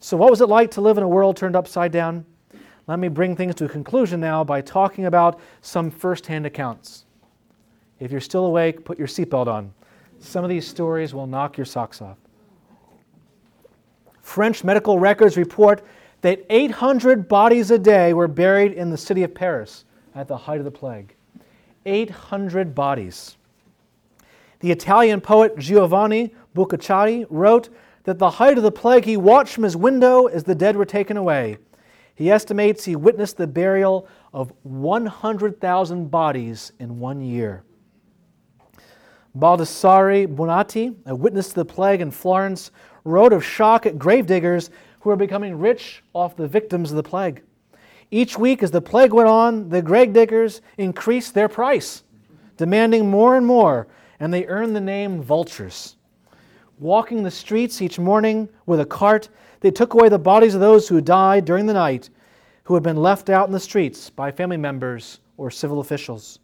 So, 0.00 0.18
what 0.18 0.30
was 0.30 0.42
it 0.42 0.48
like 0.48 0.70
to 0.72 0.82
live 0.82 0.98
in 0.98 1.02
a 1.02 1.08
world 1.08 1.36
turned 1.36 1.56
upside 1.56 1.92
down? 1.92 2.26
Let 2.86 2.98
me 2.98 3.08
bring 3.08 3.34
things 3.34 3.54
to 3.56 3.64
a 3.64 3.68
conclusion 3.68 4.20
now 4.20 4.44
by 4.44 4.60
talking 4.60 5.06
about 5.06 5.40
some 5.62 5.90
firsthand 5.90 6.46
accounts. 6.46 7.06
If 7.98 8.12
you're 8.12 8.20
still 8.20 8.46
awake, 8.46 8.84
put 8.84 8.98
your 8.98 9.08
seatbelt 9.08 9.46
on. 9.46 9.72
Some 10.20 10.44
of 10.44 10.50
these 10.50 10.66
stories 10.66 11.14
will 11.14 11.26
knock 11.26 11.56
your 11.56 11.64
socks 11.64 12.02
off. 12.02 12.18
French 14.36 14.62
medical 14.62 14.98
records 14.98 15.38
report 15.38 15.82
that 16.20 16.44
800 16.50 17.26
bodies 17.26 17.70
a 17.70 17.78
day 17.78 18.12
were 18.12 18.28
buried 18.28 18.74
in 18.74 18.90
the 18.90 18.96
city 18.98 19.22
of 19.22 19.34
Paris 19.34 19.86
at 20.14 20.28
the 20.28 20.36
height 20.36 20.58
of 20.58 20.66
the 20.66 20.70
plague. 20.70 21.14
800 21.86 22.74
bodies. 22.74 23.38
The 24.60 24.70
Italian 24.70 25.22
poet 25.22 25.56
Giovanni 25.56 26.34
Boccaccio 26.52 27.24
wrote 27.30 27.70
that 28.04 28.18
the 28.18 28.28
height 28.28 28.58
of 28.58 28.62
the 28.62 28.70
plague 28.70 29.06
he 29.06 29.16
watched 29.16 29.54
from 29.54 29.64
his 29.64 29.74
window 29.74 30.26
as 30.26 30.44
the 30.44 30.54
dead 30.54 30.76
were 30.76 30.84
taken 30.84 31.16
away. 31.16 31.56
He 32.14 32.30
estimates 32.30 32.84
he 32.84 32.94
witnessed 32.94 33.38
the 33.38 33.46
burial 33.46 34.06
of 34.34 34.52
100,000 34.64 36.10
bodies 36.10 36.72
in 36.78 36.98
one 36.98 37.22
year. 37.22 37.64
Baldassare 39.38 40.26
Bonaiuti, 40.26 40.94
a 41.04 41.14
witness 41.14 41.48
to 41.50 41.56
the 41.56 41.64
plague 41.64 42.00
in 42.00 42.10
Florence, 42.10 42.70
wrote 43.04 43.34
of 43.34 43.44
shock 43.44 43.84
at 43.84 43.98
gravediggers 43.98 44.70
who 45.00 45.10
were 45.10 45.16
becoming 45.16 45.58
rich 45.58 46.02
off 46.14 46.36
the 46.36 46.48
victims 46.48 46.90
of 46.90 46.96
the 46.96 47.02
plague. 47.02 47.42
Each 48.10 48.38
week, 48.38 48.62
as 48.62 48.70
the 48.70 48.80
plague 48.80 49.12
went 49.12 49.28
on, 49.28 49.68
the 49.68 49.82
gravediggers 49.82 50.62
increased 50.78 51.34
their 51.34 51.48
price, 51.48 52.02
demanding 52.56 53.10
more 53.10 53.36
and 53.36 53.44
more, 53.44 53.88
and 54.20 54.32
they 54.32 54.46
earned 54.46 54.74
the 54.74 54.80
name 54.80 55.20
vultures. 55.20 55.96
Walking 56.78 57.22
the 57.22 57.30
streets 57.30 57.82
each 57.82 57.98
morning 57.98 58.48
with 58.64 58.80
a 58.80 58.86
cart, 58.86 59.28
they 59.60 59.70
took 59.70 59.94
away 59.94 60.08
the 60.08 60.18
bodies 60.18 60.54
of 60.54 60.60
those 60.60 60.88
who 60.88 61.00
died 61.00 61.44
during 61.44 61.66
the 61.66 61.74
night, 61.74 62.08
who 62.64 62.74
had 62.74 62.82
been 62.82 62.96
left 62.96 63.28
out 63.28 63.48
in 63.48 63.52
the 63.52 63.60
streets 63.60 64.08
by 64.08 64.30
family 64.30 64.56
members 64.56 65.20
or 65.36 65.50
civil 65.50 65.80
officials. 65.80 66.38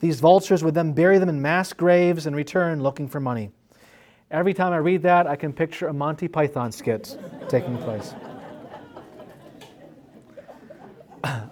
These 0.00 0.20
vultures 0.20 0.64
would 0.64 0.74
then 0.74 0.92
bury 0.92 1.18
them 1.18 1.28
in 1.28 1.40
mass 1.40 1.74
graves 1.74 2.26
and 2.26 2.34
return 2.34 2.82
looking 2.82 3.06
for 3.06 3.20
money. 3.20 3.50
Every 4.30 4.54
time 4.54 4.72
I 4.72 4.78
read 4.78 5.02
that, 5.02 5.26
I 5.26 5.36
can 5.36 5.52
picture 5.52 5.88
a 5.88 5.92
Monty 5.92 6.26
Python 6.26 6.72
skit 6.72 7.18
taking 7.48 7.76
place. 7.78 8.14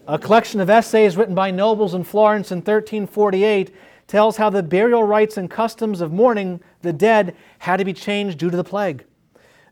A 0.06 0.18
collection 0.18 0.60
of 0.60 0.70
essays 0.70 1.18
written 1.18 1.34
by 1.34 1.50
nobles 1.50 1.92
in 1.92 2.02
Florence 2.02 2.50
in 2.50 2.58
1348 2.58 3.74
tells 4.06 4.38
how 4.38 4.48
the 4.48 4.62
burial 4.62 5.02
rites 5.02 5.36
and 5.36 5.50
customs 5.50 6.00
of 6.00 6.10
mourning 6.10 6.60
the 6.80 6.94
dead 6.94 7.36
had 7.58 7.76
to 7.76 7.84
be 7.84 7.92
changed 7.92 8.38
due 8.38 8.48
to 8.48 8.56
the 8.56 8.64
plague. 8.64 9.04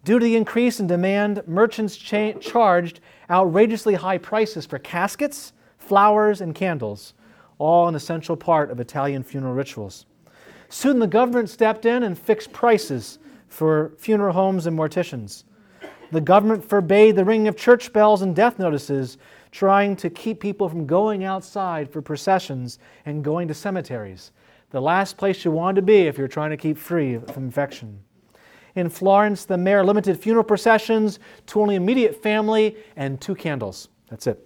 Due 0.04 0.18
to 0.18 0.24
the 0.24 0.36
increase 0.36 0.78
in 0.78 0.86
demand, 0.86 1.42
merchants 1.46 1.96
cha- 1.96 2.32
charged 2.34 3.00
outrageously 3.30 3.94
high 3.94 4.18
prices 4.18 4.66
for 4.66 4.78
caskets, 4.78 5.54
flowers, 5.78 6.42
and 6.42 6.54
candles 6.54 7.14
all 7.58 7.88
an 7.88 7.94
essential 7.94 8.36
part 8.36 8.70
of 8.70 8.80
Italian 8.80 9.22
funeral 9.22 9.54
rituals. 9.54 10.06
Soon 10.68 10.98
the 10.98 11.06
government 11.06 11.48
stepped 11.48 11.86
in 11.86 12.02
and 12.02 12.18
fixed 12.18 12.52
prices 12.52 13.18
for 13.48 13.92
funeral 13.98 14.32
homes 14.32 14.66
and 14.66 14.78
morticians. 14.78 15.44
The 16.12 16.20
government 16.20 16.64
forbade 16.64 17.16
the 17.16 17.24
ringing 17.24 17.48
of 17.48 17.56
church 17.56 17.92
bells 17.92 18.22
and 18.22 18.34
death 18.34 18.58
notices, 18.58 19.18
trying 19.50 19.96
to 19.96 20.10
keep 20.10 20.40
people 20.40 20.68
from 20.68 20.86
going 20.86 21.24
outside 21.24 21.90
for 21.90 22.02
processions 22.02 22.78
and 23.06 23.24
going 23.24 23.48
to 23.48 23.54
cemeteries, 23.54 24.32
the 24.70 24.80
last 24.80 25.16
place 25.16 25.44
you 25.44 25.50
want 25.50 25.76
to 25.76 25.82
be 25.82 26.02
if 26.02 26.18
you're 26.18 26.28
trying 26.28 26.50
to 26.50 26.56
keep 26.56 26.76
free 26.76 27.18
from 27.18 27.44
infection. 27.44 28.00
In 28.74 28.90
Florence, 28.90 29.46
the 29.46 29.56
mayor 29.56 29.82
limited 29.82 30.20
funeral 30.20 30.44
processions 30.44 31.18
to 31.46 31.60
only 31.60 31.76
immediate 31.76 32.22
family 32.22 32.76
and 32.96 33.20
two 33.20 33.34
candles. 33.34 33.88
That's 34.10 34.26
it. 34.26 34.45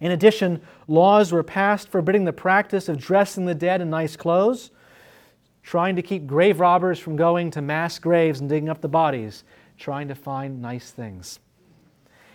In 0.00 0.12
addition, 0.12 0.60
laws 0.86 1.32
were 1.32 1.42
passed 1.42 1.88
forbidding 1.88 2.24
the 2.24 2.32
practice 2.32 2.88
of 2.88 2.98
dressing 2.98 3.46
the 3.46 3.54
dead 3.54 3.80
in 3.80 3.90
nice 3.90 4.16
clothes, 4.16 4.70
trying 5.62 5.96
to 5.96 6.02
keep 6.02 6.26
grave 6.26 6.60
robbers 6.60 6.98
from 6.98 7.16
going 7.16 7.50
to 7.50 7.60
mass 7.60 7.98
graves 7.98 8.40
and 8.40 8.48
digging 8.48 8.68
up 8.68 8.80
the 8.80 8.88
bodies, 8.88 9.44
trying 9.76 10.08
to 10.08 10.14
find 10.14 10.62
nice 10.62 10.90
things. 10.90 11.40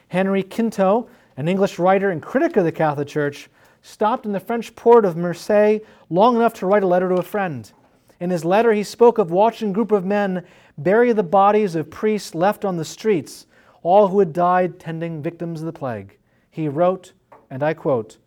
Henry 0.09 0.43
Quinto, 0.43 1.09
an 1.37 1.47
English 1.47 1.79
writer 1.79 2.11
and 2.11 2.21
critic 2.21 2.57
of 2.57 2.65
the 2.65 2.71
Catholic 2.71 3.07
Church, 3.07 3.49
stopped 3.81 4.25
in 4.25 4.31
the 4.31 4.39
French 4.39 4.75
port 4.75 5.05
of 5.05 5.17
Marseille 5.17 5.79
long 6.09 6.35
enough 6.35 6.53
to 6.53 6.65
write 6.65 6.83
a 6.83 6.87
letter 6.87 7.09
to 7.09 7.15
a 7.15 7.23
friend. 7.23 7.71
In 8.19 8.29
his 8.29 8.45
letter, 8.45 8.71
he 8.73 8.83
spoke 8.83 9.17
of 9.17 9.31
watching 9.31 9.71
a 9.71 9.73
group 9.73 9.91
of 9.91 10.05
men 10.05 10.45
bury 10.77 11.11
the 11.11 11.23
bodies 11.23 11.75
of 11.75 11.89
priests 11.89 12.35
left 12.35 12.63
on 12.63 12.77
the 12.77 12.85
streets, 12.85 13.47
all 13.81 14.07
who 14.07 14.19
had 14.19 14.31
died 14.31 14.79
tending 14.79 15.21
victims 15.21 15.61
of 15.61 15.65
the 15.65 15.73
plague. 15.73 16.17
He 16.49 16.67
wrote, 16.67 17.13
and 17.53 17.61
I 17.61 17.75
quote, 17.75 18.17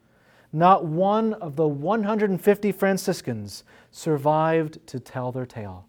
Not 0.52 0.84
one 0.84 1.34
of 1.34 1.56
the 1.56 1.66
150 1.66 2.70
Franciscans 2.70 3.64
survived 3.90 4.86
to 4.86 5.00
tell 5.00 5.32
their 5.32 5.44
tale. 5.44 5.84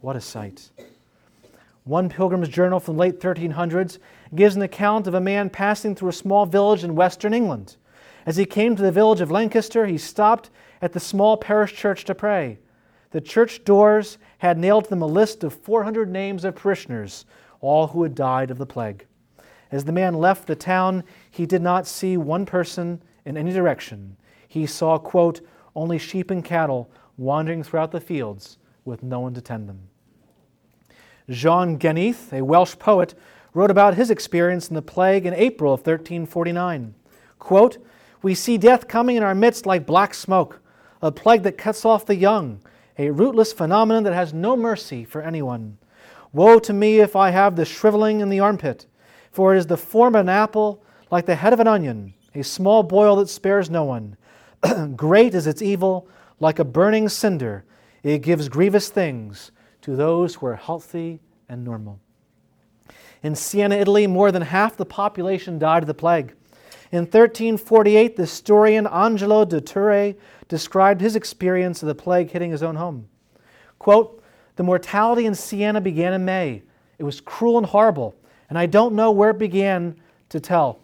What 0.00 0.16
a 0.16 0.20
sight. 0.22 0.70
One 1.84 2.08
pilgrim's 2.08 2.48
journal 2.48 2.80
from 2.80 2.96
the 2.96 3.00
late 3.00 3.20
1300s 3.20 3.98
gives 4.34 4.56
an 4.56 4.62
account 4.62 5.06
of 5.06 5.12
a 5.12 5.20
man 5.20 5.50
passing 5.50 5.94
through 5.94 6.08
a 6.08 6.14
small 6.14 6.46
village 6.46 6.84
in 6.84 6.94
western 6.94 7.34
England. 7.34 7.76
As 8.24 8.38
he 8.38 8.46
came 8.46 8.74
to 8.76 8.82
the 8.82 8.92
village 8.92 9.20
of 9.20 9.30
Lancaster, 9.30 9.84
he 9.84 9.98
stopped 9.98 10.48
at 10.80 10.94
the 10.94 11.00
small 11.00 11.36
parish 11.36 11.74
church 11.74 12.06
to 12.06 12.14
pray. 12.14 12.58
The 13.10 13.20
church 13.20 13.62
doors 13.62 14.16
had 14.38 14.56
nailed 14.56 14.84
to 14.84 14.90
them 14.90 15.02
a 15.02 15.06
list 15.06 15.44
of 15.44 15.52
400 15.52 16.10
names 16.10 16.46
of 16.46 16.56
parishioners, 16.56 17.26
all 17.60 17.88
who 17.88 18.04
had 18.04 18.14
died 18.14 18.50
of 18.50 18.56
the 18.56 18.64
plague. 18.64 19.04
As 19.70 19.84
the 19.84 19.92
man 19.92 20.14
left 20.14 20.46
the 20.46 20.56
town, 20.56 21.04
he 21.30 21.46
did 21.46 21.62
not 21.62 21.86
see 21.86 22.16
one 22.16 22.46
person 22.46 23.02
in 23.24 23.36
any 23.36 23.52
direction. 23.52 24.16
He 24.46 24.66
saw, 24.66 24.98
quote, 24.98 25.40
only 25.76 25.98
sheep 25.98 26.30
and 26.30 26.44
cattle 26.44 26.90
wandering 27.16 27.62
throughout 27.62 27.92
the 27.92 28.00
fields 28.00 28.58
with 28.84 29.02
no 29.02 29.20
one 29.20 29.34
to 29.34 29.40
tend 29.40 29.68
them. 29.68 29.88
Jean 31.28 31.76
Gethin, 31.76 32.38
a 32.38 32.42
Welsh 32.42 32.76
poet, 32.78 33.14
wrote 33.52 33.70
about 33.70 33.94
his 33.94 34.10
experience 34.10 34.68
in 34.68 34.74
the 34.74 34.82
plague 34.82 35.26
in 35.26 35.34
April 35.34 35.74
of 35.74 35.80
1349. 35.80 36.94
Quote, 37.38 37.78
We 38.22 38.34
see 38.34 38.56
death 38.56 38.88
coming 38.88 39.16
in 39.16 39.22
our 39.22 39.34
midst 39.34 39.66
like 39.66 39.86
black 39.86 40.14
smoke, 40.14 40.60
a 41.02 41.12
plague 41.12 41.42
that 41.42 41.58
cuts 41.58 41.84
off 41.84 42.06
the 42.06 42.16
young, 42.16 42.60
a 42.96 43.10
rootless 43.10 43.52
phenomenon 43.52 44.04
that 44.04 44.14
has 44.14 44.32
no 44.32 44.56
mercy 44.56 45.04
for 45.04 45.22
anyone. 45.22 45.78
Woe 46.32 46.58
to 46.60 46.72
me 46.72 47.00
if 47.00 47.14
I 47.14 47.30
have 47.30 47.56
the 47.56 47.64
shriveling 47.64 48.20
in 48.20 48.28
the 48.28 48.40
armpit, 48.40 48.86
for 49.38 49.54
it 49.54 49.58
is 49.58 49.68
the 49.68 49.76
form 49.76 50.16
of 50.16 50.22
an 50.22 50.28
apple 50.28 50.82
like 51.12 51.24
the 51.24 51.36
head 51.36 51.52
of 51.52 51.60
an 51.60 51.68
onion, 51.68 52.12
a 52.34 52.42
small 52.42 52.82
boil 52.82 53.14
that 53.14 53.28
spares 53.28 53.70
no 53.70 53.84
one. 53.84 54.16
Great 54.96 55.32
is 55.32 55.46
its 55.46 55.62
evil, 55.62 56.08
like 56.40 56.58
a 56.58 56.64
burning 56.64 57.08
cinder. 57.08 57.64
It 58.02 58.22
gives 58.22 58.48
grievous 58.48 58.88
things 58.88 59.52
to 59.82 59.94
those 59.94 60.34
who 60.34 60.46
are 60.46 60.56
healthy 60.56 61.20
and 61.48 61.64
normal. 61.64 62.00
In 63.22 63.36
Siena, 63.36 63.76
Italy, 63.76 64.08
more 64.08 64.32
than 64.32 64.42
half 64.42 64.76
the 64.76 64.84
population 64.84 65.56
died 65.56 65.84
of 65.84 65.86
the 65.86 65.94
plague. 65.94 66.34
In 66.90 67.02
1348, 67.02 68.16
the 68.16 68.22
historian 68.22 68.88
Angelo 68.88 69.44
de 69.44 69.60
Tura 69.60 70.14
described 70.48 71.00
his 71.00 71.14
experience 71.14 71.80
of 71.80 71.86
the 71.86 71.94
plague 71.94 72.32
hitting 72.32 72.50
his 72.50 72.64
own 72.64 72.74
home. 72.74 73.08
Quote, 73.78 74.20
The 74.56 74.64
mortality 74.64 75.26
in 75.26 75.36
Siena 75.36 75.80
began 75.80 76.12
in 76.12 76.24
May. 76.24 76.64
It 76.98 77.04
was 77.04 77.20
cruel 77.20 77.56
and 77.56 77.66
horrible, 77.66 78.16
and 78.48 78.58
I 78.58 78.66
don't 78.66 78.94
know 78.94 79.10
where 79.10 79.30
it 79.30 79.38
began 79.38 79.96
to 80.30 80.40
tell. 80.40 80.80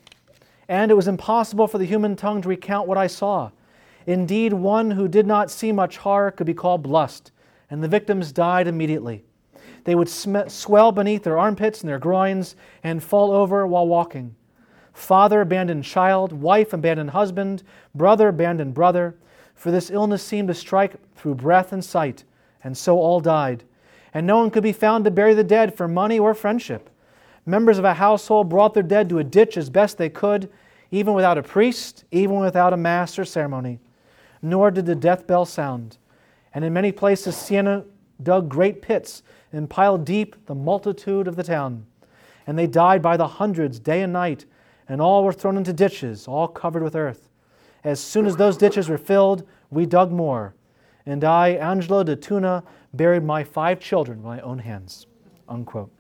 And 0.69 0.91
it 0.91 0.95
was 0.95 1.09
impossible 1.09 1.67
for 1.67 1.79
the 1.79 1.85
human 1.85 2.17
tongue 2.17 2.43
to 2.43 2.49
recount 2.49 2.89
what 2.89 2.99
I 2.99 3.07
saw. 3.07 3.51
Indeed, 4.07 4.53
one 4.53 4.91
who 4.91 5.09
did 5.09 5.27
not 5.27 5.51
see 5.51 5.73
much 5.73 5.99
horror 5.99 6.31
could 6.31 6.47
be 6.47 6.55
called 6.55 6.83
blessed, 6.83 7.33
and 7.71 7.83
the 7.83 7.89
victims 7.89 8.33
died 8.33 8.67
immediately. 8.67 9.25
They 9.85 9.95
would 9.95 10.09
sm- 10.09 10.49
swell 10.49 10.93
beneath 10.93 11.25
their 11.25 11.39
armpits 11.39 11.81
and 11.81 11.89
their 11.89 11.99
groins 11.99 12.57
and 12.83 13.03
fall 13.03 13.31
over 13.31 13.67
while 13.67 13.87
walking. 13.87 14.35
Father 14.93 15.41
abandoned 15.41 15.85
child, 15.85 16.33
wife 16.33 16.73
abandoned 16.73 17.11
husband, 17.11 17.63
brother 17.95 18.29
abandoned 18.29 18.75
brother, 18.75 19.17
for 19.55 19.71
this 19.71 19.91
illness 19.91 20.23
seemed 20.23 20.49
to 20.49 20.55
strike 20.55 20.95
through 21.17 21.35
breath 21.35 21.73
and 21.73 21.85
sight, 21.85 22.25
and 22.63 22.77
so 22.77 22.99
all 22.99 23.21
died. 23.21 23.65
And 24.13 24.27
no 24.27 24.39
one 24.39 24.51
could 24.51 24.63
be 24.63 24.73
found 24.73 25.05
to 25.05 25.11
bury 25.11 25.35
the 25.35 25.45
dead 25.45 25.77
for 25.77 25.89
money 25.89 26.19
or 26.19 26.35
friendship. 26.35 26.89
Members 27.47 27.79
of 27.79 27.85
a 27.85 27.95
household 27.95 28.49
brought 28.49 28.75
their 28.75 28.83
dead 28.83 29.09
to 29.11 29.19
a 29.19 29.25
ditch 29.25 29.57
as 29.57 29.71
best 29.71 29.99
they 29.99 30.09
could, 30.09 30.51
even 30.91 31.15
without 31.15 31.39
a 31.39 31.43
priest, 31.43 32.05
even 32.11 32.39
without 32.39 32.73
a 32.73 32.77
mass 32.77 33.19
or 33.19 33.25
ceremony 33.25 33.81
nor 34.45 34.71
did 34.71 34.85
the 34.85 34.95
death 34.95 35.27
bell 35.27 35.47
sound. 35.47 35.97
And 36.53 36.65
in 36.65 36.73
many 36.73 36.93
places, 36.93 37.35
Siena 37.35 37.85
dug 38.23 38.49
great 38.49 38.83
pits 38.83 39.23
and 39.53 39.71
piled 39.71 40.05
deep 40.05 40.37
the 40.47 40.55
multitude 40.55 41.27
of 41.27 41.35
the 41.35 41.43
town. 41.43 41.87
And 42.47 42.59
they 42.59 42.67
died 42.67 43.01
by 43.01 43.17
the 43.17 43.27
hundreds, 43.27 43.81
day 43.81 44.03
and 44.03 44.13
night, 44.13 44.45
and 44.87 45.01
all 45.01 45.25
were 45.25 45.33
thrown 45.33 45.57
into 45.57 45.73
ditches, 45.73 46.29
all 46.29 46.47
covered 46.47 46.83
with 46.83 46.95
earth. 46.95 47.31
As 47.83 48.01
soon 48.01 48.27
as 48.27 48.37
those 48.37 48.59
ditches 48.59 48.89
were 48.89 48.99
filled, 48.99 49.49
we 49.71 49.87
dug 49.87 50.13
more. 50.13 50.55
And 51.07 51.25
I, 51.25 51.51
Angelo 51.53 52.05
de 52.05 52.15
Tura, 52.15 52.63
buried 52.93 53.25
my 53.25 53.45
five 53.45 53.81
children 53.81 54.19
with 54.19 54.27
my 54.27 54.41
own 54.41 54.59
hands. 54.59 55.07
Unquote. 55.49 55.94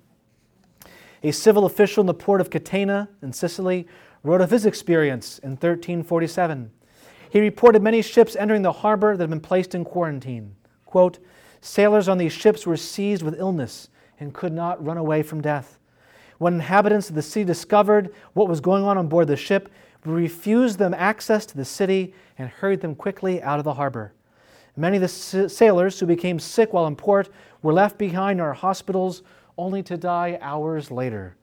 A 1.24 1.32
civil 1.32 1.64
official 1.64 2.02
in 2.02 2.06
the 2.06 2.12
port 2.12 2.42
of 2.42 2.50
Catania 2.50 3.08
in 3.22 3.32
Sicily 3.32 3.88
wrote 4.22 4.42
of 4.42 4.50
his 4.50 4.66
experience 4.66 5.38
in 5.38 5.52
1347. 5.52 6.70
He 7.30 7.40
reported 7.40 7.82
many 7.82 8.02
ships 8.02 8.36
entering 8.36 8.60
the 8.60 8.72
harbor 8.72 9.16
that 9.16 9.22
had 9.22 9.30
been 9.30 9.40
placed 9.40 9.74
in 9.74 9.86
quarantine. 9.86 10.54
Quote, 10.84 11.18
Sailors 11.62 12.10
on 12.10 12.18
these 12.18 12.34
ships 12.34 12.66
were 12.66 12.76
seized 12.76 13.22
with 13.22 13.40
illness 13.40 13.88
and 14.20 14.34
could 14.34 14.52
not 14.52 14.84
run 14.84 14.98
away 14.98 15.22
from 15.22 15.40
death. 15.40 15.78
When 16.36 16.54
inhabitants 16.54 17.08
of 17.08 17.14
the 17.14 17.22
city 17.22 17.44
discovered 17.44 18.14
what 18.34 18.48
was 18.48 18.60
going 18.60 18.84
on 18.84 18.98
on 18.98 19.08
board 19.08 19.28
the 19.28 19.36
ship, 19.36 19.70
we 20.04 20.12
refused 20.12 20.78
them 20.78 20.92
access 20.92 21.46
to 21.46 21.56
the 21.56 21.64
city 21.64 22.12
and 22.36 22.50
hurried 22.50 22.82
them 22.82 22.94
quickly 22.94 23.42
out 23.42 23.58
of 23.58 23.64
the 23.64 23.74
harbor. 23.74 24.12
Many 24.76 24.98
of 24.98 25.00
the 25.00 25.48
sailors 25.48 25.98
who 25.98 26.04
became 26.04 26.38
sick 26.38 26.74
while 26.74 26.86
in 26.86 26.96
port 26.96 27.30
were 27.62 27.72
left 27.72 27.96
behind 27.96 28.40
in 28.40 28.44
our 28.44 28.52
hospitals 28.52 29.22
only 29.56 29.82
to 29.82 29.96
die 29.96 30.38
hours 30.40 30.90
later. 30.90 31.36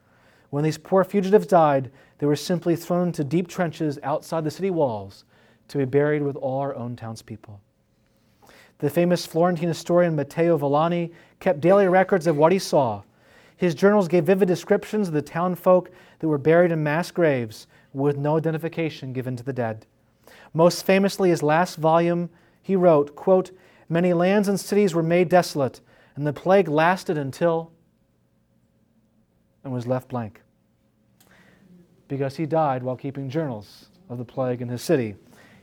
When 0.49 0.63
these 0.63 0.77
poor 0.77 1.03
fugitives 1.03 1.47
died, 1.47 1.91
they 2.17 2.27
were 2.27 2.35
simply 2.35 2.75
thrown 2.75 3.07
into 3.07 3.23
deep 3.23 3.47
trenches 3.47 3.97
outside 4.03 4.43
the 4.43 4.51
city 4.51 4.69
walls 4.69 5.23
to 5.69 5.77
be 5.77 5.85
buried 5.85 6.21
with 6.21 6.35
all 6.35 6.59
our 6.59 6.75
own 6.75 6.95
townspeople. 6.95 7.61
The 8.79 8.89
famous 8.89 9.25
Florentine 9.25 9.69
historian 9.69 10.15
Matteo 10.15 10.57
Villani 10.57 11.11
kept 11.39 11.61
daily 11.61 11.87
records 11.87 12.27
of 12.27 12.35
what 12.35 12.51
he 12.51 12.59
saw. 12.59 13.03
His 13.55 13.75
journals 13.75 14.07
gave 14.07 14.25
vivid 14.25 14.47
descriptions 14.47 15.07
of 15.07 15.13
the 15.13 15.21
townfolk 15.21 15.91
that 16.19 16.27
were 16.27 16.37
buried 16.37 16.71
in 16.71 16.83
mass 16.83 17.11
graves 17.11 17.67
with 17.93 18.17
no 18.17 18.37
identification 18.37 19.13
given 19.13 19.35
to 19.35 19.43
the 19.43 19.53
dead. 19.53 19.85
Most 20.53 20.85
famously, 20.85 21.29
his 21.29 21.43
last 21.43 21.75
volume, 21.75 22.29
he 22.61 22.75
wrote, 22.75 23.15
quote, 23.15 23.51
Many 23.87 24.13
lands 24.13 24.47
and 24.47 24.59
cities 24.59 24.93
were 24.93 25.03
made 25.03 25.29
desolate, 25.29 25.81
and 26.15 26.25
the 26.25 26.33
plague 26.33 26.67
lasted 26.67 27.17
until 27.17 27.71
and 29.63 29.73
was 29.73 29.87
left 29.87 30.09
blank. 30.09 30.41
Because 32.07 32.37
he 32.37 32.45
died 32.45 32.83
while 32.83 32.95
keeping 32.95 33.29
journals 33.29 33.87
of 34.09 34.17
the 34.17 34.25
plague 34.25 34.61
in 34.61 34.69
his 34.69 34.81
city 34.81 35.15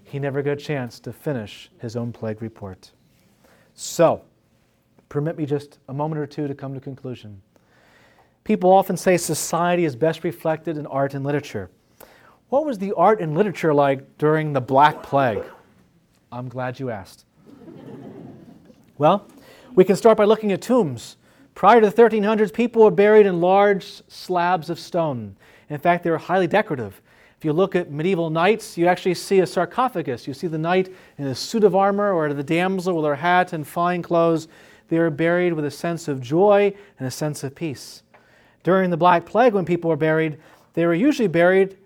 he 0.08 0.18
never 0.18 0.42
got 0.42 0.52
a 0.52 0.56
chance 0.56 0.98
to 1.00 1.12
finish 1.12 1.70
his 1.80 1.94
own 1.94 2.12
plague 2.12 2.40
report. 2.40 2.92
So, 3.74 4.22
permit 5.08 5.36
me 5.36 5.44
just 5.44 5.78
a 5.88 5.94
moment 5.94 6.20
or 6.20 6.26
two 6.26 6.48
to 6.48 6.54
come 6.54 6.74
to 6.74 6.80
conclusion. 6.80 7.42
People 8.42 8.72
often 8.72 8.96
say 8.96 9.18
society 9.18 9.84
is 9.84 9.94
best 9.94 10.24
reflected 10.24 10.78
in 10.78 10.86
art 10.86 11.12
and 11.12 11.24
literature. 11.24 11.70
What 12.48 12.64
was 12.64 12.78
the 12.78 12.94
art 12.94 13.20
and 13.20 13.36
literature 13.36 13.74
like 13.74 14.16
during 14.16 14.54
the 14.54 14.60
Black 14.60 15.02
Plague? 15.02 15.44
I'm 16.32 16.48
glad 16.48 16.80
you 16.80 16.88
asked. 16.88 17.26
well, 18.96 19.28
we 19.74 19.84
can 19.84 19.96
start 19.96 20.16
by 20.16 20.24
looking 20.24 20.52
at 20.52 20.62
tombs. 20.62 21.18
Prior 21.58 21.80
to 21.80 21.90
the 21.90 22.02
1300s, 22.02 22.52
people 22.52 22.84
were 22.84 22.90
buried 22.92 23.26
in 23.26 23.40
large 23.40 24.00
slabs 24.06 24.70
of 24.70 24.78
stone. 24.78 25.34
In 25.68 25.78
fact, 25.80 26.04
they 26.04 26.10
were 26.10 26.16
highly 26.16 26.46
decorative. 26.46 27.02
If 27.36 27.44
you 27.44 27.52
look 27.52 27.74
at 27.74 27.90
medieval 27.90 28.30
knights, 28.30 28.78
you 28.78 28.86
actually 28.86 29.14
see 29.14 29.40
a 29.40 29.46
sarcophagus. 29.46 30.28
You 30.28 30.34
see 30.34 30.46
the 30.46 30.56
knight 30.56 30.94
in 31.16 31.26
a 31.26 31.34
suit 31.34 31.64
of 31.64 31.74
armor 31.74 32.12
or 32.12 32.32
the 32.32 32.44
damsel 32.44 32.94
with 32.94 33.04
her 33.06 33.16
hat 33.16 33.52
and 33.52 33.66
fine 33.66 34.02
clothes. 34.02 34.46
They 34.86 34.98
are 34.98 35.10
buried 35.10 35.52
with 35.52 35.64
a 35.64 35.70
sense 35.72 36.06
of 36.06 36.20
joy 36.20 36.72
and 36.96 37.08
a 37.08 37.10
sense 37.10 37.42
of 37.42 37.56
peace. 37.56 38.04
During 38.62 38.90
the 38.90 38.96
Black 38.96 39.26
Plague, 39.26 39.54
when 39.54 39.64
people 39.64 39.90
were 39.90 39.96
buried, 39.96 40.38
they 40.74 40.86
were 40.86 40.94
usually 40.94 41.26
buried 41.26 41.76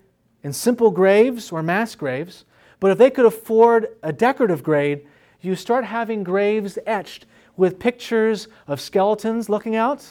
in 0.43 0.53
simple 0.53 0.91
graves 0.91 1.51
or 1.51 1.63
mass 1.63 1.95
graves. 1.95 2.45
But 2.79 2.91
if 2.91 2.99
they 2.99 3.09
could 3.09 3.25
afford 3.25 3.87
a 4.03 4.13
decorative 4.13 4.61
grave, 4.61 5.07
you 5.41 5.55
start 5.55 5.83
having 5.83 6.23
graves 6.23 6.77
etched 6.85 7.25
with 7.55 7.79
pictures 7.79 8.47
of 8.67 8.81
skeletons 8.81 9.49
looking 9.49 9.75
out, 9.75 10.07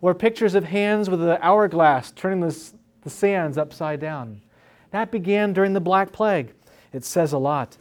or 0.00 0.14
pictures 0.14 0.54
of 0.54 0.64
hands 0.64 1.10
with 1.10 1.22
an 1.22 1.38
hourglass 1.40 2.12
turning 2.12 2.40
the, 2.40 2.72
the 3.02 3.10
sands 3.10 3.58
upside 3.58 4.00
down. 4.00 4.40
That 4.90 5.10
began 5.10 5.52
during 5.52 5.72
the 5.72 5.80
Black 5.80 6.12
Plague. 6.12 6.52
It 6.92 7.04
says 7.04 7.32
a 7.32 7.38
lot. 7.38 7.76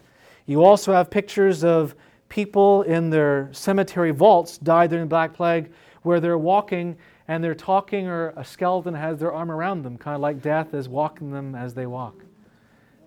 You 0.45 0.63
also 0.63 0.93
have 0.93 1.09
pictures 1.09 1.63
of 1.63 1.95
people 2.29 2.81
in 2.83 3.09
their 3.09 3.49
cemetery 3.51 4.11
vaults 4.11 4.57
died 4.57 4.89
during 4.89 5.05
the 5.05 5.09
Black 5.09 5.33
Plague 5.33 5.71
where 6.01 6.19
they're 6.19 6.37
walking 6.37 6.97
and 7.27 7.43
they're 7.43 7.55
talking, 7.55 8.07
or 8.07 8.33
a 8.35 8.45
skeleton 8.45 8.93
has 8.93 9.19
their 9.19 9.31
arm 9.31 9.49
around 9.51 9.81
them, 9.81 9.97
kind 9.97 10.13
of 10.13 10.21
like 10.21 10.41
death 10.41 10.73
is 10.73 10.87
walking 10.87 11.31
them 11.31 11.55
as 11.55 11.73
they 11.73 11.87
walk. 11.87 12.23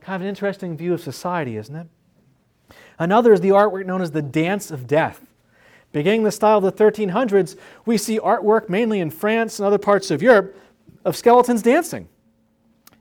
Kind 0.00 0.16
of 0.16 0.22
an 0.22 0.28
interesting 0.28 0.76
view 0.76 0.92
of 0.92 1.00
society, 1.00 1.56
isn't 1.56 1.76
it? 1.76 1.86
Another 2.98 3.32
is 3.32 3.40
the 3.40 3.50
artwork 3.50 3.86
known 3.86 4.02
as 4.02 4.10
the 4.10 4.22
Dance 4.22 4.70
of 4.72 4.88
Death. 4.88 5.28
Beginning 5.93 6.22
the 6.22 6.30
style 6.30 6.59
of 6.59 6.64
the 6.64 6.72
1300s, 6.72 7.57
we 7.86 7.97
see 7.97 8.18
artwork 8.18 8.68
mainly 8.68 9.01
in 9.01 9.11
France 9.11 9.59
and 9.59 9.66
other 9.66 9.78
parts 9.78 10.11
of 10.11 10.22
Europe 10.22 10.55
of 11.05 11.16
skeletons 11.16 11.62
dancing. 11.62 12.09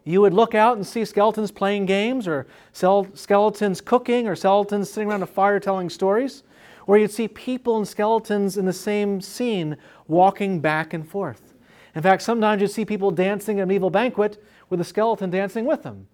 You 0.05 0.21
would 0.21 0.33
look 0.33 0.55
out 0.55 0.77
and 0.77 0.87
see 0.87 1.03
skeletons 1.03 1.51
playing 1.51 1.85
games, 1.85 2.29
or 2.29 2.47
skeletons 2.71 3.81
cooking, 3.81 4.27
or 4.27 4.37
skeletons 4.37 4.89
sitting 4.89 5.09
around 5.09 5.21
a 5.23 5.27
fire 5.27 5.59
telling 5.59 5.89
stories. 5.89 6.43
Or 6.85 6.97
you'd 6.97 7.11
see 7.11 7.27
people 7.27 7.75
and 7.75 7.85
skeletons 7.85 8.55
in 8.57 8.65
the 8.65 8.71
same 8.71 9.19
scene 9.19 9.75
walking 10.07 10.61
back 10.61 10.93
and 10.93 11.05
forth. 11.05 11.53
In 11.93 12.01
fact, 12.01 12.21
sometimes 12.21 12.61
you'd 12.61 12.71
see 12.71 12.85
people 12.85 13.11
dancing 13.11 13.59
at 13.59 13.63
a 13.63 13.65
medieval 13.65 13.89
banquet 13.89 14.41
with 14.69 14.79
a 14.79 14.85
skeleton 14.85 15.29
dancing 15.29 15.65
with 15.65 15.83
them. 15.83 16.07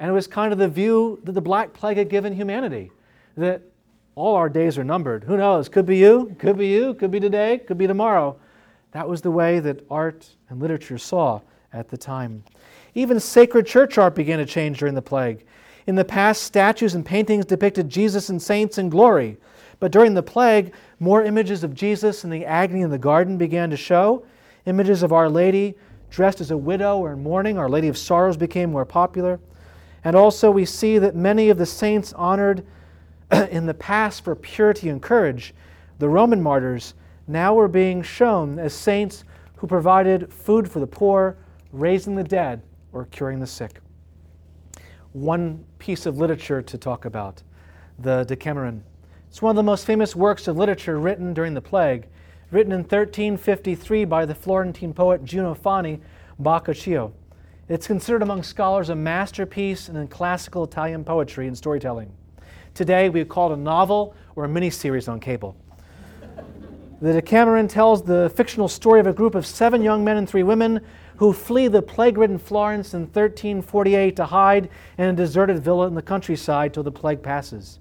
And 0.00 0.10
it 0.10 0.12
was 0.12 0.26
kind 0.26 0.52
of 0.52 0.58
the 0.58 0.68
view 0.68 1.20
that 1.22 1.32
the 1.32 1.40
Black 1.40 1.72
Plague 1.72 1.98
had 1.98 2.08
given 2.08 2.32
humanity 2.32 2.90
that 3.36 3.62
all 4.16 4.34
our 4.34 4.48
days 4.48 4.78
are 4.78 4.84
numbered. 4.84 5.24
Who 5.24 5.36
knows? 5.36 5.68
Could 5.68 5.86
be 5.86 5.98
you, 5.98 6.34
could 6.38 6.56
be 6.56 6.68
you, 6.68 6.94
could 6.94 7.10
be 7.10 7.20
today, 7.20 7.58
could 7.58 7.78
be 7.78 7.86
tomorrow. 7.86 8.36
That 8.92 9.06
was 9.06 9.20
the 9.20 9.30
way 9.30 9.60
that 9.60 9.84
art 9.90 10.26
and 10.48 10.58
literature 10.58 10.96
saw 10.96 11.42
at 11.72 11.88
the 11.88 11.98
time. 11.98 12.42
Even 12.94 13.20
sacred 13.20 13.66
church 13.66 13.98
art 13.98 14.14
began 14.14 14.38
to 14.38 14.46
change 14.46 14.78
during 14.78 14.94
the 14.94 15.02
plague. 15.02 15.44
In 15.86 15.94
the 15.94 16.04
past, 16.04 16.44
statues 16.44 16.94
and 16.94 17.04
paintings 17.04 17.44
depicted 17.44 17.90
Jesus 17.90 18.30
and 18.30 18.40
saints 18.40 18.78
in 18.78 18.88
glory. 18.88 19.36
But 19.80 19.92
during 19.92 20.14
the 20.14 20.22
plague, 20.22 20.72
more 20.98 21.22
images 21.22 21.62
of 21.62 21.74
Jesus 21.74 22.24
in 22.24 22.30
the 22.30 22.46
agony 22.46 22.80
in 22.80 22.90
the 22.90 22.98
garden 22.98 23.36
began 23.36 23.68
to 23.68 23.76
show. 23.76 24.24
Images 24.64 25.02
of 25.02 25.12
Our 25.12 25.28
Lady 25.28 25.74
dressed 26.08 26.40
as 26.40 26.50
a 26.50 26.56
widow 26.56 26.98
or 26.98 27.12
in 27.12 27.22
mourning. 27.22 27.58
Our 27.58 27.68
Lady 27.68 27.88
of 27.88 27.98
Sorrows 27.98 28.38
became 28.38 28.72
more 28.72 28.86
popular. 28.86 29.38
And 30.04 30.16
also, 30.16 30.50
we 30.50 30.64
see 30.64 30.98
that 30.98 31.14
many 31.14 31.50
of 31.50 31.58
the 31.58 31.66
saints 31.66 32.14
honored 32.14 32.64
in 33.50 33.66
the 33.66 33.74
past 33.74 34.24
for 34.24 34.34
purity 34.34 34.88
and 34.88 35.02
courage, 35.02 35.54
the 35.98 36.08
Roman 36.08 36.42
martyrs, 36.42 36.94
now 37.26 37.54
were 37.54 37.68
being 37.68 38.02
shown 38.02 38.58
as 38.58 38.72
saints 38.72 39.24
who 39.56 39.66
provided 39.66 40.32
food 40.32 40.70
for 40.70 40.80
the 40.80 40.86
poor, 40.86 41.36
raising 41.72 42.14
the 42.14 42.24
dead, 42.24 42.62
or 42.92 43.06
curing 43.06 43.40
the 43.40 43.46
sick. 43.46 43.80
One 45.12 45.64
piece 45.78 46.06
of 46.06 46.18
literature 46.18 46.62
to 46.62 46.78
talk 46.78 47.04
about 47.04 47.42
the 47.98 48.24
Decameron. 48.24 48.84
It's 49.28 49.42
one 49.42 49.50
of 49.50 49.56
the 49.56 49.62
most 49.62 49.86
famous 49.86 50.14
works 50.14 50.46
of 50.46 50.56
literature 50.56 50.98
written 50.98 51.34
during 51.34 51.54
the 51.54 51.60
plague, 51.60 52.06
written 52.50 52.72
in 52.72 52.80
1353 52.80 54.04
by 54.04 54.24
the 54.24 54.34
Florentine 54.34 54.92
poet 54.92 55.24
Giovanni 55.24 56.00
Boccaccio. 56.38 57.12
It's 57.68 57.86
considered 57.86 58.22
among 58.22 58.44
scholars 58.44 58.90
a 58.90 58.94
masterpiece 58.94 59.88
in 59.88 60.06
classical 60.08 60.64
Italian 60.64 61.04
poetry 61.04 61.48
and 61.48 61.56
storytelling. 61.56 62.12
Today, 62.76 63.08
we 63.08 63.20
would 63.20 63.30
call 63.30 63.50
it 63.50 63.54
a 63.54 63.58
novel 63.58 64.14
or 64.36 64.44
a 64.44 64.48
miniseries 64.48 65.08
on 65.08 65.18
cable. 65.18 65.56
The 67.00 67.14
Decameron 67.14 67.68
tells 67.68 68.02
the 68.02 68.30
fictional 68.36 68.68
story 68.68 69.00
of 69.00 69.06
a 69.06 69.14
group 69.14 69.34
of 69.34 69.46
seven 69.46 69.80
young 69.80 70.04
men 70.04 70.18
and 70.18 70.28
three 70.28 70.42
women 70.42 70.82
who 71.16 71.32
flee 71.32 71.68
the 71.68 71.80
plague 71.80 72.18
ridden 72.18 72.36
Florence 72.36 72.92
in 72.92 73.04
1348 73.04 74.14
to 74.16 74.26
hide 74.26 74.68
in 74.98 75.08
a 75.08 75.12
deserted 75.14 75.58
villa 75.60 75.86
in 75.86 75.94
the 75.94 76.02
countryside 76.02 76.74
till 76.74 76.82
the 76.82 76.92
plague 76.92 77.22
passes. 77.22 77.78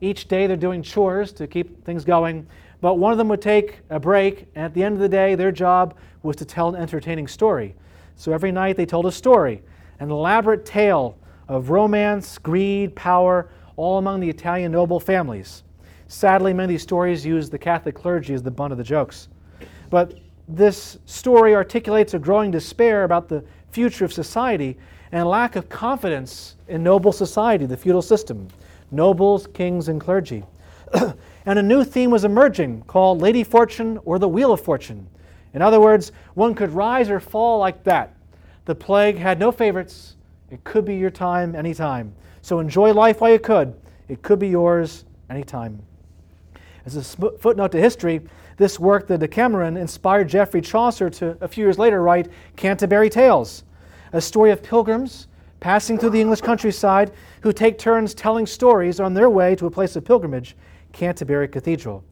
Each 0.00 0.28
day 0.28 0.46
they're 0.46 0.56
doing 0.56 0.80
chores 0.80 1.32
to 1.32 1.48
keep 1.48 1.84
things 1.84 2.04
going, 2.04 2.46
but 2.80 2.98
one 2.98 3.10
of 3.10 3.18
them 3.18 3.26
would 3.30 3.42
take 3.42 3.80
a 3.90 3.98
break, 3.98 4.46
and 4.54 4.64
at 4.64 4.74
the 4.74 4.84
end 4.84 4.94
of 4.94 5.00
the 5.00 5.08
day, 5.08 5.34
their 5.34 5.50
job 5.50 5.96
was 6.22 6.36
to 6.36 6.44
tell 6.44 6.68
an 6.68 6.80
entertaining 6.80 7.26
story. 7.26 7.74
So 8.14 8.32
every 8.32 8.52
night 8.52 8.76
they 8.76 8.86
told 8.86 9.06
a 9.06 9.12
story, 9.12 9.60
an 9.98 10.08
elaborate 10.12 10.64
tale 10.64 11.18
of 11.48 11.70
romance, 11.70 12.38
greed, 12.38 12.94
power, 12.94 13.48
all 13.80 13.96
among 13.96 14.20
the 14.20 14.28
Italian 14.28 14.70
noble 14.72 15.00
families. 15.00 15.62
Sadly, 16.06 16.52
many 16.52 16.64
of 16.64 16.68
these 16.68 16.82
stories 16.82 17.24
use 17.24 17.48
the 17.48 17.58
Catholic 17.58 17.94
clergy 17.94 18.34
as 18.34 18.42
the 18.42 18.50
butt 18.50 18.72
of 18.72 18.78
the 18.78 18.84
jokes. 18.84 19.28
But 19.88 20.18
this 20.46 20.98
story 21.06 21.54
articulates 21.54 22.12
a 22.12 22.18
growing 22.18 22.50
despair 22.50 23.04
about 23.04 23.28
the 23.28 23.42
future 23.70 24.04
of 24.04 24.12
society 24.12 24.76
and 25.12 25.26
lack 25.26 25.56
of 25.56 25.70
confidence 25.70 26.56
in 26.68 26.82
noble 26.82 27.10
society, 27.10 27.64
the 27.64 27.76
feudal 27.76 28.02
system, 28.02 28.48
nobles, 28.90 29.46
kings, 29.54 29.88
and 29.88 29.98
clergy. 29.98 30.44
and 31.46 31.58
a 31.58 31.62
new 31.62 31.82
theme 31.82 32.10
was 32.10 32.24
emerging 32.24 32.82
called 32.82 33.22
Lady 33.22 33.42
Fortune 33.42 33.98
or 34.04 34.18
the 34.18 34.28
Wheel 34.28 34.52
of 34.52 34.60
Fortune. 34.60 35.06
In 35.54 35.62
other 35.62 35.80
words, 35.80 36.12
one 36.34 36.54
could 36.54 36.70
rise 36.70 37.08
or 37.08 37.18
fall 37.18 37.58
like 37.58 37.82
that. 37.84 38.14
The 38.66 38.74
plague 38.74 39.16
had 39.16 39.38
no 39.38 39.50
favorites. 39.50 40.16
It 40.50 40.62
could 40.64 40.84
be 40.84 40.96
your 40.96 41.10
time 41.10 41.54
anytime. 41.54 42.12
So 42.42 42.58
enjoy 42.58 42.92
life 42.92 43.20
while 43.20 43.32
you 43.32 43.38
could. 43.38 43.74
It 44.08 44.22
could 44.22 44.38
be 44.38 44.48
yours 44.48 45.04
anytime. 45.28 45.82
As 46.86 46.96
a 46.96 47.02
footnote 47.02 47.72
to 47.72 47.78
history, 47.78 48.20
this 48.56 48.78
work, 48.78 49.06
the 49.06 49.18
Decameron, 49.18 49.76
inspired 49.76 50.28
Geoffrey 50.28 50.60
Chaucer 50.60 51.10
to, 51.10 51.36
a 51.40 51.48
few 51.48 51.64
years 51.64 51.78
later, 51.78 52.02
write 52.02 52.28
Canterbury 52.56 53.08
Tales, 53.08 53.64
a 54.12 54.20
story 54.20 54.50
of 54.50 54.62
pilgrims 54.62 55.28
passing 55.60 55.98
through 55.98 56.10
the 56.10 56.20
English 56.20 56.40
countryside 56.40 57.12
who 57.42 57.52
take 57.52 57.78
turns 57.78 58.14
telling 58.14 58.46
stories 58.46 58.98
on 58.98 59.14
their 59.14 59.30
way 59.30 59.54
to 59.54 59.66
a 59.66 59.70
place 59.70 59.94
of 59.96 60.04
pilgrimage, 60.04 60.56
Canterbury 60.92 61.48
Cathedral. 61.48 62.02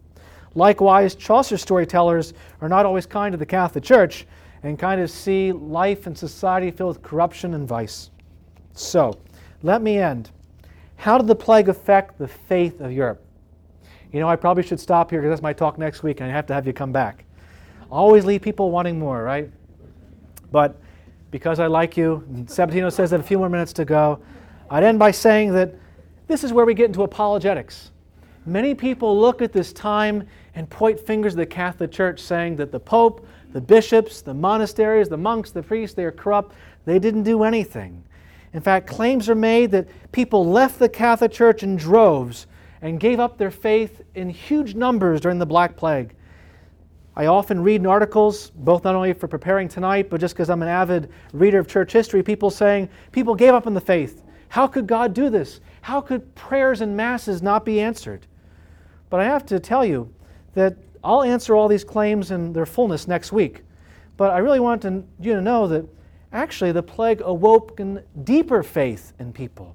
Likewise, 0.54 1.14
Chaucer 1.14 1.56
storytellers 1.56 2.34
are 2.60 2.68
not 2.68 2.86
always 2.86 3.06
kind 3.06 3.32
to 3.32 3.38
the 3.38 3.46
Catholic 3.46 3.84
Church 3.84 4.26
and 4.62 4.78
kind 4.78 5.00
of 5.00 5.10
see 5.10 5.52
life 5.52 6.06
and 6.06 6.16
society 6.16 6.70
filled 6.70 6.96
with 6.96 7.02
corruption 7.02 7.54
and 7.54 7.66
vice. 7.66 8.10
So, 8.72 9.18
let 9.62 9.82
me 9.82 9.98
end. 9.98 10.30
How 10.96 11.18
did 11.18 11.26
the 11.26 11.34
plague 11.34 11.68
affect 11.68 12.18
the 12.18 12.28
faith 12.28 12.80
of 12.80 12.92
Europe? 12.92 13.24
You 14.12 14.20
know, 14.20 14.28
I 14.28 14.36
probably 14.36 14.62
should 14.62 14.80
stop 14.80 15.10
here 15.10 15.20
because 15.20 15.32
that's 15.32 15.42
my 15.42 15.52
talk 15.52 15.78
next 15.78 16.02
week 16.02 16.20
and 16.20 16.30
I 16.30 16.34
have 16.34 16.46
to 16.46 16.54
have 16.54 16.66
you 16.66 16.72
come 16.72 16.92
back. 16.92 17.24
Always 17.90 18.24
leave 18.24 18.42
people 18.42 18.70
wanting 18.70 18.98
more, 18.98 19.22
right? 19.22 19.50
But 20.50 20.80
because 21.30 21.58
I 21.58 21.66
like 21.66 21.96
you, 21.96 22.24
Sabatino 22.44 22.92
says 22.92 23.10
that 23.10 23.20
a 23.20 23.22
few 23.22 23.38
more 23.38 23.48
minutes 23.48 23.72
to 23.74 23.84
go, 23.84 24.20
I'd 24.70 24.82
end 24.82 24.98
by 24.98 25.10
saying 25.10 25.52
that 25.54 25.74
this 26.26 26.44
is 26.44 26.52
where 26.52 26.64
we 26.64 26.74
get 26.74 26.86
into 26.86 27.02
apologetics. 27.02 27.90
Many 28.46 28.74
people 28.74 29.18
look 29.18 29.42
at 29.42 29.52
this 29.52 29.72
time 29.72 30.26
and 30.54 30.68
point 30.70 30.98
fingers 30.98 31.34
at 31.34 31.38
the 31.38 31.46
Catholic 31.46 31.92
Church 31.92 32.20
saying 32.20 32.56
that 32.56 32.72
the 32.72 32.80
Pope, 32.80 33.26
the 33.52 33.60
bishops, 33.60 34.22
the 34.22 34.34
monasteries, 34.34 35.08
the 35.08 35.16
monks, 35.16 35.50
the 35.50 35.62
priests, 35.62 35.94
they 35.94 36.04
are 36.04 36.12
corrupt. 36.12 36.54
They 36.86 36.98
didn't 36.98 37.24
do 37.24 37.42
anything. 37.42 38.02
In 38.52 38.60
fact, 38.60 38.86
claims 38.86 39.28
are 39.28 39.34
made 39.34 39.70
that 39.72 39.88
people 40.12 40.46
left 40.46 40.78
the 40.78 40.88
Catholic 40.88 41.32
Church 41.32 41.62
in 41.62 41.76
droves 41.76 42.46
and 42.80 43.00
gave 43.00 43.20
up 43.20 43.38
their 43.38 43.50
faith 43.50 44.02
in 44.14 44.30
huge 44.30 44.74
numbers 44.74 45.20
during 45.20 45.38
the 45.38 45.46
Black 45.46 45.76
Plague. 45.76 46.14
I 47.16 47.26
often 47.26 47.60
read 47.62 47.80
in 47.80 47.86
articles, 47.86 48.50
both 48.50 48.84
not 48.84 48.94
only 48.94 49.12
for 49.12 49.26
preparing 49.26 49.68
tonight, 49.68 50.08
but 50.08 50.20
just 50.20 50.34
because 50.34 50.48
I'm 50.48 50.62
an 50.62 50.68
avid 50.68 51.10
reader 51.32 51.58
of 51.58 51.66
church 51.66 51.92
history, 51.92 52.22
people 52.22 52.48
saying 52.48 52.88
people 53.10 53.34
gave 53.34 53.54
up 53.54 53.66
on 53.66 53.74
the 53.74 53.80
faith. 53.80 54.22
How 54.48 54.68
could 54.68 54.86
God 54.86 55.14
do 55.14 55.28
this? 55.28 55.60
How 55.80 56.00
could 56.00 56.34
prayers 56.36 56.80
and 56.80 56.96
masses 56.96 57.42
not 57.42 57.64
be 57.64 57.80
answered? 57.80 58.26
But 59.10 59.20
I 59.20 59.24
have 59.24 59.44
to 59.46 59.58
tell 59.58 59.84
you 59.84 60.14
that 60.54 60.76
I'll 61.02 61.22
answer 61.22 61.56
all 61.56 61.66
these 61.66 61.84
claims 61.84 62.30
in 62.30 62.52
their 62.52 62.66
fullness 62.66 63.08
next 63.08 63.32
week. 63.32 63.62
But 64.16 64.30
I 64.30 64.38
really 64.38 64.60
want 64.60 64.82
to, 64.82 65.02
you 65.20 65.34
to 65.34 65.40
know 65.40 65.66
that 65.68 65.86
Actually, 66.32 66.72
the 66.72 66.82
plague 66.82 67.22
awoke 67.22 67.80
deeper 68.24 68.62
faith 68.62 69.14
in 69.18 69.32
people. 69.32 69.74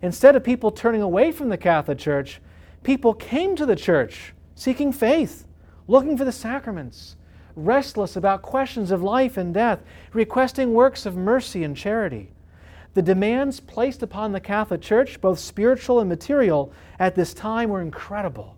Instead 0.00 0.34
of 0.34 0.42
people 0.42 0.70
turning 0.70 1.02
away 1.02 1.30
from 1.30 1.48
the 1.48 1.56
Catholic 1.56 1.98
Church, 1.98 2.40
people 2.82 3.14
came 3.14 3.54
to 3.56 3.66
the 3.66 3.76
church 3.76 4.34
seeking 4.54 4.92
faith, 4.92 5.46
looking 5.86 6.16
for 6.16 6.24
the 6.24 6.32
sacraments, 6.32 7.16
restless 7.54 8.16
about 8.16 8.42
questions 8.42 8.90
of 8.90 9.02
life 9.02 9.36
and 9.36 9.52
death, 9.52 9.82
requesting 10.12 10.72
works 10.72 11.04
of 11.06 11.16
mercy 11.16 11.64
and 11.64 11.76
charity. 11.76 12.30
The 12.94 13.02
demands 13.02 13.60
placed 13.60 14.02
upon 14.02 14.32
the 14.32 14.40
Catholic 14.40 14.80
Church, 14.80 15.20
both 15.20 15.38
spiritual 15.38 16.00
and 16.00 16.08
material, 16.08 16.72
at 16.98 17.14
this 17.14 17.32
time 17.32 17.70
were 17.70 17.80
incredible. 17.80 18.56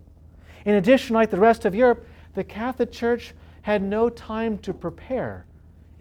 In 0.65 0.75
addition, 0.75 1.13
like 1.13 1.29
the 1.29 1.39
rest 1.39 1.65
of 1.65 1.75
Europe, 1.75 2.05
the 2.33 2.43
Catholic 2.43 2.91
Church 2.91 3.33
had 3.61 3.81
no 3.81 4.09
time 4.09 4.57
to 4.59 4.73
prepare 4.73 5.45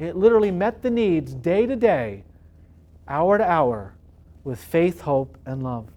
it 0.05 0.17
literally 0.17 0.51
met 0.51 0.83
the 0.83 0.91
needs 0.91 1.35
day 1.35 1.67
to 1.67 1.77
day, 1.77 2.25
hour 3.09 3.39
to 3.39 3.45
hour, 3.45 3.95
with 4.45 4.63
faith, 4.63 5.01
hope, 5.01 5.39
and 5.47 5.63
love. 5.63 5.89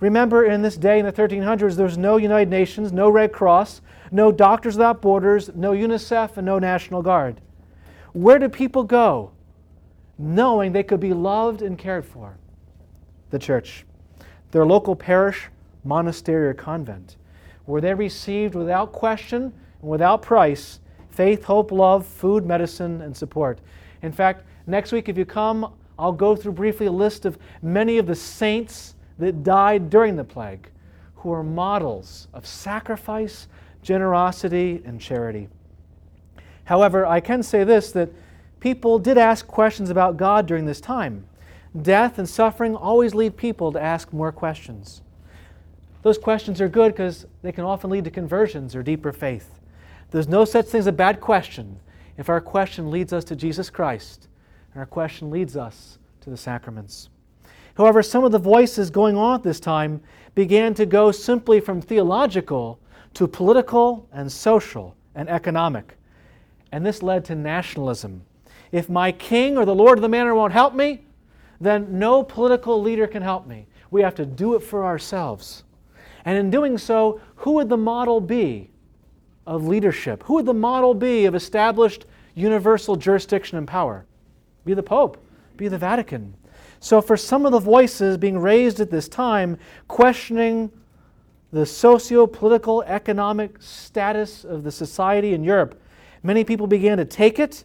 Remember, 0.00 0.44
in 0.44 0.62
this 0.62 0.76
day 0.76 0.98
in 0.98 1.06
the 1.06 1.12
1300s, 1.12 1.76
there 1.76 1.86
was 1.86 1.98
no 1.98 2.16
United 2.16 2.50
Nations, 2.50 2.92
no 2.92 3.08
Red 3.08 3.32
Cross, 3.32 3.80
no 4.10 4.32
Doctors 4.32 4.76
Without 4.76 5.00
Borders, 5.00 5.50
no 5.54 5.72
UNICEF, 5.72 6.36
and 6.36 6.46
no 6.46 6.58
National 6.58 7.02
Guard. 7.02 7.40
Where 8.12 8.38
did 8.38 8.52
people 8.52 8.84
go 8.84 9.32
knowing 10.18 10.72
they 10.72 10.82
could 10.82 11.00
be 11.00 11.12
loved 11.12 11.62
and 11.62 11.78
cared 11.78 12.04
for? 12.04 12.36
The 13.30 13.38
church, 13.38 13.84
their 14.50 14.66
local 14.66 14.94
parish, 14.94 15.48
monastery, 15.84 16.48
or 16.48 16.54
convent, 16.54 17.16
where 17.64 17.80
they 17.80 17.94
received 17.94 18.54
without 18.54 18.92
question 18.92 19.52
and 19.80 19.90
without 19.90 20.22
price 20.22 20.80
faith, 21.14 21.44
hope, 21.44 21.70
love, 21.70 22.06
food, 22.06 22.44
medicine, 22.44 23.00
and 23.02 23.16
support. 23.16 23.60
In 24.02 24.12
fact, 24.12 24.44
next 24.66 24.92
week, 24.92 25.08
if 25.08 25.16
you 25.16 25.24
come, 25.24 25.72
I'll 25.98 26.12
go 26.12 26.34
through 26.34 26.52
briefly 26.52 26.86
a 26.86 26.92
list 26.92 27.24
of 27.24 27.38
many 27.62 27.98
of 27.98 28.06
the 28.06 28.14
saints 28.14 28.94
that 29.18 29.44
died 29.44 29.90
during 29.90 30.16
the 30.16 30.24
plague 30.24 30.68
who 31.14 31.32
are 31.32 31.42
models 31.42 32.28
of 32.34 32.46
sacrifice, 32.46 33.48
generosity, 33.82 34.82
and 34.84 35.00
charity. 35.00 35.48
However, 36.64 37.06
I 37.06 37.20
can 37.20 37.42
say 37.42 37.64
this 37.64 37.92
that 37.92 38.10
people 38.60 38.98
did 38.98 39.16
ask 39.16 39.46
questions 39.46 39.90
about 39.90 40.16
God 40.16 40.46
during 40.46 40.66
this 40.66 40.80
time. 40.80 41.24
Death 41.80 42.18
and 42.18 42.28
suffering 42.28 42.74
always 42.74 43.14
lead 43.14 43.36
people 43.36 43.72
to 43.72 43.80
ask 43.80 44.12
more 44.12 44.32
questions. 44.32 45.02
Those 46.02 46.18
questions 46.18 46.60
are 46.60 46.68
good 46.68 46.92
because 46.92 47.26
they 47.42 47.52
can 47.52 47.64
often 47.64 47.90
lead 47.90 48.04
to 48.04 48.10
conversions 48.10 48.76
or 48.76 48.82
deeper 48.82 49.12
faith. 49.12 49.60
There's 50.14 50.28
no 50.28 50.44
such 50.44 50.66
thing 50.66 50.78
as 50.78 50.86
a 50.86 50.92
bad 50.92 51.20
question 51.20 51.80
if 52.18 52.28
our 52.28 52.40
question 52.40 52.88
leads 52.88 53.12
us 53.12 53.24
to 53.24 53.34
Jesus 53.34 53.68
Christ 53.68 54.28
and 54.72 54.78
our 54.78 54.86
question 54.86 55.28
leads 55.28 55.56
us 55.56 55.98
to 56.20 56.30
the 56.30 56.36
sacraments. 56.36 57.08
However, 57.76 58.00
some 58.00 58.22
of 58.22 58.30
the 58.30 58.38
voices 58.38 58.90
going 58.90 59.16
on 59.16 59.34
at 59.34 59.42
this 59.42 59.58
time 59.58 60.00
began 60.36 60.72
to 60.74 60.86
go 60.86 61.10
simply 61.10 61.58
from 61.58 61.80
theological 61.80 62.78
to 63.14 63.26
political 63.26 64.08
and 64.12 64.30
social 64.30 64.94
and 65.16 65.28
economic. 65.28 65.98
And 66.70 66.86
this 66.86 67.02
led 67.02 67.24
to 67.24 67.34
nationalism. 67.34 68.22
If 68.70 68.88
my 68.88 69.10
king 69.10 69.58
or 69.58 69.64
the 69.64 69.74
lord 69.74 69.98
of 69.98 70.02
the 70.02 70.08
manor 70.08 70.36
won't 70.36 70.52
help 70.52 70.74
me, 70.74 71.02
then 71.60 71.98
no 71.98 72.22
political 72.22 72.80
leader 72.80 73.08
can 73.08 73.22
help 73.22 73.48
me. 73.48 73.66
We 73.90 74.02
have 74.02 74.14
to 74.14 74.26
do 74.26 74.54
it 74.54 74.60
for 74.60 74.84
ourselves. 74.84 75.64
And 76.24 76.38
in 76.38 76.52
doing 76.52 76.78
so, 76.78 77.20
who 77.34 77.54
would 77.54 77.68
the 77.68 77.76
model 77.76 78.20
be 78.20 78.70
of 79.46 79.66
leadership? 79.66 80.22
Who 80.24 80.34
would 80.34 80.46
the 80.46 80.54
model 80.54 80.94
be 80.94 81.24
of 81.26 81.34
established 81.34 82.06
universal 82.34 82.96
jurisdiction 82.96 83.58
and 83.58 83.66
power? 83.66 84.06
Be 84.64 84.74
the 84.74 84.82
Pope, 84.82 85.22
be 85.56 85.68
the 85.68 85.78
Vatican. 85.78 86.34
So, 86.80 87.00
for 87.00 87.16
some 87.16 87.46
of 87.46 87.52
the 87.52 87.60
voices 87.60 88.18
being 88.18 88.38
raised 88.38 88.80
at 88.80 88.90
this 88.90 89.08
time, 89.08 89.58
questioning 89.88 90.70
the 91.52 91.64
socio 91.64 92.26
political 92.26 92.82
economic 92.82 93.62
status 93.62 94.44
of 94.44 94.64
the 94.64 94.72
society 94.72 95.34
in 95.34 95.44
Europe, 95.44 95.80
many 96.22 96.44
people 96.44 96.66
began 96.66 96.98
to 96.98 97.04
take 97.04 97.38
it 97.38 97.64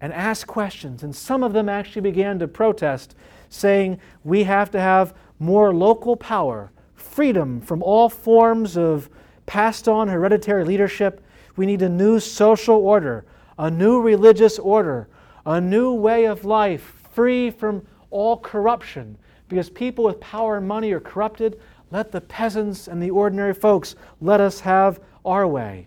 and 0.00 0.12
ask 0.12 0.46
questions. 0.46 1.02
And 1.02 1.14
some 1.14 1.42
of 1.42 1.52
them 1.52 1.68
actually 1.68 2.02
began 2.02 2.38
to 2.38 2.48
protest, 2.48 3.14
saying, 3.50 4.00
We 4.24 4.44
have 4.44 4.70
to 4.72 4.80
have 4.80 5.14
more 5.38 5.74
local 5.74 6.16
power, 6.16 6.72
freedom 6.94 7.60
from 7.60 7.82
all 7.82 8.08
forms 8.08 8.76
of 8.76 9.08
passed 9.46 9.88
on 9.88 10.08
hereditary 10.08 10.64
leadership. 10.64 11.22
We 11.56 11.66
need 11.66 11.82
a 11.82 11.88
new 11.88 12.20
social 12.20 12.76
order, 12.76 13.24
a 13.58 13.70
new 13.70 14.00
religious 14.00 14.58
order, 14.58 15.08
a 15.46 15.60
new 15.60 15.92
way 15.92 16.24
of 16.26 16.44
life, 16.44 16.94
free 17.12 17.50
from 17.50 17.86
all 18.10 18.36
corruption. 18.36 19.16
Because 19.48 19.70
people 19.70 20.04
with 20.04 20.20
power 20.20 20.56
and 20.56 20.66
money 20.66 20.92
are 20.92 21.00
corrupted, 21.00 21.60
let 21.90 22.10
the 22.10 22.20
peasants 22.20 22.88
and 22.88 23.02
the 23.02 23.10
ordinary 23.10 23.54
folks 23.54 23.94
let 24.20 24.40
us 24.40 24.60
have 24.60 25.00
our 25.24 25.46
way. 25.46 25.86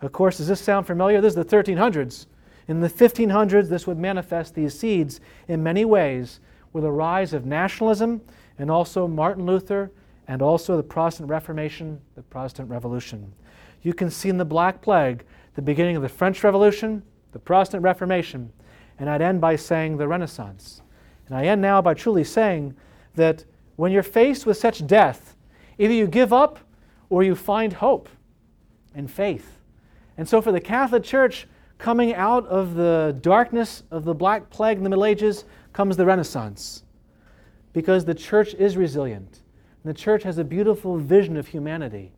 Of 0.00 0.12
course, 0.12 0.36
does 0.36 0.48
this 0.48 0.60
sound 0.60 0.86
familiar? 0.86 1.20
This 1.20 1.34
is 1.34 1.36
the 1.36 1.44
1300s. 1.44 2.26
In 2.68 2.80
the 2.80 2.88
1500s, 2.88 3.68
this 3.68 3.86
would 3.86 3.98
manifest 3.98 4.54
these 4.54 4.78
seeds 4.78 5.20
in 5.48 5.62
many 5.62 5.84
ways 5.84 6.40
with 6.72 6.84
a 6.84 6.90
rise 6.90 7.32
of 7.32 7.46
nationalism 7.46 8.20
and 8.58 8.70
also 8.70 9.06
Martin 9.06 9.46
Luther 9.46 9.90
and 10.28 10.42
also 10.42 10.76
the 10.76 10.82
Protestant 10.82 11.28
Reformation, 11.28 12.00
the 12.14 12.22
Protestant 12.22 12.70
Revolution. 12.70 13.32
You 13.82 13.92
can 13.92 14.10
see 14.10 14.28
in 14.28 14.38
the 14.38 14.44
Black 14.44 14.80
Plague 14.80 15.24
the 15.54 15.62
beginning 15.62 15.96
of 15.96 16.02
the 16.02 16.08
French 16.08 16.42
Revolution, 16.42 17.02
the 17.32 17.38
Protestant 17.38 17.82
Reformation, 17.82 18.52
and 18.98 19.10
I'd 19.10 19.22
end 19.22 19.40
by 19.40 19.56
saying 19.56 19.96
the 19.96 20.08
Renaissance. 20.08 20.82
And 21.26 21.36
I 21.36 21.44
end 21.44 21.60
now 21.60 21.82
by 21.82 21.94
truly 21.94 22.24
saying 22.24 22.74
that 23.14 23.44
when 23.76 23.92
you're 23.92 24.02
faced 24.02 24.46
with 24.46 24.56
such 24.56 24.86
death, 24.86 25.36
either 25.78 25.92
you 25.92 26.06
give 26.06 26.32
up 26.32 26.58
or 27.10 27.22
you 27.22 27.34
find 27.34 27.72
hope 27.72 28.08
and 28.94 29.10
faith. 29.10 29.58
And 30.16 30.28
so 30.28 30.40
for 30.40 30.52
the 30.52 30.60
Catholic 30.60 31.02
Church, 31.02 31.46
coming 31.78 32.14
out 32.14 32.46
of 32.46 32.74
the 32.74 33.16
darkness 33.20 33.82
of 33.90 34.04
the 34.04 34.14
Black 34.14 34.48
Plague 34.48 34.78
in 34.78 34.84
the 34.84 34.90
Middle 34.90 35.04
Ages 35.04 35.44
comes 35.72 35.96
the 35.96 36.06
Renaissance. 36.06 36.84
Because 37.72 38.04
the 38.04 38.14
church 38.14 38.54
is 38.54 38.76
resilient. 38.76 39.42
And 39.84 39.94
the 39.94 39.98
church 39.98 40.22
has 40.22 40.38
a 40.38 40.44
beautiful 40.44 40.96
vision 40.96 41.36
of 41.36 41.46
humanity. 41.46 42.12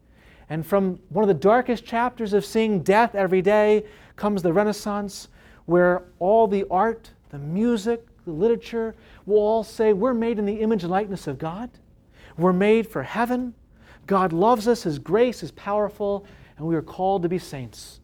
And 0.48 0.64
from 0.64 1.00
one 1.08 1.24
of 1.24 1.28
the 1.28 1.34
darkest 1.34 1.84
chapters 1.84 2.32
of 2.32 2.44
seeing 2.44 2.82
death 2.82 3.14
every 3.14 3.42
day 3.42 3.84
comes 4.14 4.42
the 4.42 4.52
Renaissance, 4.52 5.28
where 5.64 6.04
all 6.20 6.46
the 6.46 6.64
art, 6.70 7.10
the 7.30 7.38
music, 7.38 8.06
the 8.24 8.30
literature 8.30 8.94
will 9.26 9.38
all 9.38 9.64
say, 9.64 9.92
We're 9.92 10.14
made 10.14 10.38
in 10.38 10.46
the 10.46 10.60
image 10.60 10.84
and 10.84 10.92
likeness 10.92 11.26
of 11.26 11.38
God. 11.38 11.70
We're 12.38 12.52
made 12.52 12.86
for 12.86 13.02
heaven. 13.02 13.54
God 14.06 14.32
loves 14.32 14.68
us. 14.68 14.84
His 14.84 15.00
grace 15.00 15.42
is 15.42 15.50
powerful, 15.50 16.24
and 16.58 16.66
we 16.66 16.76
are 16.76 16.82
called 16.82 17.22
to 17.22 17.28
be 17.28 17.38
saints. 17.38 18.00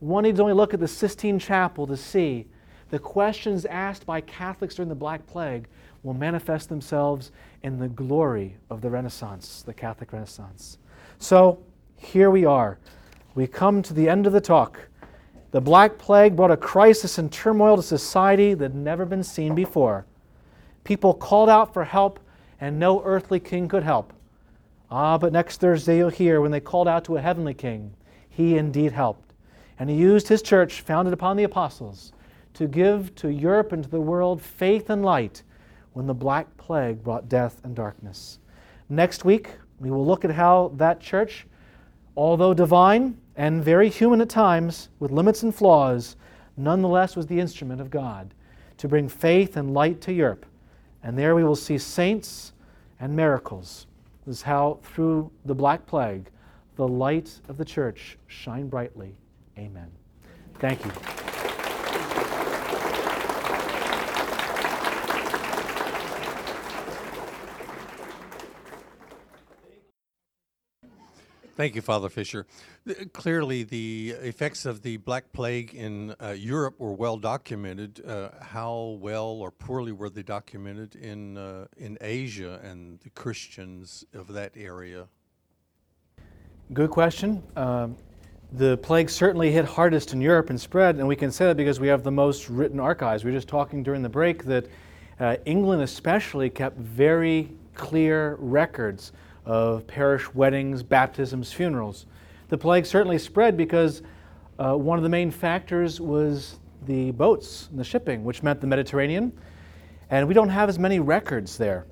One 0.00 0.24
needs 0.24 0.40
only 0.40 0.52
look 0.52 0.74
at 0.74 0.80
the 0.80 0.88
Sistine 0.88 1.38
Chapel 1.38 1.86
to 1.86 1.96
see 1.96 2.46
the 2.90 2.98
questions 2.98 3.64
asked 3.64 4.06
by 4.06 4.20
Catholics 4.20 4.74
during 4.74 4.88
the 4.88 4.94
Black 4.94 5.26
Plague 5.26 5.68
will 6.02 6.14
manifest 6.14 6.68
themselves 6.68 7.32
in 7.64 7.78
the 7.78 7.88
glory 7.88 8.54
of 8.68 8.82
the 8.82 8.90
Renaissance, 8.90 9.62
the 9.62 9.72
Catholic 9.72 10.12
Renaissance. 10.12 10.76
So 11.18 11.58
here 11.96 12.30
we 12.30 12.44
are. 12.44 12.78
We 13.34 13.46
come 13.46 13.82
to 13.82 13.94
the 13.94 14.06
end 14.06 14.26
of 14.26 14.34
the 14.34 14.40
talk. 14.40 14.78
The 15.50 15.62
Black 15.62 15.96
Plague 15.96 16.36
brought 16.36 16.50
a 16.50 16.58
crisis 16.58 17.16
and 17.16 17.32
turmoil 17.32 17.76
to 17.76 17.82
society 17.82 18.52
that 18.52 18.72
had 18.72 18.74
never 18.74 19.06
been 19.06 19.24
seen 19.24 19.54
before. 19.54 20.04
People 20.84 21.14
called 21.14 21.48
out 21.48 21.72
for 21.72 21.84
help, 21.84 22.20
and 22.60 22.78
no 22.78 23.02
earthly 23.02 23.40
king 23.40 23.66
could 23.66 23.82
help. 23.82 24.12
Ah, 24.90 25.16
but 25.16 25.32
next 25.32 25.58
Thursday 25.58 25.96
you'll 25.96 26.10
hear 26.10 26.42
when 26.42 26.50
they 26.50 26.60
called 26.60 26.86
out 26.86 27.02
to 27.06 27.16
a 27.16 27.22
heavenly 27.22 27.54
king, 27.54 27.94
he 28.28 28.58
indeed 28.58 28.92
helped. 28.92 29.32
And 29.78 29.88
he 29.88 29.96
used 29.96 30.28
his 30.28 30.42
church, 30.42 30.82
founded 30.82 31.14
upon 31.14 31.38
the 31.38 31.44
apostles, 31.44 32.12
to 32.52 32.68
give 32.68 33.14
to 33.14 33.30
Europe 33.30 33.72
and 33.72 33.82
to 33.82 33.88
the 33.88 34.00
world 34.00 34.42
faith 34.42 34.90
and 34.90 35.02
light 35.02 35.42
when 35.94 36.06
the 36.06 36.14
Black 36.14 36.54
Plague 36.56 37.02
brought 37.02 37.28
death 37.28 37.60
and 37.64 37.74
darkness. 37.74 38.38
Next 38.88 39.24
week, 39.24 39.50
we 39.80 39.90
will 39.90 40.04
look 40.04 40.24
at 40.24 40.30
how 40.30 40.72
that 40.76 41.00
church, 41.00 41.46
although 42.16 42.52
divine 42.52 43.16
and 43.36 43.64
very 43.64 43.88
human 43.88 44.20
at 44.20 44.28
times, 44.28 44.90
with 45.00 45.10
limits 45.10 45.42
and 45.42 45.54
flaws, 45.54 46.16
nonetheless 46.56 47.16
was 47.16 47.26
the 47.26 47.40
instrument 47.40 47.80
of 47.80 47.90
God 47.90 48.34
to 48.76 48.88
bring 48.88 49.08
faith 49.08 49.56
and 49.56 49.72
light 49.72 50.00
to 50.02 50.12
Europe. 50.12 50.46
And 51.02 51.18
there 51.18 51.34
we 51.34 51.44
will 51.44 51.56
see 51.56 51.78
saints 51.78 52.52
and 53.00 53.14
miracles. 53.14 53.86
This 54.26 54.36
is 54.36 54.42
how, 54.42 54.78
through 54.82 55.30
the 55.44 55.54
Black 55.54 55.86
Plague, 55.86 56.30
the 56.76 56.88
light 56.88 57.40
of 57.48 57.56
the 57.56 57.64
church 57.64 58.18
shine 58.26 58.68
brightly. 58.68 59.14
Amen. 59.58 59.90
Thank 60.58 60.84
you. 60.84 61.33
Thank 71.56 71.76
you, 71.76 71.82
Father 71.82 72.08
Fisher. 72.08 72.46
Clearly, 73.12 73.62
the 73.62 74.16
effects 74.22 74.66
of 74.66 74.82
the 74.82 74.96
Black 74.96 75.32
Plague 75.32 75.72
in 75.72 76.12
uh, 76.20 76.30
Europe 76.30 76.80
were 76.80 76.92
well 76.92 77.16
documented. 77.16 78.04
Uh, 78.04 78.30
how 78.40 78.98
well 79.00 79.26
or 79.26 79.52
poorly 79.52 79.92
were 79.92 80.10
they 80.10 80.24
documented 80.24 80.96
in 80.96 81.38
uh, 81.38 81.66
in 81.76 81.96
Asia 82.00 82.60
and 82.64 82.98
the 83.00 83.10
Christians 83.10 84.04
of 84.14 84.32
that 84.32 84.50
area? 84.56 85.06
Good 86.72 86.90
question. 86.90 87.40
Um, 87.54 87.96
the 88.54 88.76
plague 88.78 89.08
certainly 89.08 89.52
hit 89.52 89.64
hardest 89.64 90.12
in 90.12 90.20
Europe 90.20 90.50
and 90.50 90.60
spread, 90.60 90.96
and 90.96 91.06
we 91.06 91.14
can 91.14 91.30
say 91.30 91.46
that 91.46 91.56
because 91.56 91.78
we 91.78 91.86
have 91.86 92.02
the 92.02 92.10
most 92.10 92.48
written 92.48 92.80
archives. 92.80 93.22
We 93.22 93.30
were 93.30 93.36
just 93.36 93.48
talking 93.48 93.84
during 93.84 94.02
the 94.02 94.08
break 94.08 94.42
that 94.44 94.66
uh, 95.20 95.36
England, 95.44 95.82
especially, 95.82 96.50
kept 96.50 96.78
very 96.78 97.52
clear 97.74 98.36
records 98.40 99.12
of 99.46 99.86
parish 99.86 100.32
weddings, 100.34 100.82
baptisms, 100.82 101.52
funerals. 101.52 102.06
The 102.48 102.58
plague 102.58 102.86
certainly 102.86 103.18
spread 103.18 103.56
because 103.56 104.02
uh, 104.58 104.74
one 104.74 104.98
of 104.98 105.02
the 105.02 105.08
main 105.08 105.30
factors 105.30 106.00
was 106.00 106.58
the 106.86 107.10
boats 107.12 107.68
and 107.70 107.78
the 107.78 107.84
shipping, 107.84 108.24
which 108.24 108.42
meant 108.42 108.60
the 108.60 108.66
Mediterranean. 108.66 109.32
And 110.10 110.28
we 110.28 110.34
don't 110.34 110.48
have 110.48 110.68
as 110.68 110.78
many 110.78 111.00
records 111.00 111.56
there. 111.56 111.86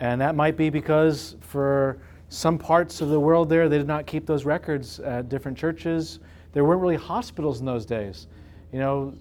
And 0.00 0.20
that 0.20 0.34
might 0.34 0.56
be 0.56 0.70
because 0.70 1.36
for 1.40 1.98
some 2.28 2.58
parts 2.58 3.00
of 3.00 3.10
the 3.10 3.20
world 3.20 3.48
there, 3.48 3.68
they 3.68 3.78
did 3.78 3.86
not 3.86 4.06
keep 4.06 4.26
those 4.26 4.44
records 4.44 4.98
at 5.00 5.28
different 5.28 5.56
churches. 5.56 6.18
There 6.52 6.64
weren't 6.64 6.80
really 6.80 6.96
hospitals 6.96 7.60
in 7.60 7.66
those 7.66 7.86
days. 7.86 8.26
You 8.72 8.78
know, 8.78 9.14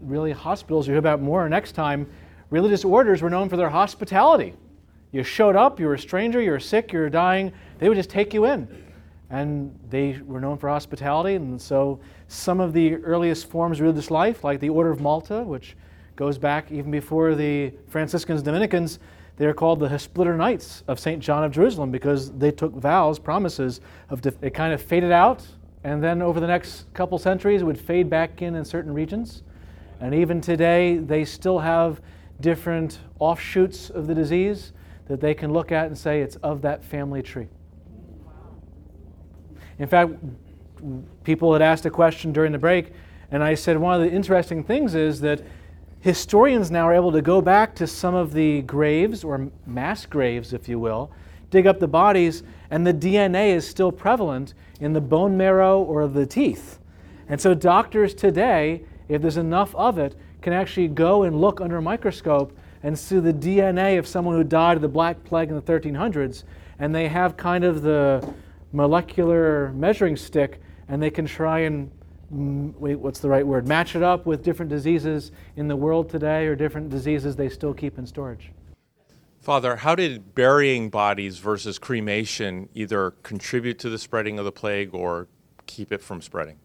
really, 0.00 0.32
hospitals, 0.32 0.86
you 0.86 0.92
hear 0.92 0.98
about 0.98 1.20
more 1.20 1.48
next 1.48 1.72
time. 1.72 2.06
Religious 2.50 2.84
orders 2.84 3.22
were 3.22 3.30
known 3.30 3.48
for 3.48 3.56
their 3.56 3.68
hospitality. 3.70 4.54
You 5.10 5.22
showed 5.22 5.56
up, 5.56 5.80
you 5.80 5.86
were 5.86 5.94
a 5.94 5.98
stranger, 5.98 6.40
you 6.40 6.50
were 6.50 6.60
sick, 6.60 6.92
you 6.92 6.98
were 6.98 7.08
dying, 7.08 7.52
they 7.78 7.88
would 7.88 7.96
just 7.96 8.10
take 8.10 8.34
you 8.34 8.44
in. 8.44 8.68
And 9.30 9.78
they 9.90 10.18
were 10.24 10.40
known 10.40 10.58
for 10.58 10.68
hospitality, 10.68 11.34
and 11.34 11.60
so 11.60 12.00
some 12.28 12.60
of 12.60 12.72
the 12.72 12.96
earliest 12.96 13.48
forms 13.48 13.78
of 13.78 13.82
religious 13.82 14.10
life, 14.10 14.44
like 14.44 14.60
the 14.60 14.68
Order 14.68 14.90
of 14.90 15.00
Malta, 15.00 15.42
which 15.42 15.76
goes 16.16 16.36
back 16.36 16.70
even 16.72 16.90
before 16.90 17.34
the 17.34 17.72
Franciscans 17.88 18.42
Dominicans, 18.42 18.98
they 19.36 19.46
are 19.46 19.54
called 19.54 19.80
the 19.80 19.88
Hospitaller 19.88 20.36
Knights 20.36 20.82
of 20.88 20.98
St. 20.98 21.22
John 21.22 21.44
of 21.44 21.52
Jerusalem 21.52 21.90
because 21.90 22.32
they 22.32 22.50
took 22.50 22.72
vows, 22.72 23.18
promises 23.18 23.80
of 24.10 24.20
def- 24.20 24.42
it 24.42 24.52
kind 24.52 24.72
of 24.72 24.82
faded 24.82 25.12
out, 25.12 25.46
and 25.84 26.02
then 26.02 26.20
over 26.20 26.40
the 26.40 26.46
next 26.46 26.92
couple 26.92 27.18
centuries 27.18 27.62
it 27.62 27.64
would 27.64 27.78
fade 27.78 28.10
back 28.10 28.42
in 28.42 28.56
in 28.56 28.64
certain 28.64 28.92
regions. 28.92 29.42
And 30.00 30.14
even 30.14 30.40
today, 30.40 30.98
they 30.98 31.24
still 31.24 31.58
have 31.58 32.00
different 32.40 32.98
offshoots 33.20 33.90
of 33.90 34.06
the 34.06 34.14
disease 34.14 34.72
that 35.08 35.20
they 35.20 35.34
can 35.34 35.52
look 35.52 35.72
at 35.72 35.86
and 35.86 35.96
say 35.96 36.20
it's 36.20 36.36
of 36.36 36.62
that 36.62 36.84
family 36.84 37.22
tree. 37.22 37.48
In 39.78 39.86
fact, 39.86 40.12
people 41.24 41.52
had 41.52 41.62
asked 41.62 41.86
a 41.86 41.90
question 41.90 42.32
during 42.32 42.52
the 42.52 42.58
break, 42.58 42.92
and 43.30 43.42
I 43.42 43.54
said 43.54 43.76
one 43.76 43.94
of 43.94 44.00
the 44.00 44.14
interesting 44.14 44.62
things 44.62 44.94
is 44.94 45.20
that 45.20 45.42
historians 46.00 46.70
now 46.70 46.86
are 46.88 46.94
able 46.94 47.12
to 47.12 47.22
go 47.22 47.40
back 47.40 47.74
to 47.76 47.86
some 47.86 48.14
of 48.14 48.32
the 48.32 48.62
graves, 48.62 49.24
or 49.24 49.50
mass 49.66 50.06
graves, 50.06 50.52
if 50.52 50.68
you 50.68 50.78
will, 50.78 51.10
dig 51.50 51.66
up 51.66 51.80
the 51.80 51.88
bodies, 51.88 52.42
and 52.70 52.86
the 52.86 52.94
DNA 52.94 53.54
is 53.54 53.66
still 53.66 53.90
prevalent 53.90 54.54
in 54.80 54.92
the 54.92 55.00
bone 55.00 55.36
marrow 55.36 55.80
or 55.80 56.06
the 56.06 56.26
teeth. 56.26 56.78
And 57.28 57.40
so 57.40 57.54
doctors 57.54 58.14
today, 58.14 58.82
if 59.08 59.22
there's 59.22 59.36
enough 59.36 59.74
of 59.74 59.98
it, 59.98 60.14
can 60.42 60.52
actually 60.52 60.88
go 60.88 61.24
and 61.24 61.40
look 61.40 61.60
under 61.60 61.78
a 61.78 61.82
microscope 61.82 62.56
and 62.82 62.98
see 62.98 63.18
the 63.18 63.32
DNA 63.32 63.98
of 63.98 64.06
someone 64.06 64.36
who 64.36 64.44
died 64.44 64.76
of 64.76 64.82
the 64.82 64.88
Black 64.88 65.22
Plague 65.24 65.48
in 65.48 65.56
the 65.56 65.62
1300s, 65.62 66.44
and 66.78 66.94
they 66.94 67.08
have 67.08 67.36
kind 67.36 67.64
of 67.64 67.82
the 67.82 68.26
molecular 68.72 69.72
measuring 69.72 70.16
stick, 70.16 70.60
and 70.88 71.02
they 71.02 71.10
can 71.10 71.26
try 71.26 71.60
and 71.60 71.90
mm, 72.32 72.74
wait, 72.78 72.96
what's 72.96 73.20
the 73.20 73.28
right 73.28 73.46
word? 73.46 73.66
Match 73.66 73.96
it 73.96 74.02
up 74.02 74.26
with 74.26 74.42
different 74.42 74.70
diseases 74.70 75.32
in 75.56 75.68
the 75.68 75.76
world 75.76 76.08
today 76.08 76.46
or 76.46 76.54
different 76.54 76.90
diseases 76.90 77.36
they 77.36 77.48
still 77.48 77.74
keep 77.74 77.98
in 77.98 78.06
storage. 78.06 78.52
Father, 79.40 79.76
how 79.76 79.94
did 79.94 80.34
burying 80.34 80.90
bodies 80.90 81.38
versus 81.38 81.78
cremation 81.78 82.68
either 82.74 83.12
contribute 83.22 83.78
to 83.78 83.88
the 83.88 83.98
spreading 83.98 84.38
of 84.38 84.44
the 84.44 84.52
plague 84.52 84.92
or 84.92 85.28
keep 85.66 85.92
it 85.92 86.02
from 86.02 86.20
spreading? 86.20 86.58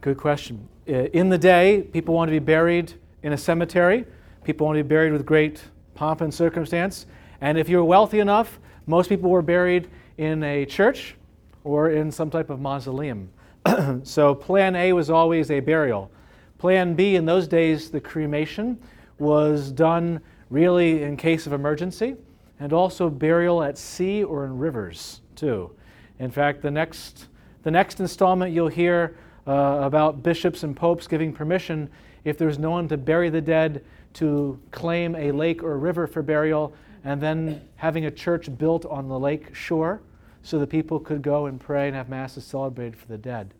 Good 0.00 0.16
question. 0.16 0.66
In 0.86 1.28
the 1.28 1.36
day, 1.36 1.82
people 1.92 2.14
want 2.14 2.28
to 2.28 2.32
be 2.32 2.38
buried 2.38 2.94
in 3.22 3.34
a 3.34 3.36
cemetery. 3.36 4.06
People 4.44 4.66
want 4.66 4.78
to 4.78 4.84
be 4.84 4.88
buried 4.88 5.12
with 5.12 5.26
great 5.26 5.62
pomp 5.94 6.20
and 6.20 6.32
circumstance. 6.32 7.06
And 7.40 7.58
if 7.58 7.68
you're 7.68 7.84
wealthy 7.84 8.20
enough, 8.20 8.58
most 8.86 9.08
people 9.08 9.30
were 9.30 9.42
buried 9.42 9.88
in 10.18 10.42
a 10.42 10.64
church 10.64 11.16
or 11.64 11.90
in 11.90 12.10
some 12.10 12.30
type 12.30 12.50
of 12.50 12.60
mausoleum. 12.60 13.30
so, 14.02 14.34
plan 14.34 14.74
A 14.74 14.92
was 14.92 15.10
always 15.10 15.50
a 15.50 15.60
burial. 15.60 16.10
Plan 16.58 16.94
B 16.94 17.16
in 17.16 17.24
those 17.24 17.46
days, 17.46 17.90
the 17.90 18.00
cremation, 18.00 18.78
was 19.18 19.70
done 19.70 20.20
really 20.48 21.02
in 21.02 21.16
case 21.16 21.46
of 21.46 21.52
emergency, 21.52 22.16
and 22.58 22.72
also 22.72 23.08
burial 23.08 23.62
at 23.62 23.78
sea 23.78 24.24
or 24.24 24.44
in 24.44 24.58
rivers, 24.58 25.20
too. 25.36 25.70
In 26.18 26.30
fact, 26.30 26.62
the 26.62 26.70
next, 26.70 27.28
the 27.62 27.70
next 27.70 28.00
installment 28.00 28.52
you'll 28.52 28.68
hear 28.68 29.16
uh, 29.46 29.80
about 29.82 30.22
bishops 30.22 30.62
and 30.62 30.76
popes 30.76 31.06
giving 31.06 31.32
permission, 31.32 31.88
if 32.24 32.36
there's 32.36 32.58
no 32.58 32.70
one 32.70 32.88
to 32.88 32.96
bury 32.96 33.30
the 33.30 33.40
dead, 33.40 33.84
to 34.14 34.58
claim 34.70 35.14
a 35.16 35.32
lake 35.32 35.62
or 35.62 35.78
river 35.78 36.06
for 36.06 36.22
burial, 36.22 36.72
and 37.04 37.20
then 37.20 37.60
having 37.76 38.06
a 38.06 38.10
church 38.10 38.56
built 38.58 38.84
on 38.86 39.08
the 39.08 39.18
lake 39.18 39.54
shore 39.54 40.02
so 40.42 40.58
that 40.58 40.68
people 40.68 40.98
could 40.98 41.22
go 41.22 41.46
and 41.46 41.60
pray 41.60 41.86
and 41.86 41.96
have 41.96 42.08
masses 42.08 42.44
celebrated 42.44 42.96
for 42.96 43.06
the 43.06 43.18
dead. 43.18 43.54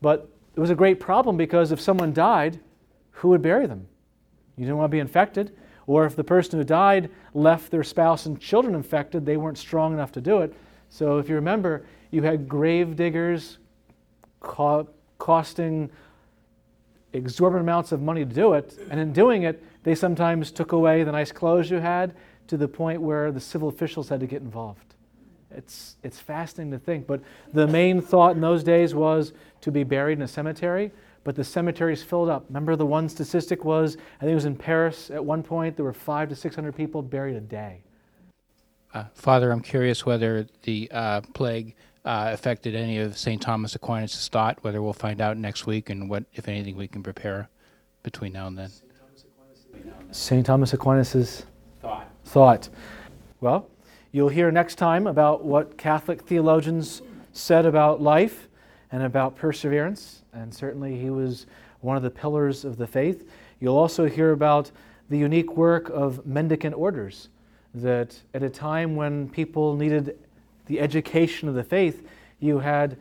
But 0.00 0.28
it 0.54 0.60
was 0.60 0.70
a 0.70 0.74
great 0.74 1.00
problem 1.00 1.36
because 1.36 1.72
if 1.72 1.80
someone 1.80 2.12
died, 2.12 2.60
who 3.12 3.28
would 3.28 3.42
bury 3.42 3.66
them? 3.66 3.86
You 4.56 4.64
didn't 4.64 4.78
want 4.78 4.90
to 4.90 4.94
be 4.94 5.00
infected. 5.00 5.56
Or 5.86 6.04
if 6.04 6.16
the 6.16 6.24
person 6.24 6.58
who 6.58 6.64
died 6.64 7.10
left 7.34 7.70
their 7.70 7.84
spouse 7.84 8.26
and 8.26 8.40
children 8.40 8.74
infected, 8.74 9.24
they 9.24 9.36
weren't 9.36 9.58
strong 9.58 9.92
enough 9.92 10.12
to 10.12 10.20
do 10.20 10.38
it. 10.38 10.52
So 10.88 11.18
if 11.18 11.28
you 11.28 11.34
remember, 11.36 11.86
you 12.10 12.22
had 12.22 12.48
grave 12.48 12.96
diggers 12.96 13.58
costing 15.26 15.90
exorbitant 17.12 17.62
amounts 17.62 17.90
of 17.90 18.00
money 18.00 18.24
to 18.24 18.32
do 18.32 18.52
it. 18.52 18.78
And 18.92 19.00
in 19.00 19.12
doing 19.12 19.42
it, 19.42 19.60
they 19.82 19.96
sometimes 19.96 20.52
took 20.52 20.70
away 20.70 21.02
the 21.02 21.10
nice 21.10 21.32
clothes 21.32 21.68
you 21.68 21.78
had 21.78 22.14
to 22.46 22.56
the 22.56 22.68
point 22.68 23.02
where 23.02 23.32
the 23.32 23.40
civil 23.40 23.68
officials 23.68 24.08
had 24.08 24.20
to 24.20 24.26
get 24.28 24.40
involved. 24.40 24.94
It's, 25.50 25.96
it's 26.04 26.20
fascinating 26.20 26.70
to 26.70 26.78
think. 26.78 27.08
But 27.08 27.22
the 27.52 27.66
main 27.66 28.00
thought 28.00 28.36
in 28.36 28.40
those 28.40 28.62
days 28.62 28.94
was 28.94 29.32
to 29.62 29.72
be 29.72 29.82
buried 29.82 30.18
in 30.18 30.22
a 30.22 30.28
cemetery 30.28 30.92
but 31.24 31.34
the 31.34 31.42
cemeteries 31.42 32.04
filled 32.04 32.28
up. 32.28 32.44
Remember, 32.48 32.76
the 32.76 32.86
one 32.86 33.08
statistic 33.08 33.64
was 33.64 33.96
I 34.18 34.20
think 34.20 34.30
it 34.30 34.34
was 34.36 34.44
in 34.44 34.54
Paris 34.54 35.10
at 35.10 35.24
one 35.24 35.42
point, 35.42 35.74
there 35.74 35.84
were 35.84 35.92
five 35.92 36.28
to 36.28 36.36
600 36.36 36.72
people 36.76 37.02
buried 37.02 37.34
a 37.34 37.40
day. 37.40 37.82
Uh, 38.94 39.06
Father, 39.12 39.50
I'm 39.50 39.60
curious 39.60 40.06
whether 40.06 40.46
the 40.62 40.88
uh, 40.92 41.22
plague 41.34 41.74
uh, 42.06 42.30
affected 42.32 42.74
any 42.74 42.98
of 42.98 43.18
St. 43.18 43.42
Thomas 43.42 43.74
Aquinas' 43.74 44.28
thought, 44.28 44.58
whether 44.62 44.80
we'll 44.80 44.92
find 44.94 45.20
out 45.20 45.36
next 45.36 45.66
week, 45.66 45.90
and 45.90 46.08
what, 46.08 46.24
if 46.32 46.48
anything, 46.48 46.76
we 46.76 46.88
can 46.88 47.02
prepare 47.02 47.50
between 48.02 48.32
now 48.32 48.46
and 48.46 48.56
then. 48.56 48.70
St. 50.12 50.46
Thomas 50.46 50.72
Aquinas' 50.72 51.44
thought. 51.80 52.08
thought. 52.24 52.68
Well, 53.40 53.68
you'll 54.12 54.30
hear 54.30 54.50
next 54.50 54.76
time 54.76 55.06
about 55.06 55.44
what 55.44 55.76
Catholic 55.76 56.22
theologians 56.22 57.02
said 57.32 57.66
about 57.66 58.00
life 58.00 58.48
and 58.90 59.02
about 59.02 59.36
perseverance 59.36 60.22
and 60.36 60.54
certainly 60.54 60.98
he 60.98 61.10
was 61.10 61.46
one 61.80 61.96
of 61.96 62.02
the 62.02 62.10
pillars 62.10 62.64
of 62.64 62.76
the 62.76 62.86
faith. 62.86 63.28
You'll 63.60 63.76
also 63.76 64.06
hear 64.06 64.32
about 64.32 64.70
the 65.08 65.18
unique 65.18 65.56
work 65.56 65.88
of 65.90 66.26
mendicant 66.26 66.74
orders, 66.74 67.28
that 67.74 68.20
at 68.34 68.42
a 68.42 68.50
time 68.50 68.96
when 68.96 69.28
people 69.28 69.76
needed 69.76 70.18
the 70.66 70.80
education 70.80 71.48
of 71.48 71.54
the 71.54 71.64
faith, 71.64 72.06
you 72.40 72.58
had 72.58 72.96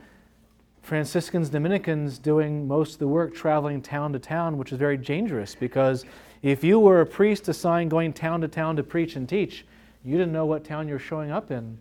Franciscans, 0.82 1.50
Dominicans 1.50 2.20
doing 2.20 2.68
most 2.68 2.94
of 2.94 3.00
the 3.00 3.08
work 3.08 3.34
traveling 3.34 3.82
town 3.82 4.14
to 4.14 4.20
town, 4.20 4.58
which 4.58 4.72
is 4.72 4.78
very 4.78 4.98
dangerous 4.98 5.56
because 5.56 6.06
if 6.44 6.64
you 6.64 6.80
were 6.80 7.02
a 7.02 7.06
priest 7.06 7.48
assigned 7.48 7.90
going 7.90 8.14
town 8.14 8.42
to 8.42 8.48
town 8.48 8.76
to 8.76 8.84
preach 8.84 9.16
and 9.16 9.28
teach, 9.28 9.66
you 10.04 10.16
didn't 10.16 10.32
know 10.32 10.46
what 10.46 10.64
town 10.64 10.88
you're 10.88 11.00
showing 11.00 11.32
up 11.32 11.50
in, 11.50 11.78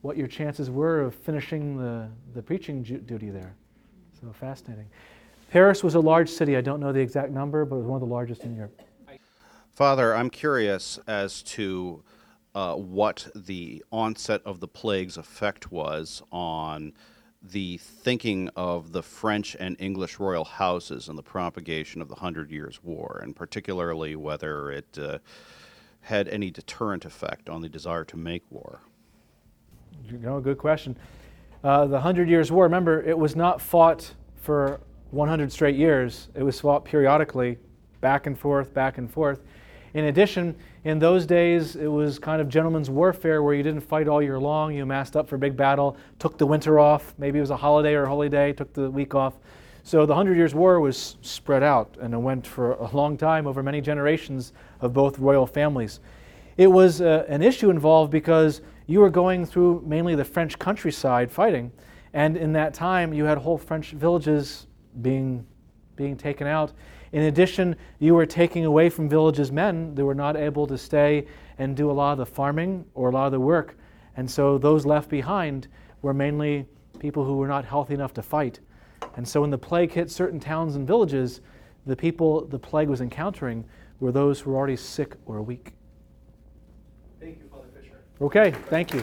what 0.00 0.16
your 0.16 0.26
chances 0.26 0.70
were 0.70 1.02
of 1.02 1.14
finishing 1.14 1.76
the, 1.76 2.08
the 2.34 2.40
preaching 2.40 2.82
duty 2.82 3.28
there. 3.28 3.54
So 4.18 4.32
fascinating. 4.32 4.86
Paris 5.50 5.84
was 5.84 5.94
a 5.94 6.00
large 6.00 6.30
city. 6.30 6.56
I 6.56 6.62
don't 6.62 6.80
know 6.80 6.92
the 6.92 7.00
exact 7.00 7.32
number, 7.32 7.66
but 7.66 7.76
it 7.76 7.80
was 7.80 7.86
one 7.86 8.02
of 8.02 8.08
the 8.08 8.14
largest 8.14 8.44
in 8.44 8.56
Europe. 8.56 8.80
Father, 9.72 10.14
I'm 10.14 10.30
curious 10.30 10.98
as 11.06 11.42
to 11.42 12.02
uh, 12.54 12.74
what 12.74 13.28
the 13.34 13.84
onset 13.92 14.42
of 14.44 14.60
the 14.60 14.68
plague's 14.68 15.16
effect 15.16 15.70
was 15.70 16.22
on 16.32 16.92
the 17.42 17.78
thinking 17.78 18.50
of 18.54 18.92
the 18.92 19.02
French 19.02 19.56
and 19.58 19.76
English 19.78 20.18
royal 20.18 20.44
houses 20.44 21.08
and 21.08 21.16
the 21.16 21.22
propagation 21.22 22.02
of 22.02 22.08
the 22.08 22.16
Hundred 22.16 22.50
Years' 22.50 22.80
War, 22.82 23.20
and 23.22 23.34
particularly 23.34 24.14
whether 24.14 24.70
it 24.70 24.98
uh, 24.98 25.18
had 26.02 26.28
any 26.28 26.50
deterrent 26.50 27.04
effect 27.04 27.48
on 27.48 27.62
the 27.62 27.68
desire 27.68 28.04
to 28.04 28.16
make 28.16 28.42
war. 28.50 28.80
You 30.04 30.18
know, 30.18 30.40
good 30.40 30.58
question. 30.58 30.96
Uh, 31.64 31.86
the 31.86 32.00
Hundred 32.00 32.28
Years' 32.28 32.50
War, 32.52 32.64
remember, 32.64 33.02
it 33.02 33.16
was 33.16 33.36
not 33.36 33.60
fought 33.60 34.14
for 34.36 34.80
100 35.10 35.52
straight 35.52 35.76
years. 35.76 36.28
It 36.34 36.42
was 36.42 36.60
fought 36.60 36.84
periodically, 36.84 37.58
back 38.00 38.26
and 38.26 38.38
forth, 38.38 38.72
back 38.74 38.98
and 38.98 39.10
forth. 39.10 39.40
In 39.94 40.06
addition, 40.06 40.56
in 40.84 40.98
those 40.98 41.26
days, 41.26 41.76
it 41.76 41.86
was 41.86 42.18
kind 42.18 42.40
of 42.40 42.48
gentleman's 42.48 42.88
warfare 42.88 43.42
where 43.42 43.54
you 43.54 43.62
didn't 43.62 43.82
fight 43.82 44.08
all 44.08 44.22
year 44.22 44.38
long. 44.38 44.74
You 44.74 44.86
massed 44.86 45.14
up 45.14 45.28
for 45.28 45.36
a 45.36 45.38
big 45.38 45.56
battle, 45.56 45.96
took 46.18 46.38
the 46.38 46.46
winter 46.46 46.80
off. 46.80 47.14
Maybe 47.18 47.38
it 47.38 47.42
was 47.42 47.50
a 47.50 47.56
holiday 47.56 47.94
or 47.94 48.04
a 48.04 48.08
holy 48.08 48.30
day, 48.30 48.52
took 48.54 48.72
the 48.72 48.90
week 48.90 49.14
off. 49.14 49.34
So 49.82 50.06
the 50.06 50.14
Hundred 50.14 50.36
Years' 50.36 50.54
War 50.54 50.80
was 50.80 51.16
spread 51.20 51.62
out 51.62 51.96
and 52.00 52.14
it 52.14 52.18
went 52.18 52.46
for 52.46 52.72
a 52.72 52.90
long 52.94 53.16
time 53.16 53.46
over 53.46 53.62
many 53.62 53.80
generations 53.80 54.52
of 54.80 54.92
both 54.92 55.18
royal 55.18 55.46
families. 55.46 56.00
It 56.56 56.68
was 56.68 57.00
uh, 57.00 57.24
an 57.28 57.42
issue 57.42 57.70
involved 57.70 58.10
because 58.10 58.62
you 58.86 59.00
were 59.00 59.10
going 59.10 59.46
through 59.46 59.82
mainly 59.86 60.14
the 60.14 60.24
French 60.24 60.58
countryside 60.58 61.30
fighting, 61.30 61.72
and 62.12 62.36
in 62.36 62.52
that 62.52 62.74
time 62.74 63.14
you 63.14 63.24
had 63.24 63.38
whole 63.38 63.56
French 63.56 63.92
villages 63.92 64.66
being, 65.00 65.46
being 65.96 66.16
taken 66.16 66.46
out. 66.46 66.72
In 67.12 67.24
addition, 67.24 67.76
you 67.98 68.14
were 68.14 68.26
taking 68.26 68.64
away 68.64 68.88
from 68.88 69.08
villages 69.08 69.50
men 69.50 69.94
that 69.94 70.04
were 70.04 70.14
not 70.14 70.36
able 70.36 70.66
to 70.68 70.78
stay 70.78 71.26
and 71.58 71.76
do 71.76 71.90
a 71.90 71.92
lot 71.92 72.12
of 72.12 72.18
the 72.18 72.26
farming 72.26 72.84
or 72.94 73.10
a 73.10 73.12
lot 73.12 73.26
of 73.26 73.32
the 73.32 73.40
work. 73.40 73.76
And 74.16 74.30
so 74.30 74.58
those 74.58 74.86
left 74.86 75.08
behind 75.08 75.68
were 76.02 76.14
mainly 76.14 76.66
people 76.98 77.24
who 77.24 77.36
were 77.36 77.48
not 77.48 77.64
healthy 77.64 77.94
enough 77.94 78.14
to 78.14 78.22
fight. 78.22 78.60
And 79.16 79.26
so 79.26 79.40
when 79.40 79.50
the 79.50 79.58
plague 79.58 79.92
hit 79.92 80.10
certain 80.10 80.38
towns 80.38 80.76
and 80.76 80.86
villages, 80.86 81.40
the 81.86 81.96
people 81.96 82.46
the 82.46 82.58
plague 82.58 82.88
was 82.88 83.00
encountering 83.00 83.64
were 83.98 84.12
those 84.12 84.40
who 84.40 84.50
were 84.50 84.56
already 84.56 84.76
sick 84.76 85.16
or 85.26 85.42
weak. 85.42 85.72
Thank 87.18 87.38
you, 87.38 87.48
Father 87.50 87.68
Fisher. 87.74 87.96
Okay, 88.20 88.52
thank 88.68 88.94
you. 88.94 89.02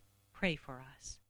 pray 0.41 0.55
for 0.55 0.81
us. 0.97 1.20